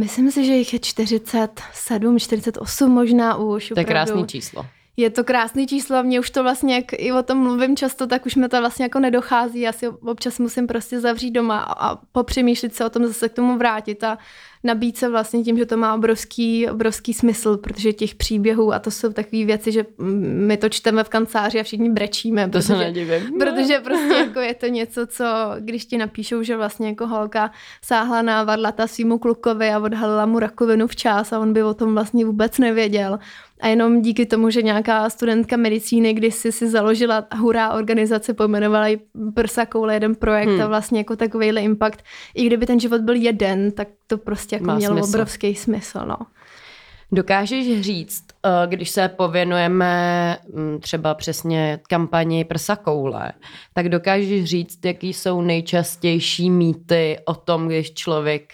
myslím 0.00 0.30
si, 0.30 0.44
že 0.44 0.52
jich 0.52 0.72
je 0.72 0.78
47, 0.78 2.18
48 2.18 2.90
možná 2.90 3.36
už. 3.36 3.68
To 3.74 3.80
je 3.80 3.84
krásné 3.84 4.26
číslo. 4.26 4.66
Je 4.98 5.10
to 5.10 5.24
krásný 5.24 5.66
číslo 5.66 5.96
a 5.96 6.02
mě 6.02 6.20
už 6.20 6.30
to 6.30 6.42
vlastně, 6.42 6.74
jak 6.74 6.84
i 6.92 7.12
o 7.12 7.22
tom 7.22 7.38
mluvím 7.38 7.76
často, 7.76 8.06
tak 8.06 8.26
už 8.26 8.34
mi 8.34 8.48
to 8.48 8.60
vlastně 8.60 8.84
jako 8.84 9.00
nedochází. 9.00 9.60
Já 9.60 9.72
si 9.72 9.88
občas 9.88 10.38
musím 10.38 10.66
prostě 10.66 11.00
zavřít 11.00 11.30
doma 11.30 11.58
a 11.58 11.96
popřemýšlet 11.96 12.74
se 12.74 12.84
o 12.84 12.90
tom, 12.90 13.06
zase 13.06 13.28
k 13.28 13.32
tomu 13.32 13.58
vrátit 13.58 14.04
a 14.04 14.18
nabít 14.64 14.96
se 14.96 15.08
vlastně 15.08 15.42
tím, 15.42 15.58
že 15.58 15.66
to 15.66 15.76
má 15.76 15.94
obrovský, 15.94 16.68
obrovský 16.68 17.14
smysl, 17.14 17.56
protože 17.56 17.92
těch 17.92 18.14
příběhů 18.14 18.72
a 18.72 18.78
to 18.78 18.90
jsou 18.90 19.12
takové 19.12 19.44
věci, 19.44 19.72
že 19.72 19.86
my 20.22 20.56
to 20.56 20.68
čteme 20.68 21.04
v 21.04 21.08
kanceláři 21.08 21.60
a 21.60 21.62
všichni 21.62 21.90
brečíme. 21.90 22.44
To 22.44 22.50
protože, 22.50 22.66
se 22.66 22.76
nedivím. 22.76 23.22
Protože 23.38 23.78
prostě 23.78 24.14
jako 24.14 24.40
je 24.40 24.54
to 24.54 24.66
něco, 24.66 25.06
co 25.06 25.24
když 25.58 25.84
ti 25.84 25.98
napíšou, 25.98 26.42
že 26.42 26.56
vlastně 26.56 26.88
jako 26.88 27.06
holka 27.06 27.50
sáhla 27.84 28.22
na 28.22 28.44
varlata 28.44 28.86
svýmu 28.86 29.18
klukovi 29.18 29.70
a 29.70 29.78
odhalila 29.78 30.26
mu 30.26 30.38
rakovinu 30.38 30.86
včas 30.86 31.32
a 31.32 31.38
on 31.38 31.52
by 31.52 31.62
o 31.62 31.74
tom 31.74 31.94
vlastně 31.94 32.24
vůbec 32.24 32.58
nevěděl. 32.58 33.18
A 33.60 33.68
jenom 33.68 34.02
díky 34.02 34.26
tomu, 34.26 34.50
že 34.50 34.62
nějaká 34.62 35.10
studentka 35.10 35.56
medicíny 35.56 36.14
kdysi 36.14 36.52
si 36.52 36.68
založila 36.70 37.24
hurá 37.36 37.72
organizace, 37.72 38.34
pojmenovala 38.34 38.86
ji 38.86 39.00
Prsa 39.34 39.66
koule 39.66 39.94
jeden 39.94 40.14
projekt 40.14 40.48
hmm. 40.48 40.60
a 40.60 40.66
vlastně 40.66 41.00
jako 41.00 41.16
takovýhle 41.16 41.60
impact. 41.60 41.98
I 42.34 42.46
kdyby 42.46 42.66
ten 42.66 42.80
život 42.80 43.00
byl 43.00 43.14
jeden, 43.14 43.72
tak 43.72 43.88
to 44.06 44.18
prostě 44.18 44.56
jako 44.56 44.70
mělo 44.72 44.96
smysl. 44.96 45.08
obrovský 45.08 45.54
smysl. 45.54 46.00
No. 46.06 46.16
Dokážeš 47.12 47.80
říct, 47.80 48.24
eh, 48.46 48.66
když 48.66 48.90
se 48.90 49.08
pověnujeme 49.08 50.38
hm, 50.54 50.78
třeba 50.80 51.14
přesně 51.14 51.80
kampani 51.88 52.44
prsa 52.44 52.76
koule, 52.76 53.32
tak 53.74 53.88
dokážeš 53.88 54.44
říct, 54.44 54.84
jaký 54.84 55.12
jsou 55.12 55.40
nejčastější 55.40 56.50
mýty 56.50 57.18
o 57.24 57.34
tom, 57.34 57.66
když 57.66 57.94
člověk 57.94 58.52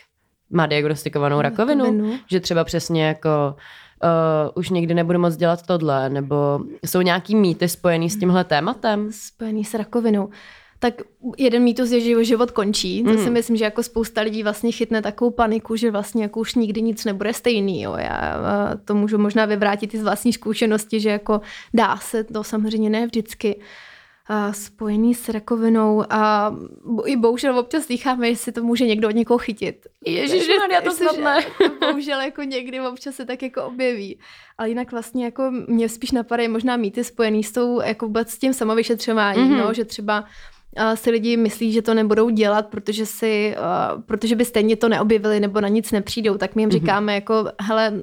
má 0.51 0.67
diagnostikovanou 0.67 1.40
rakovinu? 1.40 1.85
rakovinu? 1.85 2.19
Že 2.31 2.40
třeba 2.40 2.64
přesně 2.64 3.05
jako 3.07 3.57
uh, 4.05 4.51
už 4.55 4.71
nikdy 4.71 4.95
nebudu 4.95 5.19
moc 5.19 5.37
dělat 5.37 5.67
tohle, 5.67 6.09
nebo 6.09 6.61
jsou 6.87 7.01
nějaký 7.01 7.37
mýty 7.37 7.69
spojený 7.69 8.11
s 8.11 8.19
tímhle 8.19 8.45
tématem? 8.45 9.09
Spojený 9.12 9.64
s 9.64 9.75
rakovinou. 9.75 10.29
Tak 10.79 10.95
jeden 11.38 11.62
mýtus 11.62 11.90
je, 11.90 12.01
že 12.01 12.25
život 12.25 12.51
končí. 12.51 13.05
To 13.05 13.11
mm. 13.11 13.19
si 13.19 13.31
myslím, 13.31 13.57
že 13.57 13.64
jako 13.64 13.83
spousta 13.83 14.21
lidí 14.21 14.43
vlastně 14.43 14.73
chytne 14.73 15.03
takovou 15.03 15.31
paniku, 15.31 15.77
že 15.77 15.90
vlastně 15.90 16.23
jako 16.23 16.40
už 16.40 16.55
nikdy 16.55 16.83
nic 16.83 17.05
nebude 17.05 17.33
stejný. 17.33 17.83
Jo. 17.83 17.97
Já 17.99 18.45
to 18.85 18.95
můžu 18.95 19.19
možná 19.19 19.45
vyvrátit 19.45 19.95
i 19.95 19.99
z 19.99 20.03
vlastní 20.03 20.33
zkušenosti, 20.33 21.01
že 21.01 21.11
jako 21.11 21.40
dá 21.75 21.97
se 21.97 22.25
to 22.25 22.45
samozřejmě 22.45 22.90
ne 22.90 23.07
vždycky. 23.07 23.57
Uh, 23.57 23.62
spojený 24.53 25.15
s 25.15 25.29
rakovinou 25.29 26.05
a 26.11 26.55
i 27.07 27.17
bohužel 27.17 27.59
občas 27.59 27.85
slycháme, 27.85 28.29
jestli 28.29 28.53
to 28.53 28.63
může 28.63 28.87
někdo 28.87 29.09
od 29.09 29.15
někoho 29.15 29.39
chytit. 29.39 29.87
Ježíš, 30.07 30.49
já 30.73 30.81
to 30.81 30.91
snad 30.91 31.19
ne. 31.19 31.45
bohužel 31.81 32.21
jako 32.21 32.43
někdy 32.43 32.81
občas 32.81 33.15
se 33.15 33.25
tak 33.25 33.43
jako 33.43 33.65
objeví. 33.65 34.19
Ale 34.59 34.69
jinak 34.69 34.93
vlastně 34.93 35.25
jako 35.25 35.51
mě 35.69 35.89
spíš 35.89 36.11
napadají 36.11 36.49
možná 36.49 36.77
mýty 36.77 37.05
spojený 37.05 37.45
s 37.45 37.53
tou 37.53 37.81
jako 37.81 38.07
vůbec 38.07 38.31
s 38.31 38.39
tím 38.39 38.53
samovyšetřováním, 38.53 39.49
mm-hmm. 39.49 39.67
no, 39.67 39.75
že 39.75 39.85
třeba 39.85 40.25
si 40.95 41.11
lidi 41.11 41.37
myslí, 41.37 41.73
že 41.73 41.83
to 41.83 41.95
nebudou 41.95 42.31
dělat, 42.31 42.67
protože, 42.67 43.07
si, 43.07 43.57
uh, 43.59 44.03
protože 44.03 44.37
by 44.37 44.45
stejně 44.45 44.77
to 44.77 44.89
neobjevili 44.89 45.41
nebo 45.41 45.61
na 45.61 45.69
nic 45.69 45.93
nepřijdou, 45.93 46.39
tak 46.39 46.55
my 46.55 46.63
jim 46.63 46.69
mm-hmm. 46.69 46.73
říkáme 46.73 47.15
jako, 47.15 47.45
hele, 47.61 48.03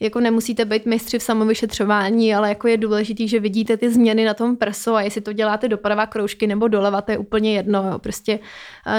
jako 0.00 0.20
nemusíte 0.20 0.64
být 0.64 0.86
mistři 0.86 1.18
v 1.18 1.22
samovyšetřování, 1.22 2.34
ale 2.34 2.48
jako 2.48 2.68
je 2.68 2.76
důležitý, 2.76 3.28
že 3.28 3.40
vidíte 3.40 3.76
ty 3.76 3.90
změny 3.90 4.24
na 4.24 4.34
tom 4.34 4.56
prso 4.56 4.94
a 4.94 5.02
jestli 5.02 5.20
to 5.20 5.32
děláte 5.32 5.68
doprava 5.68 6.06
kroužky 6.06 6.46
nebo 6.46 6.68
doleva, 6.68 7.02
to 7.02 7.12
je 7.12 7.18
úplně 7.18 7.54
jedno. 7.54 7.88
Jo. 7.92 7.98
Prostě 7.98 8.38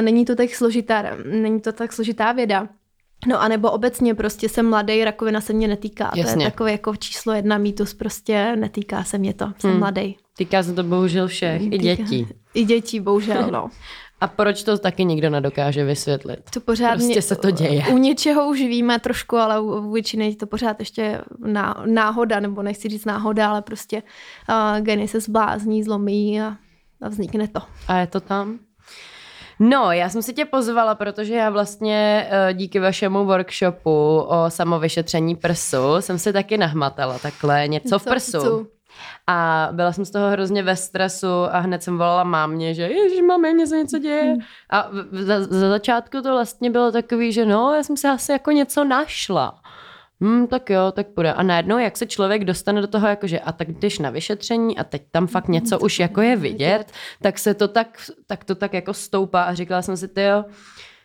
není 0.01 0.25
to 0.25 0.35
tak 0.35 0.55
složitá, 0.55 1.03
není 1.25 1.61
to 1.61 1.71
tak 1.71 1.93
složitá 1.93 2.31
věda. 2.31 2.67
No 3.27 3.41
a 3.41 3.47
nebo 3.47 3.71
obecně 3.71 4.15
prostě 4.15 4.49
jsem 4.49 4.69
mladý, 4.69 5.03
rakovina 5.03 5.41
se 5.41 5.53
mě 5.53 5.67
netýká. 5.67 6.11
Jasně. 6.15 6.33
To 6.33 6.39
je 6.41 6.51
takové 6.51 6.71
jako 6.71 6.95
číslo 6.95 7.33
jedna 7.33 7.57
mýtus, 7.57 7.93
prostě 7.93 8.55
netýká 8.55 9.03
se 9.03 9.17
mě 9.17 9.33
to, 9.33 9.51
jsem 9.59 9.69
hmm. 9.69 9.79
mladý. 9.79 10.17
Týká 10.37 10.63
se 10.63 10.73
to 10.73 10.83
bohužel 10.83 11.27
všech, 11.27 11.61
týká, 11.61 11.75
i 11.75 11.77
dětí. 11.77 12.27
I 12.53 12.65
dětí, 12.65 12.99
bohužel, 12.99 13.51
no. 13.51 13.69
A 14.21 14.27
proč 14.27 14.63
to 14.63 14.77
taky 14.77 15.05
nikdo 15.05 15.29
nedokáže 15.29 15.83
vysvětlit? 15.83 16.39
To 16.53 16.59
pořád 16.59 16.91
prostě 16.91 17.05
mě, 17.05 17.21
se 17.21 17.35
to 17.35 17.51
děje. 17.51 17.83
U 17.93 17.97
něčeho 17.97 18.49
už 18.49 18.59
víme 18.59 18.99
trošku, 18.99 19.37
ale 19.37 19.59
u 19.59 19.91
většiny 19.91 20.29
je 20.29 20.35
to 20.35 20.47
pořád 20.47 20.79
ještě 20.79 21.21
náhoda, 21.85 22.39
nebo 22.39 22.61
nechci 22.63 22.89
říct 22.89 23.05
náhoda, 23.05 23.49
ale 23.49 23.61
prostě 23.61 24.03
uh, 24.49 24.79
geny 24.79 25.07
se 25.07 25.19
zblázní, 25.19 25.83
zlomí 25.83 26.41
a, 26.41 26.57
a 27.01 27.09
vznikne 27.09 27.47
to. 27.47 27.59
A 27.87 27.97
je 27.97 28.07
to 28.07 28.19
tam? 28.19 28.59
No, 29.59 29.91
já 29.91 30.09
jsem 30.09 30.21
si 30.21 30.33
tě 30.33 30.45
pozvala, 30.45 30.95
protože 30.95 31.35
já 31.35 31.49
vlastně 31.49 32.29
uh, 32.29 32.57
díky 32.57 32.79
vašemu 32.79 33.25
workshopu 33.25 34.19
o 34.19 34.45
samovyšetření 34.47 35.35
prsu 35.35 35.77
jsem 35.99 36.19
si 36.19 36.33
taky 36.33 36.57
nahmatala 36.57 37.19
takhle 37.19 37.67
něco 37.67 37.99
v 37.99 38.05
prsu. 38.05 38.67
A 39.27 39.69
byla 39.71 39.93
jsem 39.93 40.05
z 40.05 40.11
toho 40.11 40.29
hrozně 40.29 40.63
ve 40.63 40.75
stresu 40.75 41.43
a 41.51 41.59
hned 41.59 41.83
jsem 41.83 41.97
volala 41.97 42.23
mámě, 42.23 42.73
že 42.73 42.83
ježiš, 42.83 43.21
máme, 43.21 43.53
mě 43.53 43.67
se 43.67 43.77
něco 43.77 43.99
děje. 43.99 44.23
Hmm. 44.23 44.39
A 44.69 44.89
za, 45.11 45.43
za 45.43 45.69
začátku 45.69 46.21
to 46.21 46.31
vlastně 46.31 46.69
bylo 46.69 46.91
takový, 46.91 47.31
že 47.31 47.45
no, 47.45 47.73
já 47.73 47.83
jsem 47.83 47.97
si 47.97 48.07
asi 48.07 48.31
jako 48.31 48.51
něco 48.51 48.83
našla. 48.83 49.61
Hmm, 50.21 50.47
tak 50.47 50.69
jo, 50.69 50.91
tak 50.91 51.07
půjde. 51.07 51.33
A 51.33 51.43
najednou, 51.43 51.77
jak 51.77 51.97
se 51.97 52.05
člověk 52.05 52.45
dostane 52.45 52.81
do 52.81 52.87
toho, 52.87 53.07
jakože 53.07 53.39
a 53.39 53.51
tak 53.51 53.71
jdeš 53.71 53.99
na 53.99 54.09
vyšetření 54.09 54.77
a 54.77 54.83
teď 54.83 55.01
tam 55.11 55.27
fakt 55.27 55.47
něco 55.47 55.79
už 55.79 55.99
jako 55.99 56.21
je 56.21 56.35
vidět, 56.35 56.91
tak 57.21 57.39
se 57.39 57.53
to 57.53 57.67
tak, 57.67 57.87
tak 58.27 58.43
to 58.43 58.55
tak 58.55 58.73
jako 58.73 58.93
stoupá 58.93 59.43
a 59.43 59.53
říkala 59.53 59.81
jsem 59.81 59.97
si, 59.97 60.07
ty 60.07 60.21
jo, 60.23 60.45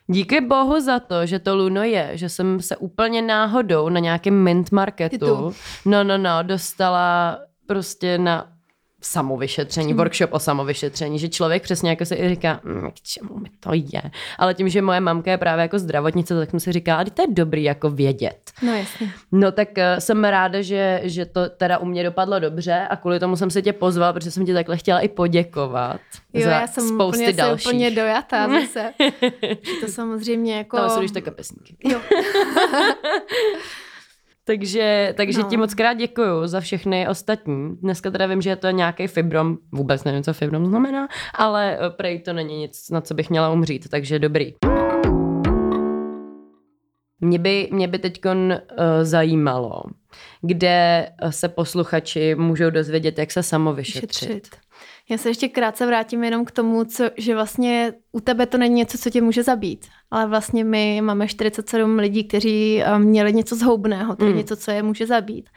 Díky 0.09 0.41
bohu 0.41 0.81
za 0.81 1.01
to, 1.01 1.27
že 1.27 1.39
to 1.39 1.57
Luno 1.57 1.83
je, 1.83 2.11
že 2.15 2.29
jsem 2.29 2.61
se 2.61 2.77
úplně 2.77 3.23
náhodou 3.23 3.89
na 3.89 4.01
nějakém 4.01 4.43
mint 4.43 4.73
marketu, 4.73 5.53
no, 5.85 6.05
no, 6.05 6.19
no, 6.19 6.43
dostala 6.43 7.39
prostě 7.67 8.19
na 8.19 8.57
samovyšetření, 9.03 9.89
hmm. 9.89 9.97
workshop 9.97 10.33
o 10.33 10.39
samovyšetření, 10.39 11.19
že 11.19 11.29
člověk 11.29 11.63
přesně 11.63 11.91
jako 11.91 12.05
se 12.05 12.17
i 12.17 12.29
říká, 12.29 12.61
mm, 12.65 12.91
k 12.91 13.01
čemu 13.03 13.39
mi 13.39 13.49
to 13.61 13.71
je. 13.75 14.03
Ale 14.39 14.55
tím, 14.55 14.69
že 14.69 14.83
moje 14.83 15.01
mamka 15.01 15.31
je 15.31 15.39
právě 15.39 15.63
jako 15.63 15.79
zdravotnice, 15.79 16.35
tak 16.35 16.51
jsem 16.51 16.61
si 16.61 16.73
říká, 16.73 16.97
ale 16.97 17.05
to 17.05 17.23
je 17.23 17.29
dobrý 17.31 17.63
jako 17.63 17.91
vědět. 17.91 18.53
No 18.63 18.75
jasně. 18.75 19.13
No 19.33 19.53
tak 19.53 19.69
uh, 19.69 19.83
jsem 19.99 20.25
ráda, 20.25 20.63
že, 20.63 21.01
že 21.05 21.27
to 21.27 21.49
teda 21.49 21.79
u 21.79 21.85
mě 21.85 22.05
dopadlo 22.05 22.39
dobře 22.39 22.87
a 22.91 22.97
kvůli 22.97 23.21
tomu 23.21 23.37
jsem 23.37 23.51
se 23.51 23.63
tě 23.63 23.73
pozvala, 23.73 24.13
protože 24.13 24.31
jsem 24.31 24.47
ti 24.47 24.55
takhle 24.55 24.77
chtěla 24.77 25.01
i 25.01 25.09
poděkovat 25.09 26.01
jo, 26.33 26.45
za 26.45 26.51
já 26.51 26.67
jsem 26.67 26.89
spousty 26.89 27.23
úplně, 27.23 27.33
dalších. 27.33 27.67
úplně 27.67 27.91
dojatá 27.91 28.49
zase. 28.49 28.93
to 29.81 29.93
samozřejmě 29.93 30.57
jako... 30.57 30.77
To 30.77 30.91
jsou 30.91 31.05
už 31.05 31.11
tak 31.11 31.25
kapesníky. 31.25 31.77
Jo. 31.85 32.01
Takže, 34.49 35.15
takže 35.17 35.39
no. 35.39 35.49
ti 35.49 35.57
moc 35.57 35.75
krát 35.75 35.95
děkuju 35.95 36.47
za 36.47 36.61
všechny 36.61 37.09
ostatní. 37.09 37.77
Dneska 37.77 38.11
teda 38.11 38.27
vím, 38.27 38.43
že 38.43 38.51
je 38.51 38.57
to 38.57 38.71
nějaký 38.71 39.07
fibrom, 39.07 39.59
vůbec 39.73 40.05
nevím, 40.05 40.23
co 40.23 40.33
fibrom 40.33 40.67
znamená, 40.67 41.09
ale 41.35 41.79
eh, 41.79 41.91
prej 41.91 42.21
to 42.21 42.33
není 42.33 42.59
nic, 42.59 42.91
na 42.91 43.01
co 43.01 43.15
bych 43.15 43.31
měla 43.31 43.51
umřít, 43.51 43.89
takže 43.89 44.19
dobrý. 44.19 44.55
Mě 47.21 47.39
by, 47.39 47.69
mě 47.73 47.89
by 47.89 47.99
teď 47.99 48.21
uh, 48.25 48.33
zajímalo, 49.03 49.83
kde 50.41 51.09
eh, 51.23 51.33
se 51.33 51.49
posluchači 51.49 52.35
můžou 52.35 52.71
dozvědět, 52.71 53.19
jak 53.19 53.31
se 53.31 53.43
samovyšetřit. 53.43 54.29
Vyšetřit. 54.29 54.66
Já 55.09 55.19
se 55.19 55.29
ještě 55.29 55.49
krátce 55.49 55.87
vrátím 55.87 56.25
jenom 56.25 56.45
k 56.45 56.51
tomu, 56.51 56.85
co, 56.85 57.05
že 57.17 57.35
vlastně 57.35 57.93
u 58.13 58.21
tebe 58.21 58.47
to 58.47 58.59
není 58.59 58.75
něco, 58.75 58.99
co 58.99 59.11
tě 59.11 59.23
může 59.23 59.43
zabít, 59.43 59.87
ale 60.11 60.27
vlastně 60.27 60.65
my 60.65 61.01
máme 61.01 61.29
47 61.29 61.99
lidí, 61.99 62.25
kteří 62.25 62.83
eh, 62.83 62.99
měli 62.99 63.33
něco 63.33 63.57
zhoubného, 63.57 64.17
tedy 64.17 64.31
mm. 64.31 64.37
něco, 64.37 64.57
co 64.57 64.71
je 64.71 64.83
může 64.83 65.07
zabít. 65.07 65.49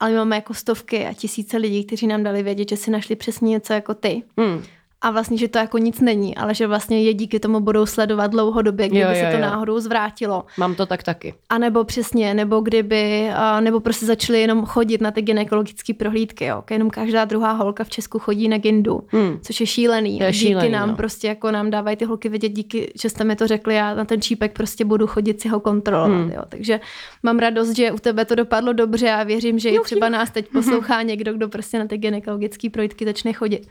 Ale 0.00 0.10
my 0.10 0.16
máme 0.16 0.36
jako 0.36 0.54
stovky 0.54 1.06
a 1.06 1.12
tisíce 1.12 1.56
lidí, 1.56 1.84
kteří 1.84 2.06
nám 2.06 2.22
dali 2.22 2.42
vědět, 2.42 2.68
že 2.68 2.76
si 2.76 2.90
našli 2.90 3.16
přesně 3.16 3.50
něco 3.50 3.72
jako 3.72 3.94
ty. 3.94 4.22
Mm 4.36 4.62
a 5.04 5.10
vlastně, 5.10 5.38
že 5.38 5.48
to 5.48 5.58
jako 5.58 5.78
nic 5.78 6.00
není, 6.00 6.36
ale 6.36 6.54
že 6.54 6.66
vlastně 6.66 7.02
je 7.02 7.14
díky 7.14 7.40
tomu 7.40 7.60
budou 7.60 7.86
sledovat 7.86 8.26
dlouhodobě, 8.26 8.88
kdyby 8.88 9.02
jo, 9.02 9.08
jo, 9.08 9.14
se 9.14 9.26
to 9.30 9.36
jo. 9.36 9.42
náhodou 9.42 9.80
zvrátilo. 9.80 10.44
Mám 10.58 10.74
to 10.74 10.86
tak 10.86 11.02
taky. 11.02 11.34
A 11.48 11.58
nebo 11.58 11.84
přesně, 11.84 12.34
nebo 12.34 12.60
kdyby, 12.60 13.30
nebo 13.60 13.80
prostě 13.80 14.06
začali 14.06 14.40
jenom 14.40 14.64
chodit 14.64 15.00
na 15.00 15.10
ty 15.10 15.22
gynekologické 15.22 15.94
prohlídky, 15.94 16.44
jo. 16.44 16.64
Jenom 16.70 16.90
každá 16.90 17.24
druhá 17.24 17.52
holka 17.52 17.84
v 17.84 17.88
Česku 17.88 18.18
chodí 18.18 18.48
na 18.48 18.58
gindu, 18.58 19.00
hmm. 19.08 19.38
což 19.42 19.60
je 19.60 19.66
šílený. 19.66 20.18
Je 20.18 20.26
díky 20.26 20.38
šílený, 20.38 20.70
nám 20.70 20.88
no. 20.88 20.96
prostě 20.96 21.28
jako 21.28 21.50
nám 21.50 21.70
dávají 21.70 21.96
ty 21.96 22.04
holky 22.04 22.28
vědět, 22.28 22.48
díky, 22.48 22.92
že 23.00 23.10
jste 23.10 23.24
mi 23.24 23.36
to 23.36 23.46
řekli, 23.46 23.74
já 23.74 23.94
na 23.94 24.04
ten 24.04 24.20
čípek 24.20 24.52
prostě 24.52 24.84
budu 24.84 25.06
chodit 25.06 25.40
si 25.40 25.48
ho 25.48 25.60
kontrolovat, 25.60 26.20
hmm. 26.20 26.30
jo. 26.30 26.42
Takže 26.48 26.80
mám 27.22 27.38
radost, 27.38 27.76
že 27.76 27.92
u 27.92 27.98
tebe 27.98 28.24
to 28.24 28.34
dopadlo 28.34 28.72
dobře 28.72 29.10
a 29.10 29.22
věřím, 29.22 29.58
že 29.58 29.68
i 29.68 29.78
třeba 29.80 30.08
nás 30.08 30.30
teď 30.30 30.48
poslouchá 30.48 31.02
někdo, 31.02 31.32
kdo 31.32 31.48
prostě 31.48 31.78
na 31.78 31.86
ty 31.86 31.98
gynekologické 31.98 32.70
prohlídky 32.70 33.04
začne 33.04 33.32
chodit. 33.32 33.68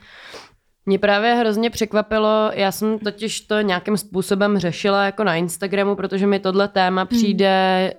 Mě 0.86 0.98
právě 0.98 1.34
hrozně 1.34 1.70
překvapilo, 1.70 2.50
já 2.54 2.72
jsem 2.72 2.98
totiž 2.98 3.40
to 3.40 3.60
nějakým 3.60 3.96
způsobem 3.96 4.58
řešila 4.58 5.04
jako 5.04 5.24
na 5.24 5.34
Instagramu, 5.34 5.94
protože 5.94 6.26
mi 6.26 6.38
tohle 6.38 6.68
téma 6.68 7.00
hmm. 7.00 7.08
přijde 7.08 7.94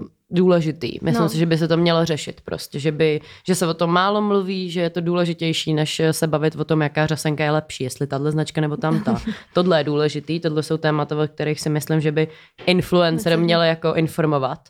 uh, 0.00 0.06
důležitý. 0.30 0.98
Myslím 1.02 1.22
no. 1.22 1.28
si, 1.28 1.38
že 1.38 1.46
by 1.46 1.58
se 1.58 1.68
to 1.68 1.76
mělo 1.76 2.04
řešit 2.04 2.40
prostě, 2.40 2.78
že, 2.78 2.92
by, 2.92 3.20
že 3.46 3.54
se 3.54 3.66
o 3.66 3.74
tom 3.74 3.90
málo 3.90 4.22
mluví, 4.22 4.70
že 4.70 4.80
je 4.80 4.90
to 4.90 5.00
důležitější, 5.00 5.74
než 5.74 6.02
se 6.10 6.26
bavit 6.26 6.56
o 6.56 6.64
tom, 6.64 6.82
jaká 6.82 7.06
řasenka 7.06 7.44
je 7.44 7.50
lepší, 7.50 7.84
jestli 7.84 8.06
tahle 8.06 8.30
značka 8.30 8.60
nebo 8.60 8.76
tamta. 8.76 9.20
tohle 9.54 9.80
je 9.80 9.84
důležitý, 9.84 10.40
tohle 10.40 10.62
jsou 10.62 10.76
témata, 10.76 11.16
o 11.16 11.26
kterých 11.26 11.60
si 11.60 11.70
myslím, 11.70 12.00
že 12.00 12.12
by 12.12 12.28
influencer 12.66 13.38
měl 13.38 13.62
jako 13.62 13.94
informovat. 13.94 14.68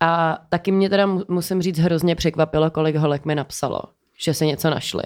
A 0.00 0.38
taky 0.48 0.72
mě 0.72 0.90
teda 0.90 1.06
musím 1.28 1.62
říct 1.62 1.78
hrozně 1.78 2.14
překvapilo, 2.14 2.70
kolik 2.70 2.96
holek 2.96 3.24
mi 3.24 3.34
napsalo 3.34 3.82
že 4.22 4.34
se 4.34 4.46
něco 4.46 4.70
našli. 4.70 5.04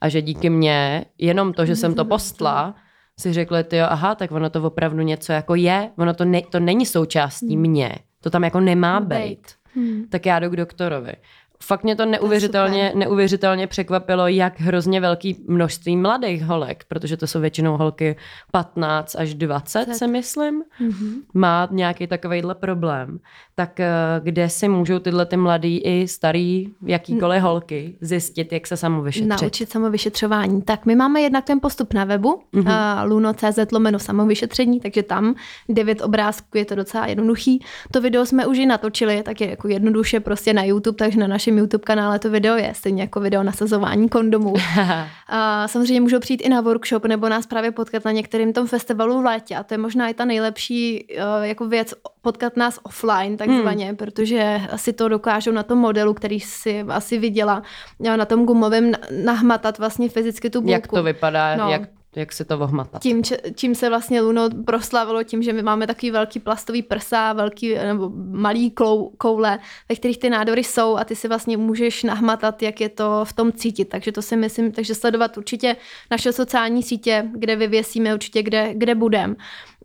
A 0.00 0.08
že 0.08 0.22
díky 0.22 0.50
mně, 0.50 1.04
jenom 1.18 1.52
to, 1.52 1.66
že 1.66 1.76
jsem 1.76 1.94
to 1.94 2.04
postla, 2.04 2.74
si 3.20 3.32
řekli, 3.32 3.64
ty 3.64 3.76
jo, 3.76 3.86
aha, 3.88 4.14
tak 4.14 4.32
ono 4.32 4.50
to 4.50 4.62
opravdu 4.62 5.02
něco 5.02 5.32
jako 5.32 5.54
je, 5.54 5.90
ono 5.98 6.14
to, 6.14 6.24
ne, 6.24 6.42
to 6.42 6.60
není 6.60 6.86
součástí 6.86 7.56
mě, 7.56 7.94
to 8.20 8.30
tam 8.30 8.44
jako 8.44 8.60
nemá 8.60 9.00
být. 9.00 9.46
Hmm. 9.74 10.08
Tak 10.08 10.26
já 10.26 10.38
jdu 10.38 10.50
k 10.50 10.56
doktorovi 10.56 11.12
fakt 11.62 11.84
mě 11.84 11.96
to 11.96 12.06
neuvěřitelně, 12.06 12.90
to 12.92 12.98
neuvěřitelně 12.98 13.66
překvapilo, 13.66 14.28
jak 14.28 14.60
hrozně 14.60 15.00
velký 15.00 15.44
množství 15.48 15.96
mladých 15.96 16.44
holek, 16.44 16.84
protože 16.88 17.16
to 17.16 17.26
jsou 17.26 17.40
většinou 17.40 17.76
holky 17.76 18.16
15 18.52 19.16
až 19.18 19.34
20, 19.34 19.86
tak. 19.86 19.94
si 19.94 20.06
myslím, 20.06 20.62
mm-hmm. 20.80 21.12
má 21.34 21.68
nějaký 21.70 22.06
takovýhle 22.06 22.54
problém. 22.54 23.18
Tak 23.54 23.80
eh, 23.80 23.86
kde 24.22 24.48
si 24.48 24.68
můžou 24.68 24.98
tyhle 24.98 25.26
ty 25.26 25.36
mladý 25.36 25.78
i 25.78 26.08
starý, 26.08 26.68
jakýkoliv 26.86 27.42
holky 27.42 27.96
zjistit, 28.00 28.52
jak 28.52 28.66
se 28.66 28.76
samovyšetřit? 28.76 29.42
Naučit 29.42 29.70
samovyšetřování. 29.70 30.62
Tak 30.62 30.86
my 30.86 30.94
máme 30.94 31.20
jednak 31.20 31.44
ten 31.44 31.60
postup 31.60 31.94
na 31.94 32.04
webu, 32.04 32.42
mm-hmm. 32.54 33.04
uh, 33.04 33.10
luno.cz 33.10 33.72
lomeno 33.72 33.98
samovyšetření, 33.98 34.80
takže 34.80 35.02
tam 35.02 35.34
devět 35.68 36.02
obrázků 36.02 36.58
je 36.58 36.64
to 36.64 36.74
docela 36.74 37.06
jednoduchý. 37.06 37.64
To 37.90 38.00
video 38.00 38.26
jsme 38.26 38.46
už 38.46 38.58
i 38.58 38.66
natočili, 38.66 39.22
tak 39.22 39.40
je 39.40 39.50
jako 39.50 39.68
jednoduše 39.68 40.20
prostě 40.20 40.52
na 40.52 40.64
YouTube, 40.64 40.96
takže 40.96 41.18
na 41.18 41.26
našem 41.46 41.58
YouTube 41.58 41.84
kanále 41.84 42.18
to 42.18 42.30
video 42.30 42.56
je, 42.56 42.74
stejně 42.74 43.02
jako 43.02 43.20
video 43.20 43.42
nasazování 43.42 44.08
kondomů. 44.08 44.54
a 45.28 45.68
samozřejmě 45.68 46.00
můžou 46.00 46.18
přijít 46.18 46.40
i 46.40 46.48
na 46.48 46.60
workshop 46.60 47.04
nebo 47.04 47.28
nás 47.28 47.46
právě 47.46 47.70
potkat 47.70 48.04
na 48.04 48.12
některém 48.12 48.52
tom 48.52 48.66
festivalu 48.66 49.22
v 49.22 49.24
létě 49.24 49.56
a 49.56 49.62
to 49.62 49.74
je 49.74 49.78
možná 49.78 50.08
i 50.08 50.14
ta 50.14 50.24
nejlepší 50.24 51.06
uh, 51.10 51.44
jako 51.44 51.68
věc 51.68 51.94
potkat 52.22 52.56
nás 52.56 52.78
offline 52.82 53.36
takzvaně, 53.36 53.86
hmm. 53.86 53.96
protože 53.96 54.60
asi 54.70 54.92
to 54.92 55.08
dokážou 55.08 55.52
na 55.52 55.62
tom 55.62 55.78
modelu, 55.78 56.14
který 56.14 56.40
si 56.40 56.84
asi 56.88 57.18
viděla, 57.18 57.62
na 58.00 58.24
tom 58.24 58.46
gumovém 58.46 58.92
nahmatat 59.24 59.78
vlastně 59.78 60.08
fyzicky 60.08 60.50
tu 60.50 60.60
bulku. 60.60 60.72
Jak 60.72 60.86
to 60.86 61.02
vypadá, 61.02 61.56
no. 61.56 61.70
jak 61.70 61.82
jak 62.16 62.32
se 62.32 62.44
to 62.44 62.58
ohmatat. 62.58 63.02
Tím, 63.02 63.22
čím 63.54 63.74
se 63.74 63.88
vlastně 63.88 64.20
Luno 64.20 64.48
proslavilo, 64.66 65.22
tím, 65.22 65.42
že 65.42 65.52
my 65.52 65.62
máme 65.62 65.86
takový 65.86 66.10
velký 66.10 66.40
plastový 66.40 66.82
prsa, 66.82 67.32
velký 67.32 67.74
nebo 67.74 68.10
malý 68.30 68.70
klou, 68.70 69.12
koule, 69.18 69.58
ve 69.88 69.94
kterých 69.94 70.18
ty 70.18 70.30
nádory 70.30 70.64
jsou 70.64 70.96
a 70.96 71.04
ty 71.04 71.16
si 71.16 71.28
vlastně 71.28 71.56
můžeš 71.56 72.02
nahmatat, 72.02 72.62
jak 72.62 72.80
je 72.80 72.88
to 72.88 73.24
v 73.24 73.32
tom 73.32 73.52
cítit. 73.52 73.84
Takže 73.84 74.12
to 74.12 74.22
si 74.22 74.36
myslím, 74.36 74.72
takže 74.72 74.94
sledovat 74.94 75.36
určitě 75.36 75.76
naše 76.10 76.32
sociální 76.32 76.82
sítě, 76.82 77.28
kde 77.32 77.56
vyvěsíme 77.56 78.14
určitě, 78.14 78.42
kde, 78.42 78.74
kde 78.74 78.94
budeme. 78.94 79.34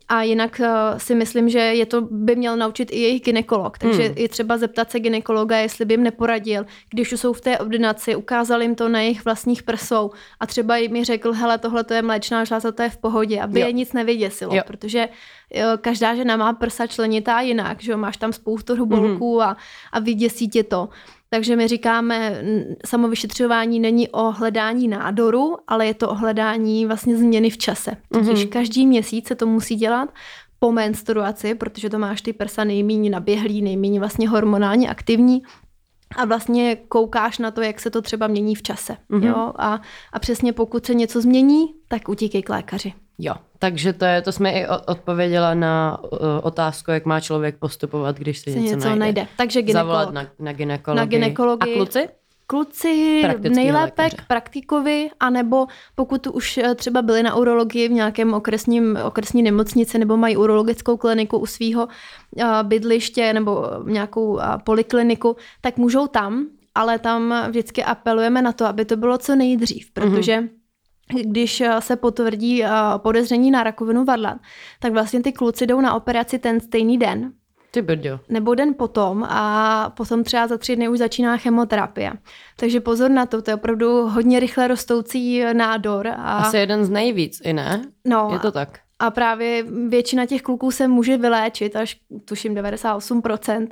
A 0.08 0.22
jinak 0.22 0.60
uh, 0.60 0.97
si 0.97 1.16
myslím, 1.16 1.49
že 1.49 1.60
je 1.60 1.86
to 1.86 2.02
by 2.02 2.36
měl 2.36 2.58
naučit 2.58 2.91
i 2.91 2.99
jejich 2.99 3.22
ginekolog. 3.22 3.78
Takže 3.78 4.04
hmm. 4.04 4.18
je 4.18 4.30
třeba 4.30 4.58
zeptat 4.58 4.91
se 4.91 4.99
ginekologa, 4.99 5.58
jestli 5.58 5.86
by 5.86 5.93
jim 5.93 6.04
neporadil, 6.04 6.66
když 6.89 7.14
už 7.14 7.20
jsou 7.20 7.34
v 7.34 7.41
té 7.41 7.60
ordinaci, 7.60 8.16
ukázal 8.16 8.62
jim 8.62 8.76
to 8.76 8.89
na 8.89 9.02
jejich 9.02 9.26
vlastních 9.26 9.64
prsou 9.64 10.12
a 10.39 10.47
třeba 10.47 10.78
jim 10.78 10.91
mi 10.91 11.04
řekl, 11.04 11.34
hele, 11.34 11.58
tohle 11.58 11.84
to 11.84 11.93
je 11.93 12.02
mléčná 12.02 12.43
žláza, 12.43 12.72
to 12.72 12.84
je 12.84 12.89
v 12.89 12.97
pohodě, 12.97 13.41
aby 13.41 13.60
jo. 13.60 13.68
je 13.68 13.74
nic 13.74 13.93
nevyděsilo, 13.93 14.56
jo. 14.56 14.62
protože 14.68 15.10
jo, 15.54 15.66
každá 15.82 16.16
žena 16.16 16.38
má 16.38 16.54
prsa 16.54 16.88
členitá 16.88 17.41
jinak, 17.41 17.82
že 17.82 17.91
jo, 17.91 17.97
máš 17.97 18.18
tam 18.18 18.34
spoustu 18.34 18.74
hrubolků 18.74 19.39
hmm. 19.39 19.49
a, 19.49 19.58
a 19.91 19.99
vyděsí 19.99 20.49
tě 20.49 20.64
to. 20.64 20.89
Takže 21.34 21.55
my 21.55 21.67
říkáme, 21.67 22.43
samovyšetřování 22.86 23.79
není 23.79 24.09
o 24.09 24.32
hledání 24.32 24.88
nádoru, 24.88 25.57
ale 25.67 25.86
je 25.88 25.93
to 25.93 26.09
o 26.09 26.15
hledání 26.15 26.86
vlastně 26.86 27.17
změny 27.17 27.49
v 27.49 27.57
čase. 27.57 27.91
Totiž 28.13 28.45
mm-hmm. 28.45 28.49
každý 28.49 28.88
měsíc 28.88 29.27
se 29.27 29.36
to 29.36 29.45
musí 29.47 29.75
dělat 29.75 30.09
po 30.59 30.71
menstruaci, 30.71 31.55
protože 31.55 31.89
to 31.89 31.99
máš 31.99 32.21
ty 32.21 32.34
prsa 32.34 32.63
nejméně 32.63 33.09
naběhlý, 33.09 33.61
nejméně 33.61 33.99
vlastně 33.99 34.29
hormonálně 34.29 34.89
aktivní 34.89 35.41
a 36.16 36.26
vlastně 36.26 36.76
koukáš 36.76 37.38
na 37.38 37.51
to, 37.51 37.62
jak 37.62 37.80
se 37.80 37.89
to 37.89 38.01
třeba 38.01 38.28
mění 38.28 38.55
v 38.55 38.62
čase. 38.62 38.97
Mm-hmm. 39.09 39.28
Jo? 39.28 39.53
A, 39.55 39.82
a 40.14 40.20
přesně 40.20 40.53
pokud 40.53 40.86
se 40.86 40.93
něco 40.93 41.22
změní, 41.22 41.66
tak 41.88 42.09
utíkej 42.09 42.43
k 42.43 42.49
lékaři. 42.49 42.93
Jo, 43.20 43.34
takže 43.59 43.93
to, 43.93 44.05
je, 44.05 44.22
to 44.22 44.32
jsme 44.32 44.51
i 44.51 44.68
odpověděla 44.88 45.53
na 45.53 45.97
uh, 46.03 46.09
otázku, 46.41 46.91
jak 46.91 47.05
má 47.05 47.20
člověk 47.20 47.57
postupovat, 47.57 48.18
když 48.18 48.39
si, 48.39 48.49
něco, 48.49 48.62
něco 48.62 48.88
najde. 48.88 48.99
najde. 48.99 49.28
Takže 49.38 49.62
gynekolog. 49.62 49.88
Zavolat 49.88 50.14
na, 50.14 50.28
na 50.39 50.53
gynekologii. 50.53 50.99
Na 50.99 51.05
gynekologii. 51.05 51.74
A 51.74 51.78
kluci? 51.78 52.09
Kluci 52.52 53.24
nejlépe 53.49 54.04
lékaře. 54.04 54.18
k 54.18 54.28
praktikovi, 54.28 55.10
anebo 55.20 55.68
pokud 55.95 56.28
už 56.28 56.58
eh, 56.58 56.76
třeba 56.76 57.02
byli 57.02 57.24
na 57.24 57.36
urologii 57.36 57.88
v 57.88 57.91
nějakém 57.91 58.34
okresním, 58.34 58.97
okresní 59.04 59.43
nemocnici 59.43 59.99
nebo 59.99 60.18
mají 60.18 60.38
urologickou 60.38 60.97
kliniku 60.97 61.38
u 61.38 61.45
svého 61.45 61.86
uh, 61.86 62.43
bydliště 62.64 63.34
nebo 63.34 63.68
nějakou 63.86 64.34
uh, 64.34 64.41
polikliniku, 64.64 65.36
tak 65.62 65.78
můžou 65.78 66.08
tam, 66.08 66.47
ale 66.76 66.99
tam 66.99 67.34
vždycky 67.49 67.84
apelujeme 67.84 68.41
na 68.41 68.52
to, 68.52 68.66
aby 68.66 68.86
to 68.86 68.97
bylo 68.97 69.18
co 69.18 69.36
nejdřív, 69.36 69.91
protože 69.93 70.39
mm-hmm 70.39 70.62
když 71.14 71.62
eh, 71.62 71.82
se 71.82 71.95
potvrdí 71.95 72.64
eh, 72.64 72.70
podezření 72.97 73.52
na 73.52 73.64
rakovinu 73.64 74.06
varlat, 74.06 74.38
tak 74.80 74.93
vlastně 74.93 75.24
ty 75.24 75.32
kluci 75.32 75.68
jdou 75.68 75.82
na 75.82 75.93
operaci 75.93 76.39
ten 76.39 76.60
stejný 76.60 76.97
den. 76.97 77.34
Ty 77.72 77.82
brďo. 77.82 78.19
Nebo 78.30 78.55
den 78.55 78.74
potom 78.74 79.24
a 79.24 79.93
potom 79.97 80.24
třeba 80.24 80.47
za 80.47 80.57
tři 80.57 80.76
dny 80.76 80.89
už 80.89 80.97
začíná 80.97 81.38
chemoterapie. 81.38 82.13
Takže 82.55 82.80
pozor 82.80 83.11
na 83.11 83.26
to, 83.26 83.41
to 83.41 83.51
je 83.51 83.55
opravdu 83.55 84.07
hodně 84.07 84.39
rychle 84.39 84.67
rostoucí 84.67 85.43
nádor. 85.53 86.07
A... 86.07 86.13
Asi 86.13 86.57
jeden 86.57 86.86
z 86.86 86.89
nejvíc, 86.89 87.41
i 87.43 87.53
ne? 87.53 87.86
No. 88.05 88.30
Je 88.34 88.39
to 88.39 88.51
tak. 88.51 88.80
A 88.99 89.11
právě 89.11 89.63
většina 89.88 90.26
těch 90.26 90.41
kluků 90.41 90.72
se 90.72 90.88
může 90.88 91.17
vyléčit, 91.17 91.76
až 91.76 91.97
tuším 92.26 92.55
98%, 92.55 93.67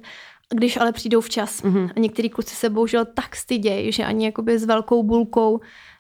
když 0.56 0.78
ale 0.78 0.92
přijdou 0.92 1.22
včas. 1.22 1.64
Mm-hmm. 1.64 1.90
A 1.96 2.00
některý 2.00 2.30
kluci 2.30 2.56
se 2.56 2.70
bohužel 2.70 3.06
tak 3.06 3.36
stydějí, 3.36 3.92
že 3.92 4.06
ani 4.06 4.26
jakoby 4.26 4.60
s 4.60 4.66
velkou 4.66 5.04
bulkou 5.04 5.60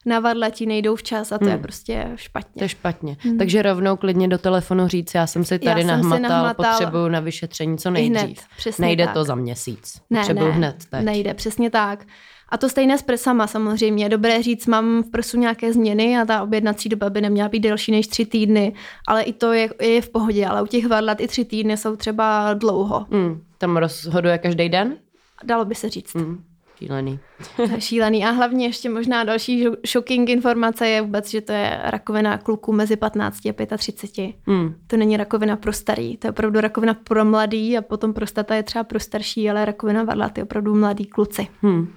na 0.09 0.19
varlati 0.19 0.65
nejdou 0.65 0.95
včas 0.95 1.31
a 1.31 1.37
to 1.37 1.45
hmm. 1.45 1.51
je 1.51 1.57
prostě 1.57 2.07
špatně. 2.15 2.59
To 2.59 2.63
je 2.63 2.69
špatně. 2.69 3.17
Hmm. 3.19 3.37
Takže 3.37 3.61
rovnou 3.61 3.95
klidně 3.97 4.27
do 4.27 4.37
telefonu 4.37 4.87
říct, 4.87 5.15
já 5.15 5.27
jsem 5.27 5.45
si 5.45 5.59
tady 5.59 5.81
já 5.81 5.87
nahmatal, 5.87 6.29
nahmatal, 6.29 6.73
potřebuju 6.73 7.07
na 7.07 7.19
vyšetření 7.19 7.77
co 7.77 7.91
nejdřív. 7.91 8.21
Hned, 8.21 8.37
přesně 8.57 8.85
Nejde 8.85 9.05
tak. 9.05 9.13
to 9.13 9.23
za 9.23 9.35
měsíc. 9.35 10.01
Ne, 10.09 10.19
potřebuju 10.19 10.47
ne, 10.47 10.53
hned 10.53 10.75
teď. 10.89 11.03
Nejde, 11.03 11.33
přesně 11.33 11.69
tak. 11.69 12.05
A 12.49 12.57
to 12.57 12.69
stejné 12.69 12.97
s 12.97 13.01
prsama 13.01 13.47
samozřejmě. 13.47 14.05
Je 14.05 14.09
dobré 14.09 14.43
říct, 14.43 14.67
mám 14.67 15.03
v 15.03 15.11
prsu 15.11 15.39
nějaké 15.39 15.73
změny 15.73 16.17
a 16.17 16.25
ta 16.25 16.43
objednací 16.43 16.89
doba 16.89 17.09
by 17.09 17.21
neměla 17.21 17.49
být 17.49 17.59
delší 17.59 17.91
než 17.91 18.07
tři 18.07 18.25
týdny, 18.25 18.73
ale 19.07 19.23
i 19.23 19.33
to 19.33 19.53
je, 19.53 19.69
je 19.81 20.01
v 20.01 20.09
pohodě. 20.09 20.45
Ale 20.45 20.61
u 20.61 20.65
těch 20.65 20.87
varlat 20.87 21.21
i 21.21 21.27
tři 21.27 21.45
týdny 21.45 21.77
jsou 21.77 21.95
třeba 21.95 22.53
dlouho. 22.53 23.05
Hmm. 23.11 23.41
Tam 23.57 23.77
rozhoduje 23.77 24.37
každý 24.37 24.69
den? 24.69 24.97
Dalo 25.43 25.65
by 25.65 25.75
se 25.75 25.89
říct. 25.89 26.15
Hmm. 26.15 26.43
Šílený. 26.79 27.19
To 27.55 27.61
je 27.61 27.81
šílený. 27.81 28.25
A 28.25 28.29
hlavně 28.29 28.65
ještě 28.65 28.89
možná 28.89 29.23
další 29.23 29.65
shocking 29.87 30.29
informace 30.29 30.87
je 30.87 31.01
vůbec, 31.01 31.29
že 31.29 31.41
to 31.41 31.51
je 31.51 31.79
rakovina 31.83 32.37
kluků 32.37 32.73
mezi 32.73 32.95
15 32.95 33.45
a 33.45 33.77
35. 33.77 34.35
Hmm. 34.47 34.75
To 34.87 34.97
není 34.97 35.17
rakovina 35.17 35.55
pro 35.55 35.73
starý, 35.73 36.17
to 36.17 36.27
je 36.27 36.31
opravdu 36.31 36.59
rakovina 36.61 36.93
pro 36.93 37.25
mladý 37.25 37.77
a 37.77 37.81
potom 37.81 38.13
prostata 38.13 38.55
je 38.55 38.63
třeba 38.63 38.83
pro 38.83 38.99
starší, 38.99 39.49
ale 39.49 39.65
rakovina 39.65 40.03
varlat 40.03 40.37
je 40.37 40.43
opravdu 40.43 40.75
mladý 40.75 41.05
kluci. 41.05 41.47
Hmm. 41.61 41.93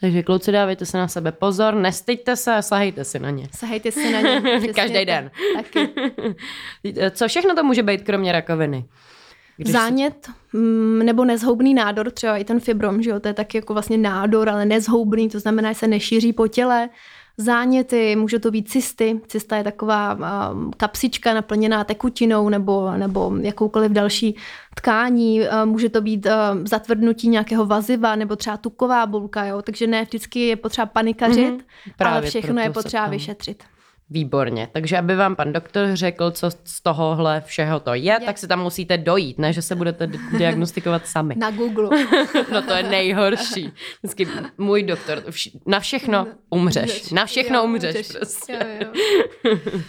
Takže 0.00 0.22
kluci, 0.22 0.52
dávejte 0.52 0.86
se 0.86 0.98
na 0.98 1.08
sebe 1.08 1.32
pozor, 1.32 1.74
nestyďte 1.74 2.36
se 2.36 2.54
a 2.54 2.62
sahejte 2.62 3.04
si 3.04 3.18
na 3.18 3.30
ně. 3.30 3.48
Sahejte 3.54 3.92
si 3.92 4.12
na 4.12 4.20
ně. 4.20 4.42
Každý 4.74 5.04
den. 5.04 5.30
Taky. 5.56 5.88
Co 7.10 7.28
všechno 7.28 7.54
to 7.54 7.64
může 7.64 7.82
být, 7.82 8.02
kromě 8.02 8.32
rakoviny? 8.32 8.84
Když 9.62 9.72
Zánět 9.72 10.28
mm, 10.52 10.98
nebo 10.98 11.24
nezhoubný 11.24 11.74
nádor, 11.74 12.10
třeba 12.10 12.36
i 12.36 12.44
ten 12.44 12.60
fibrom, 12.60 13.02
že 13.02 13.10
jo, 13.10 13.20
to 13.20 13.28
je 13.28 13.34
taky 13.34 13.58
jako 13.58 13.72
vlastně 13.72 13.98
nádor, 13.98 14.48
ale 14.48 14.66
nezhoubný, 14.66 15.28
to 15.28 15.40
znamená, 15.40 15.72
že 15.72 15.78
se 15.78 15.86
nešíří 15.86 16.32
po 16.32 16.48
těle. 16.48 16.88
Záněty, 17.36 18.16
může 18.16 18.38
to 18.38 18.50
být 18.50 18.70
cysty. 18.70 19.20
Cysta 19.26 19.56
je 19.56 19.64
taková 19.64 20.14
um, 20.14 20.70
kapsička 20.76 21.34
naplněná 21.34 21.84
tekutinou 21.84 22.48
nebo, 22.48 22.90
nebo 22.96 23.32
jakoukoliv 23.40 23.92
další 23.92 24.36
tkání. 24.74 25.40
Může 25.64 25.88
to 25.88 26.00
být 26.00 26.26
zatvrdnutí 26.64 27.28
nějakého 27.28 27.66
vaziva 27.66 28.16
nebo 28.16 28.36
třeba 28.36 28.56
tuková 28.56 29.06
bulka. 29.06 29.44
Jo? 29.44 29.62
Takže 29.62 29.86
ne 29.86 30.04
vždycky 30.04 30.40
je 30.46 30.56
potřeba 30.56 30.86
panikařit, 30.86 31.54
mm-hmm. 31.54 32.06
ale 32.08 32.22
všechno 32.22 32.60
je 32.60 32.70
potřeba 32.70 33.06
vyšetřit. 33.06 33.64
Výborně. 34.12 34.68
Takže 34.72 34.98
aby 34.98 35.16
vám 35.16 35.36
pan 35.36 35.52
doktor 35.52 35.88
řekl, 35.92 36.30
co 36.30 36.50
z 36.64 36.82
tohohle 36.82 37.42
všeho 37.46 37.80
to 37.80 37.94
je, 37.94 38.12
je, 38.12 38.20
tak 38.20 38.38
se 38.38 38.46
tam 38.46 38.62
musíte 38.62 38.98
dojít, 38.98 39.38
ne, 39.38 39.52
že 39.52 39.62
se 39.62 39.74
budete 39.74 40.06
diagnostikovat 40.38 41.06
sami. 41.06 41.34
Na 41.38 41.50
Google. 41.50 41.88
no 42.52 42.62
to 42.62 42.72
je 42.72 42.82
nejhorší. 42.82 43.72
Vždycky 44.02 44.28
můj 44.58 44.82
doktor, 44.82 45.22
na 45.66 45.80
všechno 45.80 46.26
umřeš. 46.50 47.10
Na 47.10 47.26
všechno 47.26 47.58
jo, 47.58 47.64
umřeš, 47.64 47.96
umřeš 47.96 48.12
prostě. 48.12 48.52
Jo, 48.52 48.88
jo. 49.44 49.58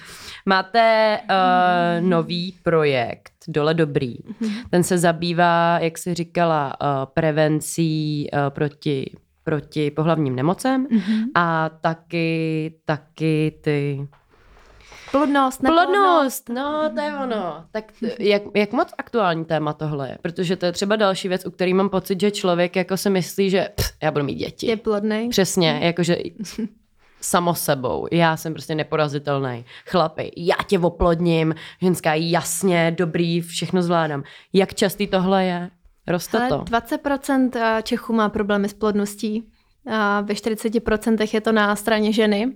Máte 0.45 1.19
uh, 1.29 2.07
nový 2.09 2.55
projekt 2.63 3.33
Dole 3.47 3.73
dobrý. 3.73 4.15
Mhm. 4.39 4.53
Ten 4.69 4.83
se 4.83 4.97
zabývá, 4.97 5.79
jak 5.79 5.97
jsi 5.97 6.13
říkala, 6.13 6.81
uh, 6.81 6.87
prevencí 7.13 8.27
uh, 8.33 8.39
proti 8.49 9.11
proti 9.43 9.91
pohlavním 9.91 10.35
nemocem 10.35 10.87
mm-hmm. 10.87 11.23
a 11.35 11.69
taky, 11.69 12.73
taky 12.85 13.59
ty 13.61 14.07
Plodnost, 15.13 15.63
neplodnost. 15.63 16.45
Plodnost, 16.45 16.49
no 16.49 16.89
to 16.95 17.01
je 17.01 17.13
ono. 17.17 17.65
Tak 17.71 17.91
jak, 18.19 18.41
jak 18.55 18.71
moc 18.73 18.93
aktuální 18.97 19.45
téma 19.45 19.73
tohle 19.73 20.09
je? 20.09 20.17
Protože 20.21 20.55
to 20.55 20.65
je 20.65 20.71
třeba 20.71 20.95
další 20.95 21.27
věc, 21.27 21.45
u 21.45 21.51
který 21.51 21.73
mám 21.73 21.89
pocit, 21.89 22.19
že 22.19 22.31
člověk 22.31 22.75
jako 22.75 22.97
si 22.97 23.09
myslí, 23.09 23.49
že 23.49 23.69
pff, 23.75 23.93
já 24.03 24.11
budu 24.11 24.25
mít 24.25 24.35
děti. 24.35 24.67
Je 24.67 24.77
plodný. 24.77 25.29
Přesně, 25.29 25.79
jakože 25.83 26.17
samo 27.21 27.55
sebou. 27.55 28.07
Já 28.11 28.37
jsem 28.37 28.53
prostě 28.53 28.75
neporazitelný. 28.75 29.65
Chlapi, 29.85 30.31
já 30.37 30.55
tě 30.67 30.79
oplodním. 30.79 31.55
Ženská, 31.81 32.13
jasně, 32.13 32.95
dobrý, 32.97 33.41
všechno 33.41 33.81
zvládám. 33.81 34.23
Jak 34.53 34.73
častý 34.73 35.07
tohle 35.07 35.45
je? 35.45 35.69
Roste 36.07 36.37
Ale 36.39 36.49
to? 36.49 36.57
20% 36.57 37.49
eh, 37.55 37.81
Čechů 37.83 38.13
má 38.13 38.29
problémy 38.29 38.69
s 38.69 38.73
plodností. 38.73 39.49
A 39.91 40.21
ve 40.21 40.33
40% 40.33 41.27
je 41.33 41.41
to 41.41 41.51
na 41.51 41.75
straně 41.75 42.13
ženy, 42.13 42.53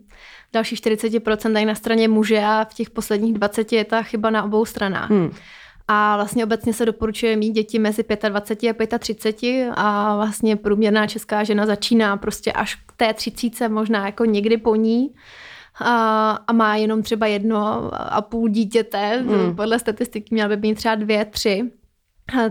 v 0.49 0.53
dalších 0.53 0.79
40% 0.79 1.59
je 1.59 1.65
na 1.65 1.75
straně 1.75 2.07
muže 2.07 2.39
a 2.39 2.65
v 2.69 2.73
těch 2.73 2.89
posledních 2.89 3.33
20 3.33 3.73
je 3.73 3.85
ta 3.85 4.03
chyba 4.03 4.29
na 4.29 4.43
obou 4.43 4.65
stranách. 4.65 5.09
Hmm. 5.09 5.31
A 5.87 6.15
vlastně 6.15 6.43
obecně 6.43 6.73
se 6.73 6.85
doporučuje 6.85 7.37
mít 7.37 7.51
děti 7.51 7.79
mezi 7.79 8.03
25 8.29 8.93
a 8.93 8.97
35 8.97 9.71
a 9.75 10.15
vlastně 10.15 10.55
průměrná 10.55 11.07
česká 11.07 11.43
žena 11.43 11.65
začíná 11.65 12.17
prostě 12.17 12.51
až 12.51 12.75
k 12.75 12.91
té 12.97 13.13
30, 13.13 13.69
možná 13.69 14.05
jako 14.05 14.25
někdy 14.25 14.57
po 14.57 14.75
ní. 14.75 15.15
A, 15.79 16.31
a 16.47 16.53
má 16.53 16.75
jenom 16.75 17.03
třeba 17.03 17.27
jedno 17.27 17.91
a 17.93 18.21
půl 18.21 18.49
dítěte, 18.49 19.23
hmm. 19.27 19.55
podle 19.55 19.79
statistiky 19.79 20.35
měla 20.35 20.49
by 20.49 20.57
být 20.57 20.75
třeba 20.75 20.95
dvě, 20.95 21.25
tři. 21.25 21.71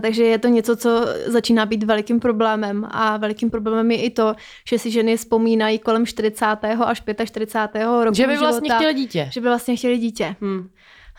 Takže 0.01 0.23
je 0.23 0.37
to 0.37 0.47
něco, 0.47 0.75
co 0.75 1.05
začíná 1.25 1.65
být 1.65 1.83
velikým 1.83 2.19
problémem 2.19 2.87
a 2.91 3.17
velikým 3.17 3.49
problémem 3.49 3.91
je 3.91 3.97
i 4.01 4.09
to, 4.09 4.35
že 4.69 4.79
si 4.79 4.91
ženy 4.91 5.17
vzpomínají 5.17 5.79
kolem 5.79 6.05
40. 6.05 6.45
až 6.85 7.01
45. 7.25 7.85
roku 8.03 8.15
Že 8.15 8.27
by 8.27 8.37
vlastně 8.37 8.67
života, 8.67 8.75
chtěli 8.75 8.93
dítě. 8.93 9.29
Že 9.31 9.41
by 9.41 9.47
vlastně 9.47 9.75
chtěli 9.75 9.97
dítě. 9.97 10.35
Hmm. 10.41 10.69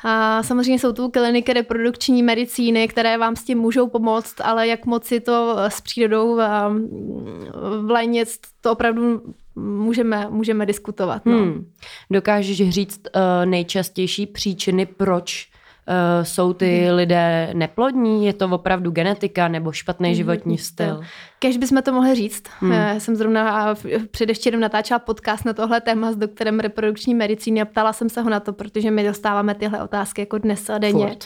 A 0.02 0.42
samozřejmě 0.42 0.78
jsou 0.78 0.92
tu 0.92 1.10
kliniky 1.10 1.52
reprodukční 1.52 2.22
medicíny, 2.22 2.88
které 2.88 3.18
vám 3.18 3.36
s 3.36 3.44
tím 3.44 3.58
můžou 3.58 3.88
pomoct, 3.88 4.40
ale 4.40 4.66
jak 4.66 4.86
moc 4.86 5.04
si 5.04 5.20
to 5.20 5.56
s 5.68 5.80
přírodou 5.80 6.40
vlejněc, 7.86 8.38
to 8.60 8.72
opravdu 8.72 9.22
můžeme, 9.56 10.26
můžeme 10.30 10.66
diskutovat. 10.66 11.26
No. 11.26 11.38
Hmm. 11.38 11.70
Dokážeš 12.10 12.70
říct 12.70 13.00
uh, 13.14 13.20
nejčastější 13.44 14.26
příčiny, 14.26 14.86
proč 14.86 15.48
uh, 15.88 16.24
jsou 16.24 16.52
ty 16.52 16.84
hmm. 16.86 16.96
lidé 16.96 17.50
neplodní? 17.52 18.26
Je 18.26 18.32
to 18.32 18.48
opravdu 18.48 18.90
genetika 18.90 19.48
nebo 19.48 19.72
špatný 19.72 20.08
hmm. 20.08 20.16
životní 20.16 20.58
styl? 20.58 21.00
Kež 21.38 21.56
bychom 21.56 21.82
to 21.82 21.92
mohli 21.92 22.14
říct. 22.14 22.42
Hmm. 22.60 22.72
Já 22.72 23.00
jsem 23.00 23.16
zrovna 23.16 23.74
předevčírem 24.10 24.60
natáčela 24.60 24.98
podcast 24.98 25.44
na 25.44 25.52
tohle 25.52 25.80
téma 25.80 26.12
s 26.12 26.16
doktorem 26.16 26.60
reprodukční 26.60 27.14
medicíny 27.14 27.62
a 27.62 27.64
ptala 27.64 27.92
jsem 27.92 28.08
se 28.08 28.22
ho 28.22 28.30
na 28.30 28.40
to, 28.40 28.52
protože 28.52 28.90
my 28.90 29.04
dostáváme 29.04 29.54
tyhle 29.54 29.82
otázky 29.82 30.22
jako 30.22 30.38
dnes 30.38 30.70
a 30.70 30.78
denně. 30.78 31.08
Furt. 31.08 31.24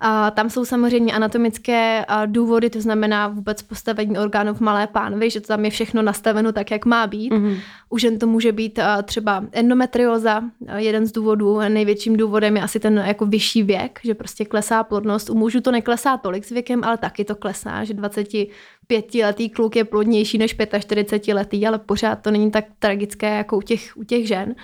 A 0.00 0.30
tam 0.30 0.50
jsou 0.50 0.64
samozřejmě 0.64 1.12
anatomické 1.12 2.06
důvody, 2.26 2.70
to 2.70 2.80
znamená 2.80 3.28
vůbec 3.28 3.62
postavení 3.62 4.18
orgánů 4.18 4.54
v 4.54 4.60
malé 4.60 4.86
pánvi, 4.86 5.30
že 5.30 5.40
to 5.40 5.46
tam 5.46 5.64
je 5.64 5.70
všechno 5.70 6.02
nastaveno 6.02 6.52
tak, 6.52 6.70
jak 6.70 6.84
má 6.84 7.06
být. 7.06 7.32
Mm-hmm. 7.32 7.56
U 7.90 7.98
žen 7.98 8.18
to 8.18 8.26
může 8.26 8.52
být 8.52 8.78
třeba 9.04 9.44
endometrioza, 9.52 10.42
jeden 10.76 11.06
z 11.06 11.12
důvodů, 11.12 11.58
největším 11.68 12.16
důvodem 12.16 12.56
je 12.56 12.62
asi 12.62 12.80
ten 12.80 13.02
jako 13.06 13.26
vyšší 13.26 13.62
věk, 13.62 14.00
že 14.04 14.14
prostě 14.14 14.44
klesá 14.44 14.84
plodnost. 14.84 15.30
U 15.30 15.34
mužů 15.34 15.60
to 15.60 15.70
neklesá 15.72 16.16
tolik 16.16 16.44
s 16.44 16.50
věkem, 16.50 16.84
ale 16.84 16.96
taky 16.96 17.24
to 17.24 17.34
klesá, 17.34 17.84
že 17.84 17.94
25 17.94 19.14
letý 19.24 19.50
kluk 19.50 19.76
je 19.76 19.84
plodnější 19.84 20.38
než 20.38 20.56
45 20.80 21.34
letý, 21.34 21.66
ale 21.66 21.78
pořád 21.78 22.16
to 22.16 22.30
není 22.30 22.50
tak 22.50 22.64
tragické 22.78 23.36
jako 23.36 23.56
u 23.56 23.62
těch, 23.62 23.96
u 23.96 24.04
těch 24.04 24.28
žen. 24.28 24.54
A 24.54 24.56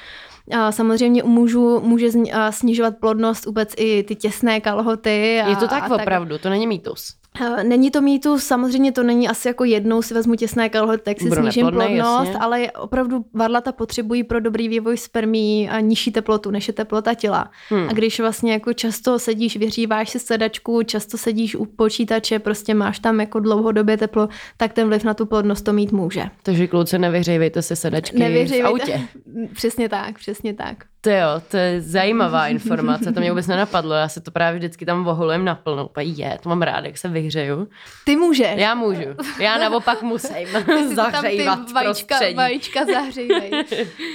samozřejmě 0.70 1.22
u 1.22 1.28
mužů 1.28 1.80
může 1.80 2.08
snižovat 2.50 2.94
plodnost 3.00 3.46
vůbec 3.46 3.74
i 3.76 4.02
ty 4.02 4.14
těsné 4.14 4.60
kalhoty. 4.60 5.40
A, 5.44 5.48
Je 5.48 5.56
to 5.56 5.68
tak 5.68 5.90
a 5.90 5.94
opravdu, 5.94 6.34
tak. 6.34 6.42
to 6.42 6.48
není 6.50 6.66
mýtus. 6.66 7.14
Není 7.62 7.90
to 7.90 8.00
mýtus, 8.00 8.44
samozřejmě 8.44 8.92
to 8.92 9.02
není 9.02 9.28
asi 9.28 9.48
jako 9.48 9.64
jednou 9.64 10.02
si 10.02 10.14
vezmu 10.14 10.34
těsné 10.34 10.68
kalhoty, 10.68 11.02
tak 11.02 11.20
si 11.20 11.28
Budu 11.28 11.42
snížím 11.42 11.66
plodnost, 11.66 12.26
jasně. 12.26 12.38
ale 12.38 12.70
opravdu 12.70 13.24
varlata 13.34 13.72
potřebují 13.72 14.24
pro 14.24 14.40
dobrý 14.40 14.68
vývoj 14.68 14.96
spermí 14.96 15.68
a 15.70 15.80
nižší 15.80 16.12
teplotu, 16.12 16.50
než 16.50 16.68
je 16.68 16.74
teplota 16.74 17.14
těla. 17.14 17.50
Hmm. 17.68 17.88
A 17.88 17.92
když 17.92 18.20
vlastně 18.20 18.52
jako 18.52 18.72
často 18.72 19.18
sedíš, 19.18 19.56
vyhříváš 19.56 20.10
si 20.10 20.18
sedačku, 20.18 20.82
často 20.82 21.18
sedíš 21.18 21.54
u 21.54 21.64
počítače, 21.64 22.38
prostě 22.38 22.74
máš 22.74 22.98
tam 22.98 23.20
jako 23.20 23.40
dlouhodobě 23.40 23.96
teplo, 23.96 24.28
tak 24.56 24.72
ten 24.72 24.88
vliv 24.88 25.04
na 25.04 25.14
tu 25.14 25.26
plodnost 25.26 25.64
to 25.64 25.72
mít 25.72 25.92
může. 25.92 26.24
Takže 26.42 26.66
kluci 26.66 26.98
nevyhřejvejte 26.98 27.62
si 27.62 27.76
sedačky 27.76 28.18
v 28.18 28.66
autě. 28.66 29.00
Přesně 29.54 29.88
tak, 29.88 30.18
přesně 30.18 30.54
tak. 30.54 30.84
To 31.06 31.10
jo, 31.12 31.42
to 31.50 31.56
je 31.56 31.80
zajímavá 31.80 32.48
informace, 32.48 33.12
to 33.12 33.20
mě 33.20 33.30
vůbec 33.30 33.46
nenapadlo, 33.46 33.94
já 33.94 34.08
se 34.08 34.20
to 34.20 34.30
právě 34.30 34.58
vždycky 34.58 34.86
tam 34.86 35.04
vohulujem 35.04 35.44
naplno, 35.44 35.84
úplně 35.84 36.12
je, 36.12 36.38
to 36.42 36.48
mám 36.48 36.62
rád, 36.62 36.84
jak 36.84 36.98
se 36.98 37.08
vyhřeju. 37.08 37.68
Ty 38.04 38.16
můžeš. 38.16 38.54
Já 38.56 38.74
můžu, 38.74 39.00
já 39.40 39.58
naopak 39.58 40.02
musím 40.02 40.46
zahřejvat 40.94 41.66
ty 41.66 41.72
vajíčka, 41.72 42.14
prostředí. 42.14 42.34
vajíčka 42.34 42.84
zahřejvej. 42.84 43.50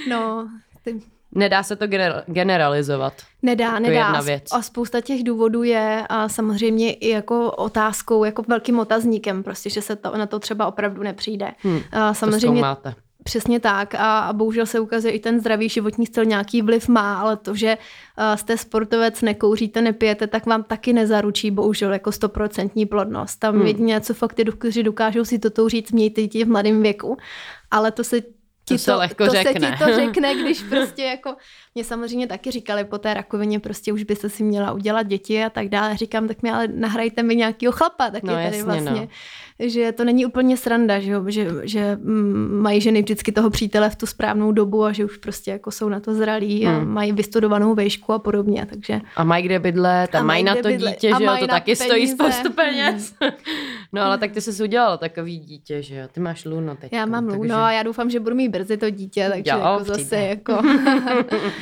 No, 0.08 0.48
ty... 0.84 1.00
Nedá 1.34 1.62
se 1.62 1.76
to 1.76 1.86
generalizovat. 2.26 3.12
Nedá, 3.42 3.78
nedá. 3.78 3.94
Jedna 3.94 4.20
věc. 4.20 4.44
A 4.52 4.62
spousta 4.62 5.00
těch 5.00 5.22
důvodů 5.22 5.62
je 5.62 6.06
a 6.08 6.28
samozřejmě 6.28 6.92
i 6.92 7.08
jako 7.08 7.50
otázkou, 7.50 8.24
jako 8.24 8.42
velkým 8.48 8.78
otazníkem, 8.78 9.42
prostě, 9.42 9.70
že 9.70 9.82
se 9.82 9.96
to, 9.96 10.16
na 10.16 10.26
to 10.26 10.38
třeba 10.38 10.66
opravdu 10.66 11.02
nepřijde. 11.02 11.52
Hmm, 11.58 11.80
a 11.92 12.14
samozřejmě 12.14 12.60
to 12.60 12.66
máte. 12.66 12.94
Přesně 13.24 13.60
tak 13.60 13.94
a, 13.94 14.18
a 14.18 14.32
bohužel 14.32 14.66
se 14.66 14.80
ukazuje 14.80 15.12
i 15.12 15.18
ten 15.18 15.40
zdravý 15.40 15.68
životní 15.68 16.06
styl 16.06 16.24
nějaký 16.24 16.62
vliv 16.62 16.88
má, 16.88 17.20
ale 17.20 17.36
to, 17.36 17.54
že 17.54 17.78
uh, 18.18 18.36
jste 18.36 18.56
sportovec, 18.56 19.22
nekouříte, 19.22 19.82
nepijete, 19.82 20.26
tak 20.26 20.46
vám 20.46 20.62
taky 20.62 20.92
nezaručí 20.92 21.50
bohužel 21.50 21.92
jako 21.92 22.12
stoprocentní 22.12 22.86
plodnost. 22.86 23.38
Tam 23.38 23.54
hmm. 23.54 23.66
jedině, 23.66 24.00
co 24.00 24.14
fakt 24.14 24.34
ty 24.34 24.44
doktoři 24.44 24.82
dokážou 24.82 25.24
si 25.24 25.38
toto 25.38 25.68
říct, 25.68 25.92
mějte 25.92 26.22
děti 26.22 26.44
v 26.44 26.48
mladém 26.48 26.82
věku, 26.82 27.16
ale 27.70 27.90
to 27.90 28.04
se 28.04 28.20
ti 28.64 28.78
to, 28.78 28.92
to, 28.92 28.98
lehko 28.98 29.26
to 29.26 29.32
řekne. 29.32 29.52
se 29.52 29.76
ti 29.76 29.84
to 29.84 29.94
řekne, 29.94 30.34
když 30.42 30.62
prostě 30.62 31.02
jako, 31.02 31.36
mě 31.74 31.84
samozřejmě 31.84 32.26
taky 32.26 32.50
říkali 32.50 32.84
po 32.84 32.98
té 32.98 33.14
rakovině, 33.14 33.60
prostě 33.60 33.92
už 33.92 34.02
byste 34.02 34.28
si 34.28 34.42
měla 34.42 34.72
udělat 34.72 35.02
děti 35.02 35.44
a 35.44 35.50
tak 35.50 35.68
dále. 35.68 35.96
Říkám, 35.96 36.28
tak 36.28 36.42
mi 36.42 36.50
ale 36.50 36.68
nahrajte 36.68 37.22
mi 37.22 37.36
nějakýho 37.36 37.72
chlapa, 37.72 38.10
tak 38.10 38.22
no, 38.22 38.32
je 38.32 38.44
tady 38.44 38.56
jasně, 38.56 38.72
vlastně, 38.72 39.08
no. 39.60 39.68
že 39.68 39.92
to 39.92 40.04
není 40.04 40.26
úplně 40.26 40.56
sranda, 40.56 41.00
že, 41.00 41.14
že, 41.26 41.50
že 41.62 41.96
mm, 41.96 42.60
mají 42.62 42.80
ženy 42.80 43.02
vždycky 43.02 43.32
toho 43.32 43.50
přítele 43.50 43.90
v 43.90 43.96
tu 43.96 44.06
správnou 44.06 44.52
dobu 44.52 44.84
a 44.84 44.92
že 44.92 45.04
už 45.04 45.16
prostě 45.16 45.50
jako 45.50 45.70
jsou 45.70 45.88
na 45.88 46.00
to 46.00 46.14
zralí 46.14 46.64
hmm. 46.64 46.76
a 46.76 46.84
mají 46.84 47.12
vystudovanou 47.12 47.74
vejšku 47.74 48.12
a 48.12 48.18
podobně, 48.18 48.66
takže. 48.70 49.00
A 49.16 49.24
mají 49.24 49.44
kde 49.44 49.58
bydlet 49.58 50.14
a 50.14 50.22
mají 50.22 50.44
na 50.44 50.54
to 50.54 50.68
bydle, 50.68 50.90
dítě, 50.90 51.12
že 51.18 51.24
jo, 51.24 51.36
to 51.40 51.46
taky 51.46 51.76
peníze. 51.76 51.84
stojí 51.84 52.08
spoustu 52.08 52.52
peněz. 52.52 53.14
no 53.92 54.02
ale 54.02 54.18
tak 54.18 54.32
ty 54.32 54.40
jsi 54.40 54.62
udělala 54.62 54.96
takový 54.96 55.38
dítě, 55.38 55.82
že 55.82 55.96
jo, 55.96 56.08
ty 56.12 56.20
máš 56.20 56.44
Luno 56.44 56.76
teď. 56.76 56.92
Já 56.92 57.06
mám 57.06 57.24
Luno 57.28 57.38
takže... 57.38 57.54
a 57.54 57.72
já 57.72 57.82
doufám, 57.82 58.10
že 58.10 58.20
budu 58.20 58.36
mít 58.36 58.48
brzy 58.48 58.76
to 58.76 58.90
dítě, 58.90 59.30
takže 59.34 59.50
jo, 59.50 59.58
jako 59.58 59.84
zase 59.84 60.16
jako... 60.16 60.62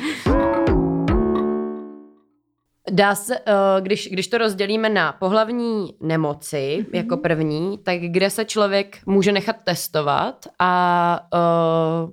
Dá 2.91 3.15
se, 3.15 3.37
eh, 3.37 3.81
když, 3.81 4.09
když 4.11 4.27
to 4.27 4.37
rozdělíme 4.37 4.89
na 4.89 5.11
pohlavní 5.11 5.95
nemoci 6.01 6.55
mm-hmm. 6.79 6.95
jako 6.95 7.17
první, 7.17 7.77
tak 7.77 7.99
kde 7.99 8.29
se 8.29 8.45
člověk 8.45 8.97
může 9.05 9.31
nechat 9.31 9.55
testovat 9.63 10.45
a 10.59 11.19
uh, 11.33 12.09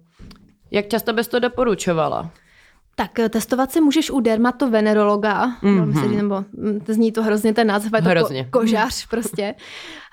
jak 0.70 0.88
často 0.88 1.12
bys 1.12 1.28
to 1.28 1.38
doporučovala? 1.38 2.30
Tak 2.98 3.18
eh, 3.18 3.28
testovat 3.28 3.72
se 3.72 3.80
můžeš 3.80 4.10
u 4.10 4.20
dermatovenerologa, 4.20 5.46
mm-hmm. 5.46 5.86
myslím, 5.86 6.16
nebo 6.16 6.44
mm, 6.52 6.80
zní 6.88 7.12
to 7.12 7.22
hrozně 7.22 7.54
ten 7.54 7.66
název, 7.66 7.92
je 7.96 8.02
to 8.02 8.08
hrozně. 8.08 8.42
Ko- 8.42 8.50
kožař 8.50 9.06
prostě, 9.06 9.54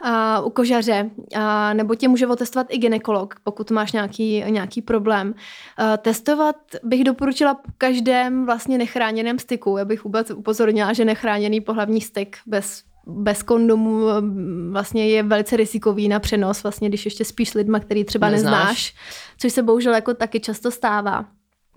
a, 0.04 0.42
u 0.42 0.50
kožaře, 0.50 1.10
a, 1.36 1.74
nebo 1.74 1.96
tě 1.96 2.08
může 2.08 2.28
otestovat 2.28 2.68
i 2.70 2.78
ginekolog, 2.78 3.36
pokud 3.44 3.72
máš 3.72 3.92
nějaký, 3.92 4.44
nějaký 4.48 4.82
problém. 4.82 5.34
A, 5.78 5.98
testovat 5.98 6.56
bych 6.84 7.04
doporučila 7.04 7.60
každém 7.78 8.46
vlastně 8.46 8.78
nechráněném 8.78 9.40
styku. 9.40 9.78
Já 9.78 9.86
bych 9.86 10.04
vůbec 10.04 10.32
upozornila, 10.32 10.94
že 10.94 11.06
nechráněný 11.06 11.62
pohlavní 11.62 12.02
styk 12.02 12.38
bez 12.46 12.84
bez 13.08 13.44
kondomu 13.44 14.06
vlastně 14.72 15.08
je 15.08 15.24
velice 15.24 15.58
rizikový 15.58 16.08
na 16.08 16.20
přenos, 16.20 16.64
vlastně 16.64 16.90
když 16.90 17.06
ještě 17.06 17.26
spíš 17.26 17.54
lidma, 17.54 17.80
který 17.80 18.04
třeba 18.04 18.30
neznáš, 18.30 18.68
neznáš 18.68 18.96
což 19.38 19.54
se 19.54 19.64
bohužel 19.64 19.94
jako 19.94 20.14
taky 20.14 20.40
často 20.40 20.72
stává. 20.72 21.26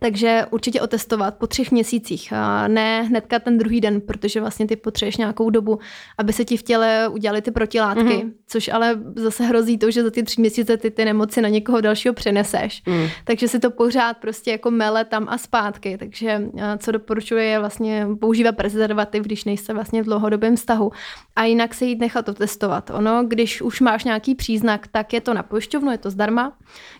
Takže 0.01 0.46
určitě 0.51 0.80
otestovat 0.80 1.34
po 1.34 1.46
třech 1.46 1.70
měsících, 1.70 2.32
ne 2.68 3.03
hnedka 3.03 3.38
ten 3.38 3.59
druhý 3.59 3.80
den, 3.80 4.01
protože 4.01 4.40
vlastně 4.40 4.66
ty 4.66 4.76
potřebuješ 4.76 5.16
nějakou 5.16 5.51
dobu, 5.51 5.78
aby 6.18 6.32
se 6.32 6.44
ti 6.44 6.57
v 6.57 6.62
těle 6.62 7.09
udělaly 7.09 7.42
ty 7.42 7.51
protilátky, 7.51 8.03
mm-hmm. 8.03 8.32
což 8.46 8.68
ale 8.68 8.99
zase 9.16 9.44
hrozí 9.44 9.78
to, 9.78 9.90
že 9.90 10.03
za 10.03 10.11
ty 10.11 10.22
tři 10.22 10.40
měsíce 10.40 10.76
ty 10.76 10.90
ty 10.90 11.05
nemoci 11.05 11.42
na 11.42 11.49
někoho 11.49 11.80
dalšího 11.80 12.14
přeneseš. 12.14 12.82
Mm. 12.86 13.07
Takže 13.24 13.49
si 13.49 13.59
to 13.59 13.70
pořád 13.70 14.16
prostě 14.16 14.51
jako 14.51 14.70
mele 14.70 15.05
tam 15.05 15.26
a 15.28 15.38
zpátky. 15.38 15.99
Takže 15.99 16.42
co 16.78 16.92
doporučuje 16.92 17.44
je 17.44 17.59
vlastně 17.59 18.07
používat 18.20 18.57
prezervativ, 18.57 19.22
když 19.22 19.44
nejste 19.44 19.74
vlastně 19.74 20.03
v 20.03 20.05
dlouhodobém 20.05 20.57
vztahu. 20.57 20.92
A 21.36 21.44
jinak 21.44 21.74
se 21.74 21.84
jít 21.84 22.01
nechat 22.01 22.28
otestovat. 22.28 22.90
Ono, 22.90 23.24
když 23.24 23.62
už 23.62 23.80
máš 23.80 24.05
nějaký 24.05 24.34
příznak, 24.34 24.86
tak 24.86 25.12
je 25.12 25.20
to 25.20 25.34
na 25.34 25.42
pojišťovnu, 25.42 25.90
je 25.90 25.99
to 25.99 26.11
zdarma. 26.11 26.53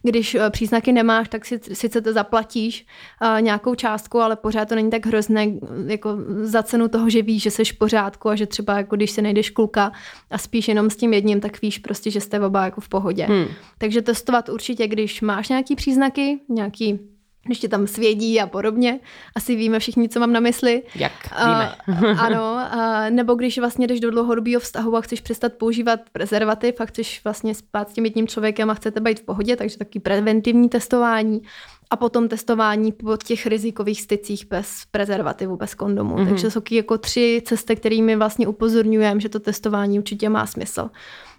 Když 0.03 0.35
e, 0.35 0.51
příznaky 0.51 0.93
nemáš, 0.93 1.29
tak 1.29 1.45
si 1.45 1.61
sice 1.73 2.01
to 2.01 2.13
zaplatíš, 2.13 2.87
uh, 3.23 3.43
nějakou 3.43 3.75
částku, 3.75 4.21
ale 4.21 4.37
pořád 4.37 4.69
to 4.69 4.75
není 4.75 4.91
tak 4.91 5.07
hrozné 5.07 5.47
jako 5.87 6.17
za 6.43 6.63
cenu 6.63 6.89
toho, 6.89 7.11
že 7.11 7.23
víš, 7.23 7.43
že 7.43 7.51
jsi 7.51 7.65
v 7.65 7.79
pořádku 7.79 8.29
a 8.29 8.37
že 8.37 8.47
třeba 8.47 8.77
jako 8.77 8.97
když 8.97 9.11
se 9.11 9.23
nejdeš 9.23 9.51
kluka 9.51 9.93
a 10.31 10.39
spíš 10.39 10.69
jenom 10.69 10.91
s 10.91 10.97
tím 10.97 11.13
jedním, 11.13 11.41
tak 11.41 11.63
víš 11.63 11.79
prostě, 11.79 12.11
že 12.11 12.21
jste 12.21 12.41
oba 12.41 12.65
jako 12.65 12.81
v 12.81 12.89
pohodě. 12.89 13.25
Hmm. 13.25 13.47
Takže 13.79 14.03
testovat 14.03 14.49
určitě, 14.49 14.89
když 14.89 15.21
máš 15.21 15.49
nějaký 15.49 15.77
příznaky, 15.77 16.41
nějaký 16.49 17.18
když 17.49 17.59
tě 17.59 17.69
tam 17.69 17.87
svědí 17.87 18.41
a 18.41 18.47
podobně. 18.47 19.01
Asi 19.35 19.57
víme 19.57 19.79
všichni, 19.79 20.09
co 20.09 20.21
mám 20.21 20.33
na 20.33 20.41
mysli. 20.41 20.83
Jak 20.95 21.13
víme. 21.45 21.75
Uh, 21.89 22.21
ano, 22.21 22.59
uh, 22.75 23.11
nebo 23.11 23.35
když 23.35 23.59
vlastně 23.59 23.87
jdeš 23.87 24.01
do 24.01 24.11
dlouhodobého 24.11 24.61
vztahu 24.61 24.97
a 24.97 25.01
chceš 25.01 25.21
přestat 25.21 25.53
používat 25.53 26.01
prezervativ 26.13 26.81
a 26.81 26.87
chceš 26.87 27.21
vlastně 27.25 27.55
spát 27.55 27.91
s 27.91 27.93
tím 27.93 28.05
jedním 28.05 28.29
člověkem 28.29 28.71
a 28.71 28.75
chcete 28.75 29.01
být 29.01 29.21
v 29.21 29.25
pohodě, 29.25 29.57
takže 29.57 29.79
taky 29.79 30.01
preventivní 30.01 30.69
testování 30.69 31.43
a 31.91 31.97
potom 31.97 32.29
testování 32.29 32.93
po 32.93 33.17
těch 33.17 33.47
rizikových 33.47 34.03
stycích 34.03 34.47
bez 34.47 34.83
prezervativu, 34.91 35.57
bez 35.57 35.75
kondomu. 35.75 36.17
Mm-hmm. 36.17 36.29
Takže 36.29 36.51
jsou 36.51 36.61
jako 36.71 36.99
tři 36.99 37.43
cesty, 37.45 37.77
kterými 37.77 38.17
vlastně 38.17 38.47
upozorňujeme, 38.47 39.21
že 39.21 39.29
to 39.29 39.41
testování 39.41 39.99
určitě 39.99 40.29
má 40.29 40.47
smysl. 40.47 40.91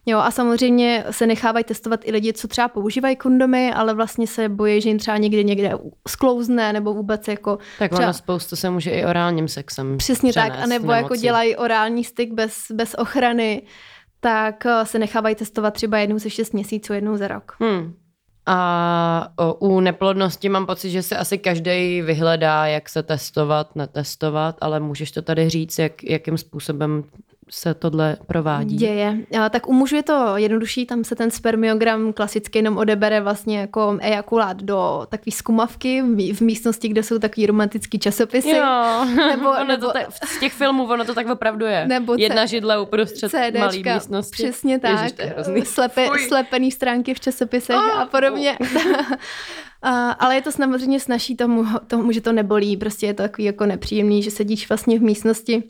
Jo, 0.09 0.19
a 0.19 0.31
samozřejmě 0.31 1.05
se 1.11 1.27
nechávají 1.27 1.63
testovat 1.63 1.99
i 2.03 2.11
lidi, 2.11 2.33
co 2.33 2.47
třeba 2.47 2.67
používají 2.67 3.15
kondomy, 3.15 3.73
ale 3.73 3.93
vlastně 3.93 4.27
se 4.27 4.49
bojí, 4.49 4.81
že 4.81 4.89
jim 4.89 4.99
třeba 4.99 5.17
někdy 5.17 5.43
někde 5.43 5.71
sklouzne 6.07 6.73
nebo 6.73 6.93
vůbec 6.93 7.27
jako... 7.27 7.57
Tak 7.79 7.91
třeba... 7.91 8.03
ono 8.03 8.13
spoustu 8.13 8.55
se 8.55 8.69
může 8.69 8.91
i 8.91 9.05
orálním 9.05 9.47
sexem 9.47 9.97
Přesně 9.97 10.33
tak, 10.33 10.53
anebo 10.63 10.91
jako 10.91 11.15
dělají 11.15 11.55
orální 11.55 12.03
styk 12.03 12.33
bez, 12.33 12.53
bez 12.71 12.95
ochrany, 12.97 13.61
tak 14.19 14.65
eh, 14.65 14.85
se 14.85 14.99
nechávají 14.99 15.35
testovat 15.35 15.73
třeba 15.73 15.97
jednou 15.97 16.19
ze 16.19 16.29
šest 16.29 16.53
měsíců, 16.53 16.93
jednou 16.93 17.17
za 17.17 17.27
rok. 17.27 17.55
Hmm. 17.59 17.93
A 18.45 19.33
u 19.59 19.79
neplodnosti 19.79 20.49
mám 20.49 20.65
pocit, 20.65 20.89
že 20.89 21.03
se 21.03 21.17
asi 21.17 21.37
každý 21.37 22.01
vyhledá, 22.01 22.65
jak 22.65 22.89
se 22.89 23.03
testovat, 23.03 23.75
netestovat, 23.75 24.57
ale 24.61 24.79
můžeš 24.79 25.11
to 25.11 25.21
tady 25.21 25.49
říct, 25.49 25.79
jak, 25.79 26.03
jakým 26.03 26.37
způsobem 26.37 27.03
se 27.49 27.73
tohle 27.73 28.17
provádí? 28.27 28.75
Děje. 28.75 29.17
A, 29.41 29.49
tak 29.49 29.67
u 29.67 29.73
mužů 29.73 29.95
je 29.95 30.03
to 30.03 30.33
jednodušší, 30.35 30.85
tam 30.85 31.03
se 31.03 31.15
ten 31.15 31.31
spermiogram 31.31 32.13
klasicky 32.13 32.57
jenom 32.57 32.77
odebere 32.77 33.21
vlastně 33.21 33.59
jako 33.59 33.97
ejakulát 34.01 34.63
do 34.63 35.07
takové 35.09 35.31
skumavky 35.31 36.01
v 36.33 36.41
místnosti, 36.41 36.87
kde 36.87 37.03
jsou 37.03 37.19
takový 37.19 37.45
romantický 37.45 37.99
časopisy. 37.99 38.49
Jo, 38.49 39.05
nebo, 39.15 39.49
ono 39.49 39.63
nebo, 39.63 39.87
to 39.87 39.93
tak, 39.93 40.07
z 40.25 40.39
těch 40.39 40.53
filmů 40.53 40.83
ono 40.83 41.05
to 41.05 41.13
tak 41.13 41.29
opravdu 41.29 41.65
je. 41.65 41.87
Nebo 41.87 42.15
Jedna 42.17 42.45
židle 42.45 42.81
uprostřed 42.81 43.29
CDčka, 43.29 43.59
malý 43.59 43.83
místnosti. 43.93 44.43
Přesně 44.43 44.79
tak. 44.79 45.11
Ježiš, 45.47 45.67
Slepe, 45.67 46.07
slepený 46.27 46.71
stránky 46.71 47.13
v 47.13 47.19
časopisech 47.19 47.75
oh, 47.75 47.99
a 47.99 48.05
podobně. 48.05 48.57
Oh. 48.61 49.01
A, 49.81 50.11
ale 50.11 50.35
je 50.35 50.41
to 50.41 50.51
samozřejmě 50.51 50.99
snaží 50.99 51.35
tomu, 51.35 51.65
tomu, 51.87 52.11
že 52.11 52.21
to 52.21 52.31
nebolí, 52.31 52.77
prostě 52.77 53.05
je 53.05 53.13
to 53.13 53.23
takový 53.23 53.45
jako 53.45 53.65
nepříjemný, 53.65 54.23
že 54.23 54.31
sedíš 54.31 54.69
vlastně 54.69 54.99
v 54.99 55.01
místnosti 55.01 55.63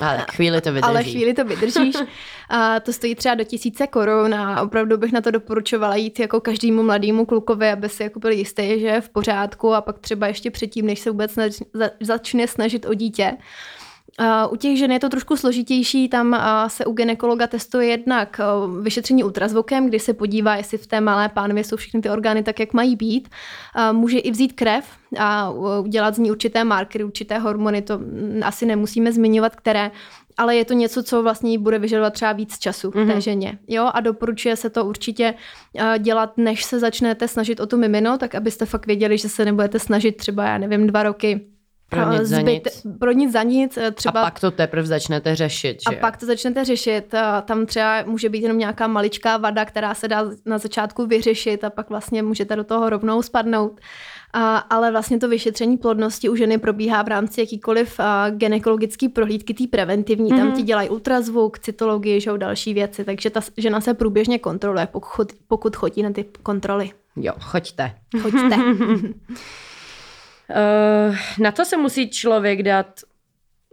ale 0.00 0.26
chvíli 0.32 0.60
to 0.60 0.72
vydrží. 0.72 0.90
Ale 0.90 1.04
chvíli 1.04 1.34
to 1.34 1.44
vydržíš. 1.44 1.96
A 2.48 2.80
to 2.80 2.92
stojí 2.92 3.14
třeba 3.14 3.34
do 3.34 3.44
tisíce 3.44 3.86
korun 3.86 4.34
a 4.34 4.62
opravdu 4.62 4.96
bych 4.96 5.12
na 5.12 5.20
to 5.20 5.30
doporučovala 5.30 5.96
jít 5.96 6.18
jako 6.18 6.40
každému 6.40 6.82
mladému 6.82 7.26
klukovi, 7.26 7.70
aby 7.70 7.88
si 7.88 8.02
jako 8.02 8.18
byl 8.20 8.30
jistý, 8.30 8.80
že 8.80 8.86
je 8.86 9.00
v 9.00 9.08
pořádku 9.08 9.74
a 9.74 9.80
pak 9.80 9.98
třeba 9.98 10.26
ještě 10.26 10.50
předtím, 10.50 10.86
než 10.86 11.00
se 11.00 11.10
vůbec 11.10 11.38
začne 12.00 12.48
snažit 12.48 12.86
o 12.86 12.94
dítě, 12.94 13.36
u 14.50 14.56
těch 14.56 14.78
žen 14.78 14.92
je 14.92 15.00
to 15.00 15.08
trošku 15.08 15.36
složitější, 15.36 16.08
tam 16.08 16.40
se 16.66 16.84
u 16.84 16.92
ginekologa 16.92 17.46
testuje 17.46 17.88
jednak 17.88 18.40
vyšetření 18.82 19.24
ultrazvukem, 19.24 19.88
kdy 19.88 19.98
se 19.98 20.14
podívá, 20.14 20.56
jestli 20.56 20.78
v 20.78 20.86
té 20.86 21.00
malé 21.00 21.28
pánvě 21.28 21.64
jsou 21.64 21.76
všechny 21.76 22.00
ty 22.00 22.10
orgány 22.10 22.42
tak, 22.42 22.60
jak 22.60 22.72
mají 22.72 22.96
být. 22.96 23.28
Může 23.92 24.18
i 24.18 24.30
vzít 24.30 24.52
krev 24.52 24.84
a 25.18 25.50
udělat 25.80 26.14
z 26.14 26.18
ní 26.18 26.30
určité 26.30 26.64
markery, 26.64 27.04
určité 27.04 27.38
hormony, 27.38 27.82
to 27.82 28.00
asi 28.44 28.66
nemusíme 28.66 29.12
zmiňovat, 29.12 29.56
které, 29.56 29.90
ale 30.36 30.56
je 30.56 30.64
to 30.64 30.74
něco, 30.74 31.02
co 31.02 31.22
vlastně 31.22 31.58
bude 31.58 31.78
vyžadovat 31.78 32.12
třeba 32.12 32.32
víc 32.32 32.58
času 32.58 32.90
mm-hmm. 32.90 33.06
té 33.06 33.12
mhm. 33.12 33.20
ženě. 33.20 33.58
Jo, 33.68 33.90
a 33.94 34.00
doporučuje 34.00 34.56
se 34.56 34.70
to 34.70 34.84
určitě 34.84 35.34
dělat, 35.98 36.38
než 36.38 36.64
se 36.64 36.78
začnete 36.78 37.28
snažit 37.28 37.60
o 37.60 37.66
tu 37.66 37.76
mimino, 37.76 38.18
tak 38.18 38.34
abyste 38.34 38.66
fakt 38.66 38.86
věděli, 38.86 39.18
že 39.18 39.28
se 39.28 39.44
nebudete 39.44 39.78
snažit 39.78 40.16
třeba, 40.16 40.44
já 40.44 40.58
nevím, 40.58 40.86
dva 40.86 41.02
roky 41.02 41.46
pro 41.88 42.12
nic 42.12 42.22
za 42.22 42.40
nic. 42.40 42.86
Pro 42.98 43.12
nic 43.12 43.32
za 43.32 43.42
nic. 43.42 43.76
Eh, 43.76 43.90
třeba... 43.90 44.20
A 44.20 44.24
pak 44.24 44.40
to 44.40 44.50
teprve 44.50 44.86
začnete 44.86 45.34
řešit, 45.34 45.78
že 45.90 45.96
A 45.96 46.00
pak 46.00 46.16
to 46.16 46.26
začnete 46.26 46.64
řešit. 46.64 47.14
Tam 47.44 47.66
třeba 47.66 48.02
může 48.06 48.28
být 48.28 48.42
jenom 48.42 48.58
nějaká 48.58 48.86
maličká 48.86 49.36
vada, 49.36 49.64
která 49.64 49.94
se 49.94 50.08
dá 50.08 50.24
na 50.46 50.58
začátku 50.58 51.06
vyřešit 51.06 51.64
a 51.64 51.70
pak 51.70 51.90
vlastně 51.90 52.22
můžete 52.22 52.56
do 52.56 52.64
toho 52.64 52.90
rovnou 52.90 53.22
spadnout. 53.22 53.80
A, 54.32 54.56
ale 54.56 54.90
vlastně 54.90 55.18
to 55.18 55.28
vyšetření 55.28 55.76
plodnosti 55.76 56.28
u 56.28 56.36
ženy 56.36 56.58
probíhá 56.58 57.02
v 57.02 57.08
rámci 57.08 57.40
jakýkoliv 57.40 58.00
a, 58.00 58.30
ginekologický 58.30 59.08
prohlídky, 59.08 59.54
tý 59.54 59.66
preventivní. 59.66 60.30
Mm-hmm. 60.30 60.38
Tam 60.38 60.46
mhm. 60.46 60.56
ti 60.56 60.62
dělají 60.62 60.88
ultrazvuk, 60.88 61.58
cytologii, 61.58 62.20
že 62.20 62.30
další 62.36 62.74
věci, 62.74 63.04
takže 63.04 63.30
ta 63.30 63.40
žena 63.56 63.80
se 63.80 63.94
průběžně 63.94 64.38
kontroluje, 64.38 64.86
pokud, 64.86 65.32
pokud 65.48 65.76
chodí 65.76 66.02
na 66.02 66.10
ty 66.10 66.24
kontroly. 66.42 66.90
Jo, 67.16 67.32
choďte. 67.40 67.94
Choďte. 68.22 68.56
Uh, 70.50 71.16
na 71.38 71.52
to 71.52 71.64
se 71.64 71.76
musí 71.76 72.10
člověk 72.10 72.62
dát 72.62 72.86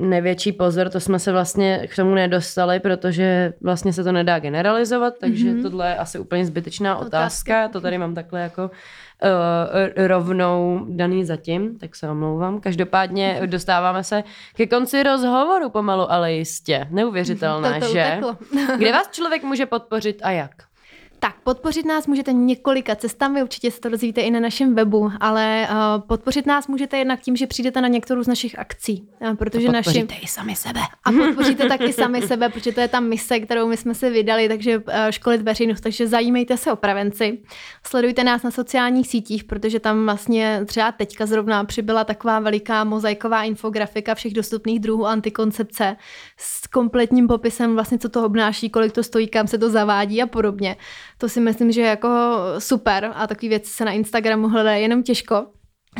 největší 0.01 0.51
pozor, 0.51 0.89
to 0.89 0.99
jsme 0.99 1.19
se 1.19 1.31
vlastně 1.31 1.87
k 1.91 1.95
tomu 1.95 2.15
nedostali, 2.15 2.79
protože 2.79 3.53
vlastně 3.61 3.93
se 3.93 4.03
to 4.03 4.11
nedá 4.11 4.39
generalizovat, 4.39 5.13
takže 5.19 5.45
mm-hmm. 5.45 5.61
tohle 5.61 5.89
je 5.89 5.95
asi 5.95 6.19
úplně 6.19 6.45
zbytečná 6.45 6.95
otázka. 6.97 7.17
otázka. 7.17 7.67
To 7.67 7.81
tady 7.81 7.97
mám 7.97 8.15
takhle 8.15 8.41
jako 8.41 8.63
uh, 8.63 10.07
rovnou 10.07 10.85
daný 10.89 11.25
zatím, 11.25 11.79
tak 11.79 11.95
se 11.95 12.09
omlouvám. 12.09 12.61
Každopádně 12.61 13.37
mhm. 13.39 13.49
dostáváme 13.49 14.03
se 14.03 14.23
ke 14.55 14.67
konci 14.67 15.03
rozhovoru 15.03 15.69
pomalu, 15.69 16.11
ale 16.11 16.33
jistě. 16.33 16.87
Neuvěřitelné, 16.89 17.79
to 17.79 17.85
to 17.85 17.91
že? 17.91 18.19
Kde 18.77 18.91
vás 18.91 19.11
člověk 19.11 19.43
může 19.43 19.65
podpořit 19.65 20.19
a 20.23 20.31
jak? 20.31 20.70
Tak, 21.23 21.35
podpořit 21.43 21.85
nás 21.85 22.07
můžete 22.07 22.33
několika 22.33 22.95
cestami, 22.95 23.43
určitě 23.43 23.71
se 23.71 23.79
to 23.79 23.89
dozvíte 23.89 24.21
i 24.21 24.31
na 24.31 24.39
našem 24.39 24.75
webu, 24.75 25.11
ale 25.19 25.67
uh, 25.71 26.07
podpořit 26.07 26.45
nás 26.45 26.67
můžete 26.67 26.97
jednak 26.97 27.19
tím, 27.19 27.35
že 27.35 27.47
přijdete 27.47 27.81
na 27.81 27.87
některou 27.87 28.23
z 28.23 28.27
našich 28.27 28.59
akcí. 28.59 29.07
Uh, 29.19 29.35
protože 29.35 29.67
a 29.67 29.71
podpoříte 29.71 30.13
naši... 30.13 30.25
i 30.25 30.27
sami 30.27 30.55
sebe. 30.55 30.79
A 31.03 31.11
podpoříte 31.11 31.67
taky 31.67 31.93
sami 31.93 32.21
sebe, 32.21 32.49
protože 32.49 32.71
to 32.71 32.81
je 32.81 32.87
ta 32.87 32.99
mise, 32.99 33.39
kterou 33.39 33.67
my 33.67 33.77
jsme 33.77 33.95
se 33.95 34.09
vydali, 34.09 34.47
takže 34.47 34.77
uh, 34.77 34.83
školit 35.09 35.41
veřejnost, 35.41 35.81
takže 35.81 36.07
zajímejte 36.07 36.57
se 36.57 36.71
o 36.71 36.75
prevenci. 36.75 37.41
Sledujte 37.85 38.23
nás 38.23 38.43
na 38.43 38.51
sociálních 38.51 39.07
sítích, 39.07 39.43
protože 39.43 39.79
tam 39.79 40.05
vlastně 40.05 40.61
třeba 40.65 40.91
teďka 40.91 41.25
zrovna 41.25 41.63
přibyla 41.63 42.03
taková 42.03 42.39
veliká 42.39 42.83
mozaiková 42.83 43.43
infografika 43.43 44.15
všech 44.15 44.33
dostupných 44.33 44.79
druhů 44.79 45.05
antikoncepce 45.05 45.95
s 46.37 46.67
kompletním 46.67 47.27
popisem 47.27 47.73
vlastně, 47.73 47.97
co 47.97 48.09
to 48.09 48.25
obnáší, 48.25 48.69
kolik 48.69 48.91
to 48.91 49.03
stojí, 49.03 49.27
kam 49.27 49.47
se 49.47 49.57
to 49.57 49.69
zavádí 49.69 50.21
a 50.21 50.27
podobně. 50.27 50.75
To 51.21 51.29
si 51.29 51.39
myslím, 51.39 51.71
že 51.71 51.81
je 51.81 51.87
jako 51.87 52.09
super 52.59 53.11
a 53.15 53.27
takové 53.27 53.49
věci 53.49 53.71
se 53.71 53.85
na 53.85 53.91
Instagramu 53.91 54.47
hledají 54.49 54.81
jenom 54.81 55.03
těžko. 55.03 55.45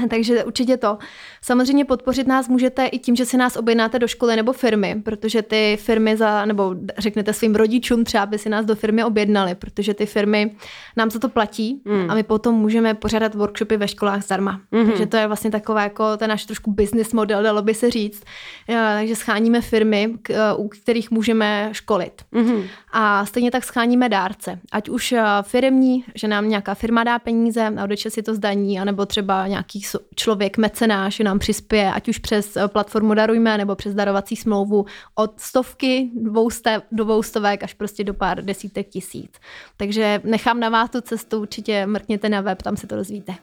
Takže 0.09 0.43
určitě 0.43 0.77
to. 0.77 0.97
Samozřejmě 1.41 1.85
podpořit 1.85 2.27
nás 2.27 2.47
můžete 2.47 2.85
i 2.85 2.99
tím, 2.99 3.15
že 3.15 3.25
si 3.25 3.37
nás 3.37 3.55
objednáte 3.55 3.99
do 3.99 4.07
školy 4.07 4.35
nebo 4.35 4.53
firmy, 4.53 5.01
protože 5.05 5.41
ty 5.41 5.77
firmy 5.81 6.17
za, 6.17 6.45
nebo 6.45 6.75
řeknete 6.97 7.33
svým 7.33 7.55
rodičům 7.55 8.03
třeba, 8.03 8.23
aby 8.23 8.37
si 8.37 8.49
nás 8.49 8.65
do 8.65 8.75
firmy 8.75 9.03
objednali, 9.03 9.55
protože 9.55 9.93
ty 9.93 10.05
firmy 10.05 10.55
nám 10.97 11.11
za 11.11 11.19
to 11.19 11.29
platí 11.29 11.81
mm. 11.85 12.11
a 12.11 12.15
my 12.15 12.23
potom 12.23 12.55
můžeme 12.55 12.93
pořádat 12.93 13.35
workshopy 13.35 13.77
ve 13.77 13.87
školách 13.87 14.23
zdarma. 14.23 14.61
Mm-hmm. 14.71 14.85
Takže 14.85 15.05
to 15.05 15.17
je 15.17 15.27
vlastně 15.27 15.51
takové 15.51 15.83
jako 15.83 16.17
ten 16.17 16.29
náš 16.29 16.45
trošku 16.45 16.71
business 16.71 17.13
model, 17.13 17.43
dalo 17.43 17.61
by 17.61 17.73
se 17.73 17.91
říct. 17.91 18.23
Takže 18.67 19.15
scháníme 19.15 19.61
firmy, 19.61 20.13
u 20.57 20.67
kterých 20.67 21.11
můžeme 21.11 21.69
školit. 21.71 22.21
Mm-hmm. 22.33 22.63
A 22.91 23.25
stejně 23.25 23.51
tak 23.51 23.63
scháníme 23.63 24.09
dárce. 24.09 24.59
Ať 24.71 24.89
už 24.89 25.15
firmní, 25.41 26.03
že 26.15 26.27
nám 26.27 26.49
nějaká 26.49 26.73
firma 26.73 27.03
dá 27.03 27.19
peníze 27.19 27.67
a 27.77 27.83
odeče 27.83 28.09
si 28.09 28.23
to 28.23 28.35
zdaní, 28.35 28.79
anebo 28.79 29.05
třeba 29.05 29.47
nějaký 29.47 29.80
člověk, 30.15 30.57
mecenáš, 30.57 31.19
nám 31.19 31.39
přispěje, 31.39 31.93
ať 31.93 32.09
už 32.09 32.17
přes 32.17 32.57
eh, 32.57 32.67
platformu 32.67 33.13
Darujme, 33.13 33.57
nebo 33.57 33.75
přes 33.75 33.93
darovací 33.93 34.35
smlouvu 34.35 34.85
od 35.15 35.39
stovky, 35.39 36.09
dvouste, 36.15 36.81
dvou 36.91 37.23
stovek 37.23 37.63
až 37.63 37.73
prostě 37.73 38.03
do 38.03 38.13
pár 38.13 38.43
desítek 38.43 38.89
tisíc. 38.89 39.31
Takže 39.77 40.21
nechám 40.23 40.59
na 40.59 40.69
vás 40.69 40.89
tu 40.89 41.01
cestu, 41.01 41.41
určitě 41.41 41.85
mrkněte 41.85 42.29
na 42.29 42.41
web, 42.41 42.61
tam 42.61 42.77
se 42.77 42.87
to 42.87 42.95
dozvíte. 42.95 43.33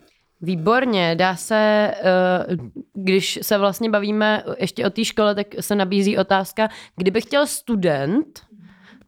Výborně, 0.41 1.15
dá 1.15 1.37
se, 1.37 1.57
eh, 1.57 2.57
když 2.95 3.39
se 3.43 3.59
vlastně 3.59 3.91
bavíme 3.91 4.43
ještě 4.59 4.87
o 4.87 4.91
té 4.91 5.05
škole, 5.05 5.35
tak 5.35 5.47
se 5.61 5.75
nabízí 5.75 6.19
otázka, 6.19 6.69
kdyby 6.97 7.21
chtěl 7.21 7.47
student 7.47 8.41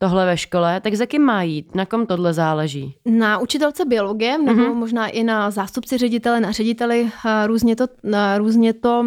tohle 0.02 0.26
ve 0.26 0.36
škole, 0.36 0.80
tak 0.80 0.94
za 0.94 1.06
kým 1.06 1.22
má 1.22 1.42
jít? 1.42 1.74
Na 1.74 1.86
kom 1.86 2.06
tohle 2.06 2.32
záleží? 2.32 2.94
Na 3.06 3.38
učitelce 3.38 3.84
biologie, 3.84 4.38
nebo 4.38 4.62
mm-hmm. 4.62 4.74
možná 4.74 5.08
i 5.08 5.24
na 5.24 5.50
zástupci 5.50 5.98
ředitele, 5.98 6.40
na 6.40 6.50
řediteli, 6.50 7.10
různě 7.46 7.76
to, 7.76 7.86
různě 8.36 8.72
to 8.72 9.04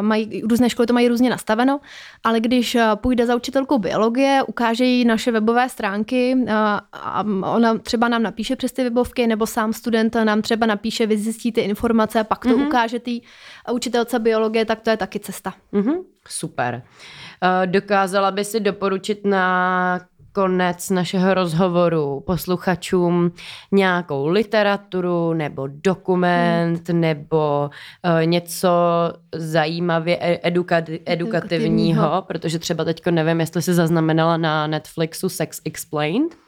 mají, 0.00 0.42
různé 0.50 0.70
školy 0.70 0.86
to 0.86 0.92
mají 0.92 1.08
různě 1.08 1.30
nastaveno, 1.30 1.80
ale 2.24 2.40
když 2.40 2.76
půjde 2.94 3.26
za 3.26 3.36
učitelkou 3.36 3.78
biologie, 3.78 4.42
ukáže 4.46 4.84
jí 4.84 5.04
naše 5.04 5.32
webové 5.32 5.68
stránky 5.68 6.36
a 6.92 7.24
ona 7.42 7.78
třeba 7.78 8.08
nám 8.08 8.22
napíše 8.22 8.56
přes 8.56 8.72
ty 8.72 8.84
webovky, 8.84 9.26
nebo 9.26 9.46
sám 9.46 9.72
student 9.72 10.14
nám 10.14 10.42
třeba 10.42 10.66
napíše, 10.66 11.06
vy 11.06 11.18
zjistíte 11.18 11.60
informace 11.60 12.20
a 12.20 12.24
pak 12.24 12.42
to 12.42 12.48
mm-hmm. 12.48 12.66
ukáže 12.66 12.98
té 12.98 13.10
učitelce 13.72 14.18
biologie, 14.18 14.64
tak 14.64 14.80
to 14.80 14.90
je 14.90 14.96
taky 14.96 15.20
cesta. 15.20 15.54
Mm-hmm. 15.72 16.04
Super. 16.28 16.82
Dokázala 17.66 18.30
by 18.30 18.44
si 18.44 18.60
doporučit 18.60 19.24
na 19.24 20.00
konec 20.36 20.90
našeho 20.90 21.34
rozhovoru 21.34 22.22
posluchačům 22.26 23.32
nějakou 23.72 24.26
literaturu 24.26 25.34
nebo 25.34 25.66
dokument 25.66 26.88
hmm. 26.88 27.00
nebo 27.00 27.70
uh, 28.04 28.26
něco 28.26 28.68
zajímavě 29.34 30.18
e, 30.20 30.50
eduka- 30.50 31.00
edukativního, 31.06 32.24
protože 32.26 32.58
třeba 32.58 32.84
teďko 32.84 33.10
nevím, 33.10 33.40
jestli 33.40 33.62
si 33.62 33.74
zaznamenala 33.74 34.36
na 34.36 34.66
Netflixu 34.66 35.28
Sex 35.28 35.60
Explained. 35.64 36.45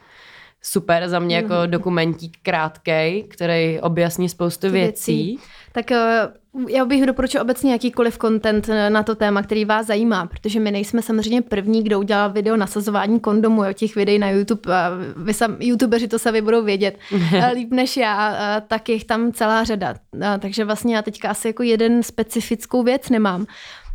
Super, 0.62 1.08
za 1.08 1.18
mě 1.18 1.36
jako 1.36 1.54
dokumentík 1.66 2.36
krátkej, 2.42 3.24
který 3.28 3.80
objasní 3.80 4.28
spoustu 4.28 4.70
věcí. 4.70 5.26
věcí. 5.26 5.38
Tak 5.72 5.92
eh, 5.92 6.28
já 6.68 6.84
bych 6.84 7.06
doporučil 7.06 7.42
obecně 7.42 7.72
jakýkoliv 7.72 8.18
content 8.18 8.68
eh, 8.68 8.90
na 8.90 9.02
to 9.02 9.14
téma, 9.14 9.42
který 9.42 9.64
vás 9.64 9.86
zajímá, 9.86 10.26
protože 10.26 10.60
my 10.60 10.70
nejsme 10.70 11.02
samozřejmě 11.02 11.42
první, 11.42 11.82
kdo 11.82 11.98
udělal 11.98 12.32
video 12.32 12.56
nasazování 12.56 13.20
kondomu, 13.20 13.62
o 13.70 13.72
těch 13.72 13.96
videí 13.96 14.18
na 14.18 14.30
YouTube, 14.30 14.72
vy 15.16 15.34
sam, 15.34 15.56
youtubeři 15.60 16.08
to 16.08 16.18
sami 16.18 16.40
budou 16.40 16.64
vědět 16.64 16.98
eh, 17.32 17.52
líp 17.54 17.70
než 17.70 17.96
já, 17.96 18.60
tak 18.68 18.88
jich 18.88 19.04
tam 19.04 19.32
celá 19.32 19.64
řada. 19.64 19.94
Takže 20.38 20.64
vlastně 20.64 20.96
já 20.96 21.02
teďka 21.02 21.30
asi 21.30 21.48
jako 21.48 21.62
jeden 21.62 22.02
specifickou 22.02 22.82
věc 22.82 23.08
nemám. 23.08 23.46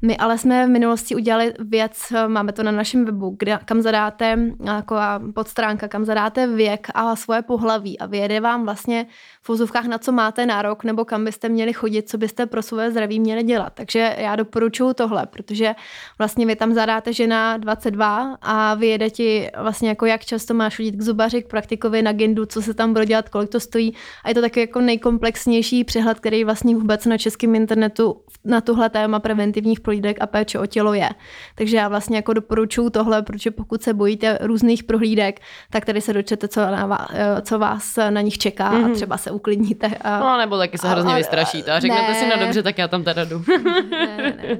My 0.05 0.17
ale 0.17 0.37
jsme 0.37 0.65
v 0.65 0.69
minulosti 0.69 1.15
udělali 1.15 1.53
věc, 1.59 2.13
máme 2.27 2.51
to 2.51 2.63
na 2.63 2.71
našem 2.71 3.05
webu, 3.05 3.35
kde, 3.39 3.59
kam 3.65 3.81
zadáte, 3.81 4.39
jako 4.65 4.95
podstránka, 5.35 5.87
kam 5.87 6.05
zadáte 6.05 6.47
věk 6.47 6.87
a 6.93 7.15
svoje 7.15 7.41
pohlaví. 7.41 7.99
A 7.99 8.05
vyjede 8.05 8.39
vám 8.39 8.63
vlastně 8.63 9.05
v 9.43 9.49
vozovkách, 9.49 9.85
na 9.85 9.97
co 9.97 10.11
máte 10.11 10.45
nárok, 10.45 10.83
nebo 10.83 11.05
kam 11.05 11.25
byste 11.25 11.49
měli 11.49 11.73
chodit, 11.73 12.09
co 12.09 12.17
byste 12.17 12.45
pro 12.45 12.61
své 12.61 12.91
zdraví 12.91 13.19
měli 13.19 13.43
dělat. 13.43 13.73
Takže 13.73 14.15
já 14.17 14.35
doporučuji 14.35 14.93
tohle, 14.93 15.25
protože 15.25 15.75
vlastně 16.17 16.45
vy 16.45 16.55
tam 16.55 16.73
zadáte 16.73 17.13
žena 17.13 17.57
22 17.57 18.37
a 18.41 18.73
vyjede 18.73 19.09
ti 19.09 19.49
vlastně 19.57 19.89
jako 19.89 20.05
jak 20.05 20.25
často 20.25 20.53
máš 20.53 20.77
chodit 20.77 20.91
k 20.91 21.01
zubaři, 21.01 21.43
k 21.43 21.47
praktikovi 21.47 22.01
na 22.01 22.13
gendu, 22.13 22.45
co 22.45 22.61
se 22.61 22.73
tam 22.73 22.93
bude 22.93 23.05
dělat, 23.05 23.29
kolik 23.29 23.49
to 23.49 23.59
stojí. 23.59 23.93
A 24.23 24.29
je 24.29 24.35
to 24.35 24.41
taky 24.41 24.59
jako 24.59 24.81
nejkomplexnější 24.81 25.83
přehled, 25.83 26.19
který 26.19 26.43
vlastně 26.43 26.75
vůbec 26.75 27.05
na 27.05 27.17
českém 27.17 27.55
internetu 27.55 28.21
na 28.45 28.61
tuhle 28.61 28.89
téma 28.89 29.19
preventivních 29.19 29.79
prohlídek 29.79 30.17
a 30.21 30.27
péče 30.27 30.59
o 30.59 30.65
tělo 30.65 30.93
je. 30.93 31.09
Takže 31.55 31.77
já 31.77 31.87
vlastně 31.87 32.15
jako 32.15 32.33
doporučuji 32.33 32.89
tohle, 32.89 33.21
protože 33.21 33.51
pokud 33.51 33.83
se 33.83 33.93
bojíte 33.93 34.39
různých 34.41 34.83
prohlídek, 34.83 35.39
tak 35.69 35.85
tady 35.85 36.01
se 36.01 36.13
dočete, 36.13 36.47
co, 36.47 36.61
na 36.61 36.85
vás, 36.85 37.07
co 37.41 37.59
vás 37.59 37.95
na 38.09 38.21
nich 38.21 38.37
čeká 38.37 38.71
mm-hmm. 38.71 38.83
a 38.83 38.87
mhm. 38.87 38.93
třeba 38.93 39.17
se 39.17 39.31
uklidníte. 39.33 39.87
A... 39.87 40.19
No 40.19 40.37
nebo 40.37 40.57
taky 40.57 40.77
se 40.77 40.89
hrozně 40.89 41.13
a, 41.13 41.17
vystrašíte 41.17 41.71
a 41.71 41.79
řeknete 41.79 42.07
ne. 42.07 42.19
si, 42.19 42.27
no 42.27 42.45
dobře, 42.45 42.63
tak 42.63 42.77
já 42.77 42.87
tam 42.87 43.03
teda 43.03 43.23
jdu. 43.23 43.43
ne, 43.91 44.17
ne, 44.17 44.37
ne. 44.37 44.57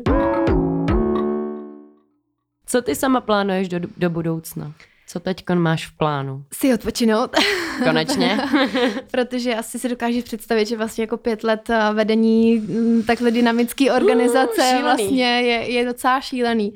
Co 2.66 2.82
ty 2.82 2.96
sama 2.96 3.22
plánuješ 3.22 3.70
do, 3.70 3.80
do 3.98 4.10
budoucna? 4.10 4.74
Co 5.08 5.20
teď 5.20 5.50
máš 5.54 5.88
v 5.88 5.98
plánu? 5.98 6.44
Si 6.54 6.74
odpočinout. 6.74 7.36
Konečně. 7.84 8.40
Protože 9.12 9.56
asi 9.56 9.80
si 9.80 9.90
dokážeš 9.90 10.24
představit, 10.24 10.68
že 10.68 10.78
vlastně 10.78 11.02
jako 11.04 11.18
pět 11.18 11.44
let 11.44 11.70
eh, 11.70 11.94
vedení 11.94 12.60
mm, 12.60 13.04
takhle 13.04 13.32
dynamické 13.32 13.92
organizace 13.92 14.62
uh, 14.76 14.82
vlastně 14.82 15.42
je, 15.42 15.72
je 15.72 15.86
docela 15.86 16.22
šílený. 16.22 16.74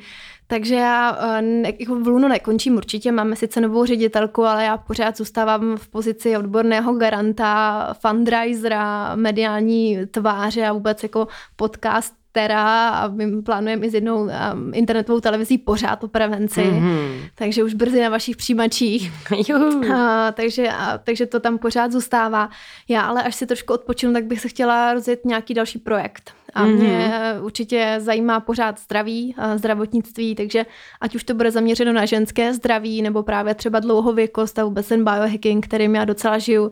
Takže 0.47 0.75
já 0.75 1.17
eh, 1.19 1.41
ne, 1.41 1.73
jako 1.79 1.95
v 1.95 2.07
Lunu 2.07 2.27
nekončím 2.27 2.75
určitě, 2.75 3.11
máme 3.11 3.35
sice 3.35 3.61
novou 3.61 3.85
ředitelku, 3.85 4.43
ale 4.43 4.63
já 4.63 4.77
pořád 4.77 5.17
zůstávám 5.17 5.77
v 5.77 5.87
pozici 5.87 6.37
odborného 6.37 6.93
garanta, 6.93 7.93
fundraisera, 8.01 9.15
mediální 9.15 9.99
tváře 10.11 10.65
a 10.65 10.73
vůbec 10.73 11.03
jako 11.03 11.27
podcast 11.55 12.13
Tera 12.31 12.89
a 12.89 13.07
my 13.07 13.41
plánujeme 13.41 13.85
i 13.85 13.89
s 13.89 13.93
jednou 13.93 14.23
um, 14.23 14.31
internetovou 14.73 15.19
televizí 15.19 15.57
pořád 15.57 16.03
o 16.03 16.07
prevenci, 16.07 16.61
mm-hmm. 16.61 17.29
takže 17.35 17.63
už 17.63 17.73
brzy 17.73 18.01
na 18.01 18.09
vašich 18.09 18.37
přijímačích. 18.37 19.11
a, 19.95 20.31
takže, 20.31 20.69
a, 20.69 20.97
takže 20.97 21.25
to 21.25 21.39
tam 21.39 21.57
pořád 21.57 21.91
zůstává. 21.91 22.49
Já 22.87 23.01
ale 23.01 23.23
až 23.23 23.35
si 23.35 23.45
trošku 23.45 23.73
odpočinu, 23.73 24.13
tak 24.13 24.25
bych 24.25 24.39
se 24.39 24.47
chtěla 24.47 24.93
rozjet 24.93 25.25
nějaký 25.25 25.53
další 25.53 25.79
projekt. 25.79 26.33
A 26.53 26.65
mm-hmm. 26.65 26.77
mě 26.77 27.11
určitě 27.41 27.95
zajímá 27.99 28.39
pořád 28.39 28.79
zdraví, 28.79 29.35
a 29.37 29.57
zdravotnictví, 29.57 30.35
takže 30.35 30.65
ať 31.01 31.15
už 31.15 31.23
to 31.23 31.33
bude 31.33 31.51
zaměřeno 31.51 31.93
na 31.93 32.05
ženské 32.05 32.53
zdraví, 32.53 33.01
nebo 33.01 33.23
právě 33.23 33.55
třeba 33.55 33.79
dlouhověkost 33.79 34.59
a 34.59 34.65
vůbec 34.65 34.87
ten 34.87 35.03
biohacking, 35.03 35.65
kterým 35.65 35.95
já 35.95 36.05
docela 36.05 36.37
žiju, 36.37 36.71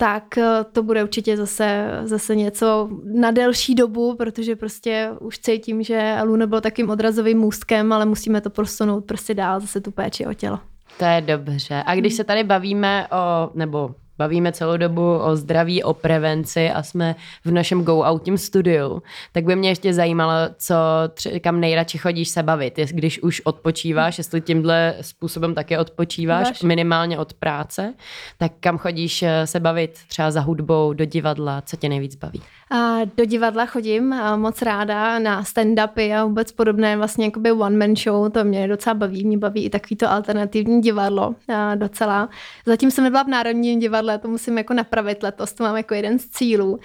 tak 0.00 0.38
eh, 0.38 0.64
to 0.72 0.82
bude 0.82 1.02
určitě 1.02 1.36
zase, 1.36 1.86
zase 2.04 2.36
něco 2.36 2.88
na 3.04 3.30
delší 3.30 3.74
dobu, 3.74 4.14
protože 4.16 4.56
prostě 4.56 5.10
už 5.20 5.38
cítím, 5.38 5.82
že 5.82 6.18
Luna 6.24 6.46
byl 6.46 6.60
takým 6.60 6.90
odrazovým 6.90 7.38
můstkem, 7.38 7.92
ale 7.92 8.06
musíme 8.06 8.40
to 8.40 8.50
posunout 8.50 9.00
prostě 9.00 9.34
dál, 9.34 9.60
zase 9.60 9.80
tu 9.80 9.90
péči 9.90 10.26
o 10.26 10.34
tělo. 10.34 10.58
To 10.98 11.04
je 11.04 11.20
dobře. 11.20 11.82
A 11.86 11.94
když 11.94 12.14
se 12.14 12.24
tady 12.24 12.44
bavíme 12.44 13.06
o, 13.08 13.50
nebo 13.54 13.94
bavíme 14.20 14.52
celou 14.52 14.76
dobu 14.76 15.18
o 15.18 15.36
zdraví, 15.36 15.82
o 15.82 15.94
prevenci 15.94 16.70
a 16.70 16.82
jsme 16.82 17.16
v 17.44 17.50
našem 17.50 17.84
Go 17.84 18.04
Outím 18.04 18.38
studiu, 18.38 19.02
tak 19.32 19.44
by 19.44 19.56
mě 19.56 19.68
ještě 19.68 19.94
zajímalo, 19.94 20.32
co 20.58 20.74
tři, 21.14 21.40
kam 21.40 21.60
nejradši 21.60 21.98
chodíš 21.98 22.28
se 22.28 22.42
bavit, 22.42 22.76
když 22.90 23.22
už 23.22 23.40
odpočíváš, 23.44 24.18
jestli 24.18 24.40
tímhle 24.40 24.94
způsobem 25.00 25.54
také 25.54 25.78
odpočíváš, 25.78 26.46
Dáš. 26.46 26.62
minimálně 26.62 27.18
od 27.18 27.32
práce, 27.32 27.94
tak 28.38 28.52
kam 28.60 28.78
chodíš 28.78 29.22
eh, 29.22 29.46
se 29.46 29.60
bavit 29.60 29.98
třeba 30.08 30.30
za 30.30 30.40
hudbou, 30.40 30.92
do 30.92 31.04
divadla, 31.04 31.62
co 31.62 31.76
tě 31.76 31.88
nejvíc 31.88 32.16
baví? 32.16 32.42
A 32.70 33.04
do 33.16 33.24
divadla 33.24 33.66
chodím 33.66 34.12
a 34.12 34.36
moc 34.36 34.62
ráda 34.62 35.18
na 35.18 35.42
stand-upy 35.42 36.18
a 36.18 36.24
vůbec 36.24 36.52
podobné 36.52 36.96
vlastně 36.96 37.24
jakoby 37.24 37.52
one-man 37.52 37.96
show, 37.96 38.30
to 38.30 38.44
mě 38.44 38.68
docela 38.68 38.94
baví, 38.94 39.24
mě 39.24 39.38
baví 39.38 39.64
i 39.64 39.70
takovýto 39.70 40.10
alternativní 40.10 40.80
divadlo 40.80 41.34
a 41.54 41.74
docela. 41.74 42.28
Zatím 42.66 42.90
jsem 42.90 43.04
nebyla 43.04 43.22
v 43.22 43.28
Národním 43.28 43.80
divadle, 43.80 44.09
to 44.18 44.28
musím 44.28 44.58
jako 44.58 44.74
napravit 44.74 45.22
letos, 45.22 45.52
to 45.52 45.64
mám 45.64 45.76
jako 45.76 45.94
jeden 45.94 46.18
z 46.18 46.28
cílů. 46.28 46.78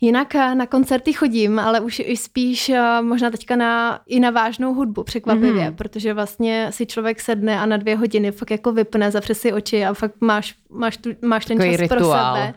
Jinak 0.00 0.34
na 0.34 0.66
koncerty 0.66 1.12
chodím, 1.12 1.58
ale 1.58 1.80
už 1.80 2.02
i 2.04 2.16
spíš 2.16 2.72
možná 3.00 3.30
teďka 3.30 3.56
na, 3.56 4.00
i 4.06 4.20
na 4.20 4.30
vážnou 4.30 4.74
hudbu, 4.74 5.02
překvapivě, 5.02 5.70
mm-hmm. 5.70 5.74
protože 5.74 6.14
vlastně 6.14 6.66
si 6.70 6.86
člověk 6.86 7.20
sedne 7.20 7.60
a 7.60 7.66
na 7.66 7.76
dvě 7.76 7.96
hodiny 7.96 8.32
fakt 8.32 8.50
jako 8.50 8.72
vypne, 8.72 9.10
zavře 9.10 9.34
si 9.34 9.52
oči 9.52 9.84
a 9.84 9.94
fakt 9.94 10.14
máš, 10.20 10.54
máš, 10.70 10.96
tu, 10.96 11.10
máš 11.22 11.44
ten 11.44 11.58
Takový 11.58 11.72
čas 11.72 11.80
rituál. 11.80 12.34
pro 12.34 12.42
sebe 12.42 12.54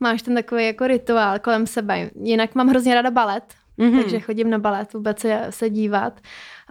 máš 0.00 0.22
ten 0.22 0.34
takový 0.34 0.66
jako 0.66 0.86
rituál 0.86 1.38
kolem 1.38 1.66
sebe. 1.66 2.10
Jinak 2.22 2.54
mám 2.54 2.68
hrozně 2.68 2.94
ráda 2.94 3.10
balet, 3.10 3.44
mm-hmm. 3.78 4.02
takže 4.02 4.20
chodím 4.20 4.50
na 4.50 4.58
balet 4.58 4.92
vůbec 4.92 5.20
se, 5.20 5.46
se 5.50 5.70
dívat. 5.70 6.20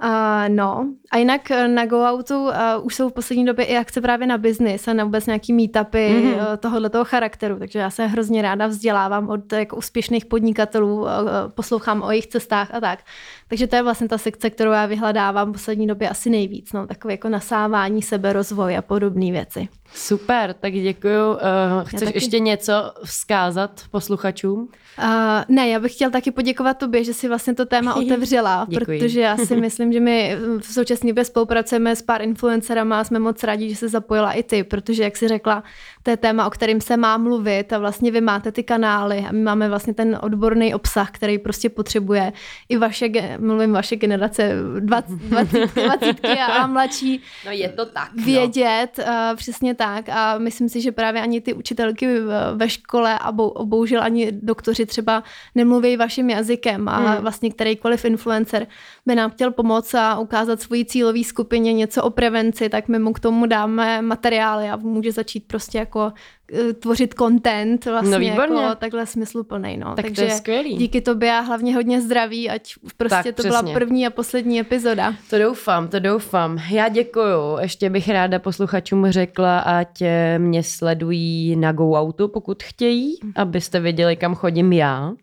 Uh, 0.04 0.56
no, 0.56 0.88
a 1.12 1.18
jinak 1.18 1.52
eh, 1.52 1.68
na 1.68 1.86
Go 1.86 2.12
Outu 2.12 2.44
uh, 2.44 2.52
už 2.82 2.96
jsou 2.96 3.10
v 3.10 3.14
poslední 3.14 3.46
době 3.46 3.66
i 3.66 3.78
akce 3.78 4.02
právě 4.02 4.28
na 4.28 4.38
biznis 4.38 4.88
a 4.88 4.94
na 4.94 5.04
vůbec 5.04 5.26
nějaký 5.26 5.54
meetupy 5.54 5.98
mm-hmm. 5.98 6.36
uh, 6.36 6.58
tohoto 6.58 7.06
charakteru, 7.06 7.60
takže 7.60 7.80
já 7.80 7.90
se 7.90 8.06
hrozně 8.06 8.42
ráda 8.42 8.68
vzdělávám 8.68 9.30
od 9.30 9.54
jako 9.54 9.76
úspěšných 9.76 10.26
podnikatelů, 10.26 11.02
uh, 11.02 11.10
poslouchám 11.56 12.02
o 12.02 12.12
jejich 12.12 12.28
cestách 12.28 12.74
a 12.74 12.80
tak. 12.80 13.00
Takže 13.48 13.68
to 13.68 13.76
je 13.76 13.84
vlastně 13.84 14.08
ta 14.08 14.18
sekce, 14.18 14.50
kterou 14.50 14.72
já 14.72 14.86
vyhledávám 14.86 15.50
v 15.50 15.52
poslední 15.52 15.88
době 15.88 16.10
asi 16.10 16.30
nejvíc, 16.30 16.74
no, 16.74 16.88
takové 16.88 17.14
jako 17.14 17.30
nasávání 17.30 18.02
sebe, 18.02 18.34
rozvoj 18.34 18.78
a 18.78 18.82
podobné 18.82 19.32
věci. 19.32 19.68
Super, 19.94 20.56
tak 20.60 20.74
děkuju. 20.74 21.32
Uh, 21.32 21.38
chceš 21.84 22.10
ještě 22.14 22.40
něco 22.40 22.74
vzkázat 23.04 23.82
posluchačům? 23.92 24.70
Uh, 25.04 25.06
ne, 25.50 25.68
já 25.68 25.80
bych 25.80 25.94
chtěl 25.94 26.12
taky 26.12 26.32
poděkovat 26.32 26.78
tobě, 26.78 27.04
že 27.04 27.14
si 27.14 27.28
vlastně 27.28 27.54
to 27.54 27.66
téma 27.66 27.96
otevřela, 27.96 28.66
protože 28.66 29.22
já 29.22 29.38
si 29.38 29.56
myslím, 29.62 29.94
že 29.94 30.00
my 30.00 30.38
v 30.60 30.66
současné 30.66 31.10
době 31.10 31.26
spolupracujeme 31.26 31.96
s 31.96 32.02
pár 32.02 32.22
influencerama 32.22 33.00
a 33.00 33.04
jsme 33.04 33.20
moc 33.20 33.44
rádi, 33.44 33.70
že 33.70 33.76
se 33.76 33.90
zapojila 33.90 34.32
i 34.32 34.44
ty, 34.44 34.64
protože 34.64 35.04
jak 35.04 35.18
si 35.18 35.28
řekla, 35.28 35.64
to 36.04 36.10
je 36.10 36.18
téma, 36.18 36.48
o 36.48 36.50
kterým 36.50 36.82
se 36.82 36.98
má 36.98 37.18
mluvit 37.18 37.74
a 37.74 37.78
vlastně 37.78 38.12
vy 38.12 38.22
máte 38.22 38.52
ty 38.52 38.64
kanály 38.64 39.26
a 39.30 39.32
my 39.32 39.40
máme 39.40 39.70
vlastně 39.70 39.94
ten 39.94 40.20
odborný 40.22 40.74
obsah, 40.74 41.12
který 41.12 41.38
prostě 41.38 41.70
potřebuje 41.70 42.34
i 42.70 42.78
vaše, 42.78 43.10
mluvím 43.38 43.72
vaše 43.72 43.96
generace 43.96 44.52
20, 44.80 45.14
20, 45.14 45.76
20 45.76 46.26
a 46.50 46.68
mladší. 46.68 47.22
No 47.46 47.52
je 47.52 47.70
to 47.70 47.86
tak. 47.86 48.10
No. 48.16 48.26
Vědět, 48.26 49.00
uh, 49.00 49.36
přesně 49.36 49.75
tak 49.76 50.10
a 50.10 50.38
myslím 50.38 50.70
si, 50.70 50.82
že 50.82 50.92
právě 50.92 51.22
ani 51.22 51.42
ty 51.42 51.54
učitelky 51.54 52.20
ve 52.56 52.70
škole 52.70 53.20
a 53.20 53.32
bohužel 53.64 54.02
ani 54.04 54.32
doktoři 54.32 54.86
třeba 54.86 55.24
nemluví 55.56 55.98
vaším 55.98 56.30
jazykem 56.30 56.88
a 56.88 56.98
hmm. 56.98 57.22
vlastně 57.22 57.52
kterýkoliv 57.52 58.06
influencer 58.06 58.68
by 59.06 59.16
nám 59.16 59.32
chtěl 59.32 59.52
pomoct 59.52 59.96
a 59.96 60.20
ukázat 60.20 60.62
svoji 60.62 60.86
cílové 60.86 61.24
skupině 61.24 61.74
něco 61.74 62.04
o 62.04 62.10
prevenci, 62.10 62.70
tak 62.70 62.88
my 62.88 63.00
mu 63.00 63.14
k 63.14 63.20
tomu 63.20 63.46
dáme 63.46 64.02
materiály 64.02 64.70
a 64.70 64.76
může 64.76 65.12
začít 65.12 65.48
prostě 65.48 65.78
jako 65.78 66.14
Eh, 66.45 66.45
tvořit 66.80 67.14
content 67.14 67.86
vlastně 67.86 68.20
no, 68.20 68.26
jako 68.26 68.76
takhle 68.76 69.06
smysluplný. 69.06 69.78
No. 69.78 69.96
Tak 69.96 70.06
Takže 70.06 70.22
to 70.22 70.28
je 70.28 70.36
skvělý. 70.36 70.76
díky 70.76 71.02
tobě 71.02 71.32
a 71.32 71.40
hlavně 71.40 71.76
hodně 71.76 72.02
zdraví, 72.02 72.50
ať 72.50 72.74
prostě 72.98 73.24
tak, 73.24 73.36
to 73.36 73.44
přesně. 73.44 73.50
byla 73.50 73.74
první 73.74 74.08
a 74.08 74.10
poslední 74.10 74.60
epizoda. 74.60 75.14
To 75.30 75.40
doufám, 75.40 75.88
to 75.88 76.00
doufám. 76.00 76.58
Já 76.70 76.90
děkuju. 76.90 77.58
Ještě 77.62 77.90
bych 77.90 78.10
ráda 78.10 78.40
posluchačům 78.40 79.12
řekla, 79.12 79.60
ať 79.60 80.02
eh, 80.02 80.40
mě 80.40 80.64
sledují 80.64 81.56
na 81.56 81.72
Go 81.72 81.92
Auto, 81.92 82.28
pokud 82.28 82.64
chtějí, 82.64 83.20
abyste 83.36 83.80
věděli, 83.80 84.16
kam 84.16 84.36
chodím 84.36 84.74
já. 84.74 85.14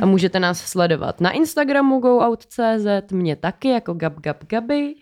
A 0.00 0.06
můžete 0.06 0.40
nás 0.40 0.58
sledovat 0.58 1.20
na 1.20 1.30
Instagramu 1.30 2.00
goout.cz, 2.00 3.12
mě 3.12 3.36
taky 3.36 3.68
jako 3.68 3.94
Gab 3.94 4.20
Gab 4.20 4.44
Gaby, 4.46 4.94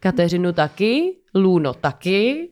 Kateřinu 0.00 0.52
taky, 0.52 1.16
Luno 1.34 1.74
taky 1.74 2.48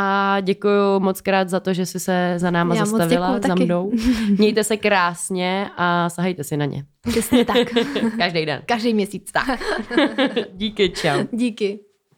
a 0.00 0.40
děkuji 0.40 1.00
moc 1.00 1.20
krát 1.20 1.48
za 1.48 1.60
to, 1.60 1.74
že 1.74 1.86
jsi 1.86 2.00
se 2.00 2.34
za 2.36 2.50
náma 2.50 2.74
Já 2.74 2.84
zastavila, 2.84 3.40
za 3.46 3.54
mnou. 3.54 3.92
Mějte 4.38 4.64
se 4.64 4.76
krásně 4.76 5.70
a 5.76 6.10
sahejte 6.10 6.44
si 6.44 6.56
na 6.56 6.64
ně. 6.64 6.84
Přesně 7.08 7.44
tak. 7.44 7.56
Každý 8.18 8.46
den. 8.46 8.62
Každý 8.66 8.94
měsíc, 8.94 9.32
tak. 9.32 9.60
Díky, 10.52 10.90
čau. 10.90 11.24
Díky. 11.32 11.80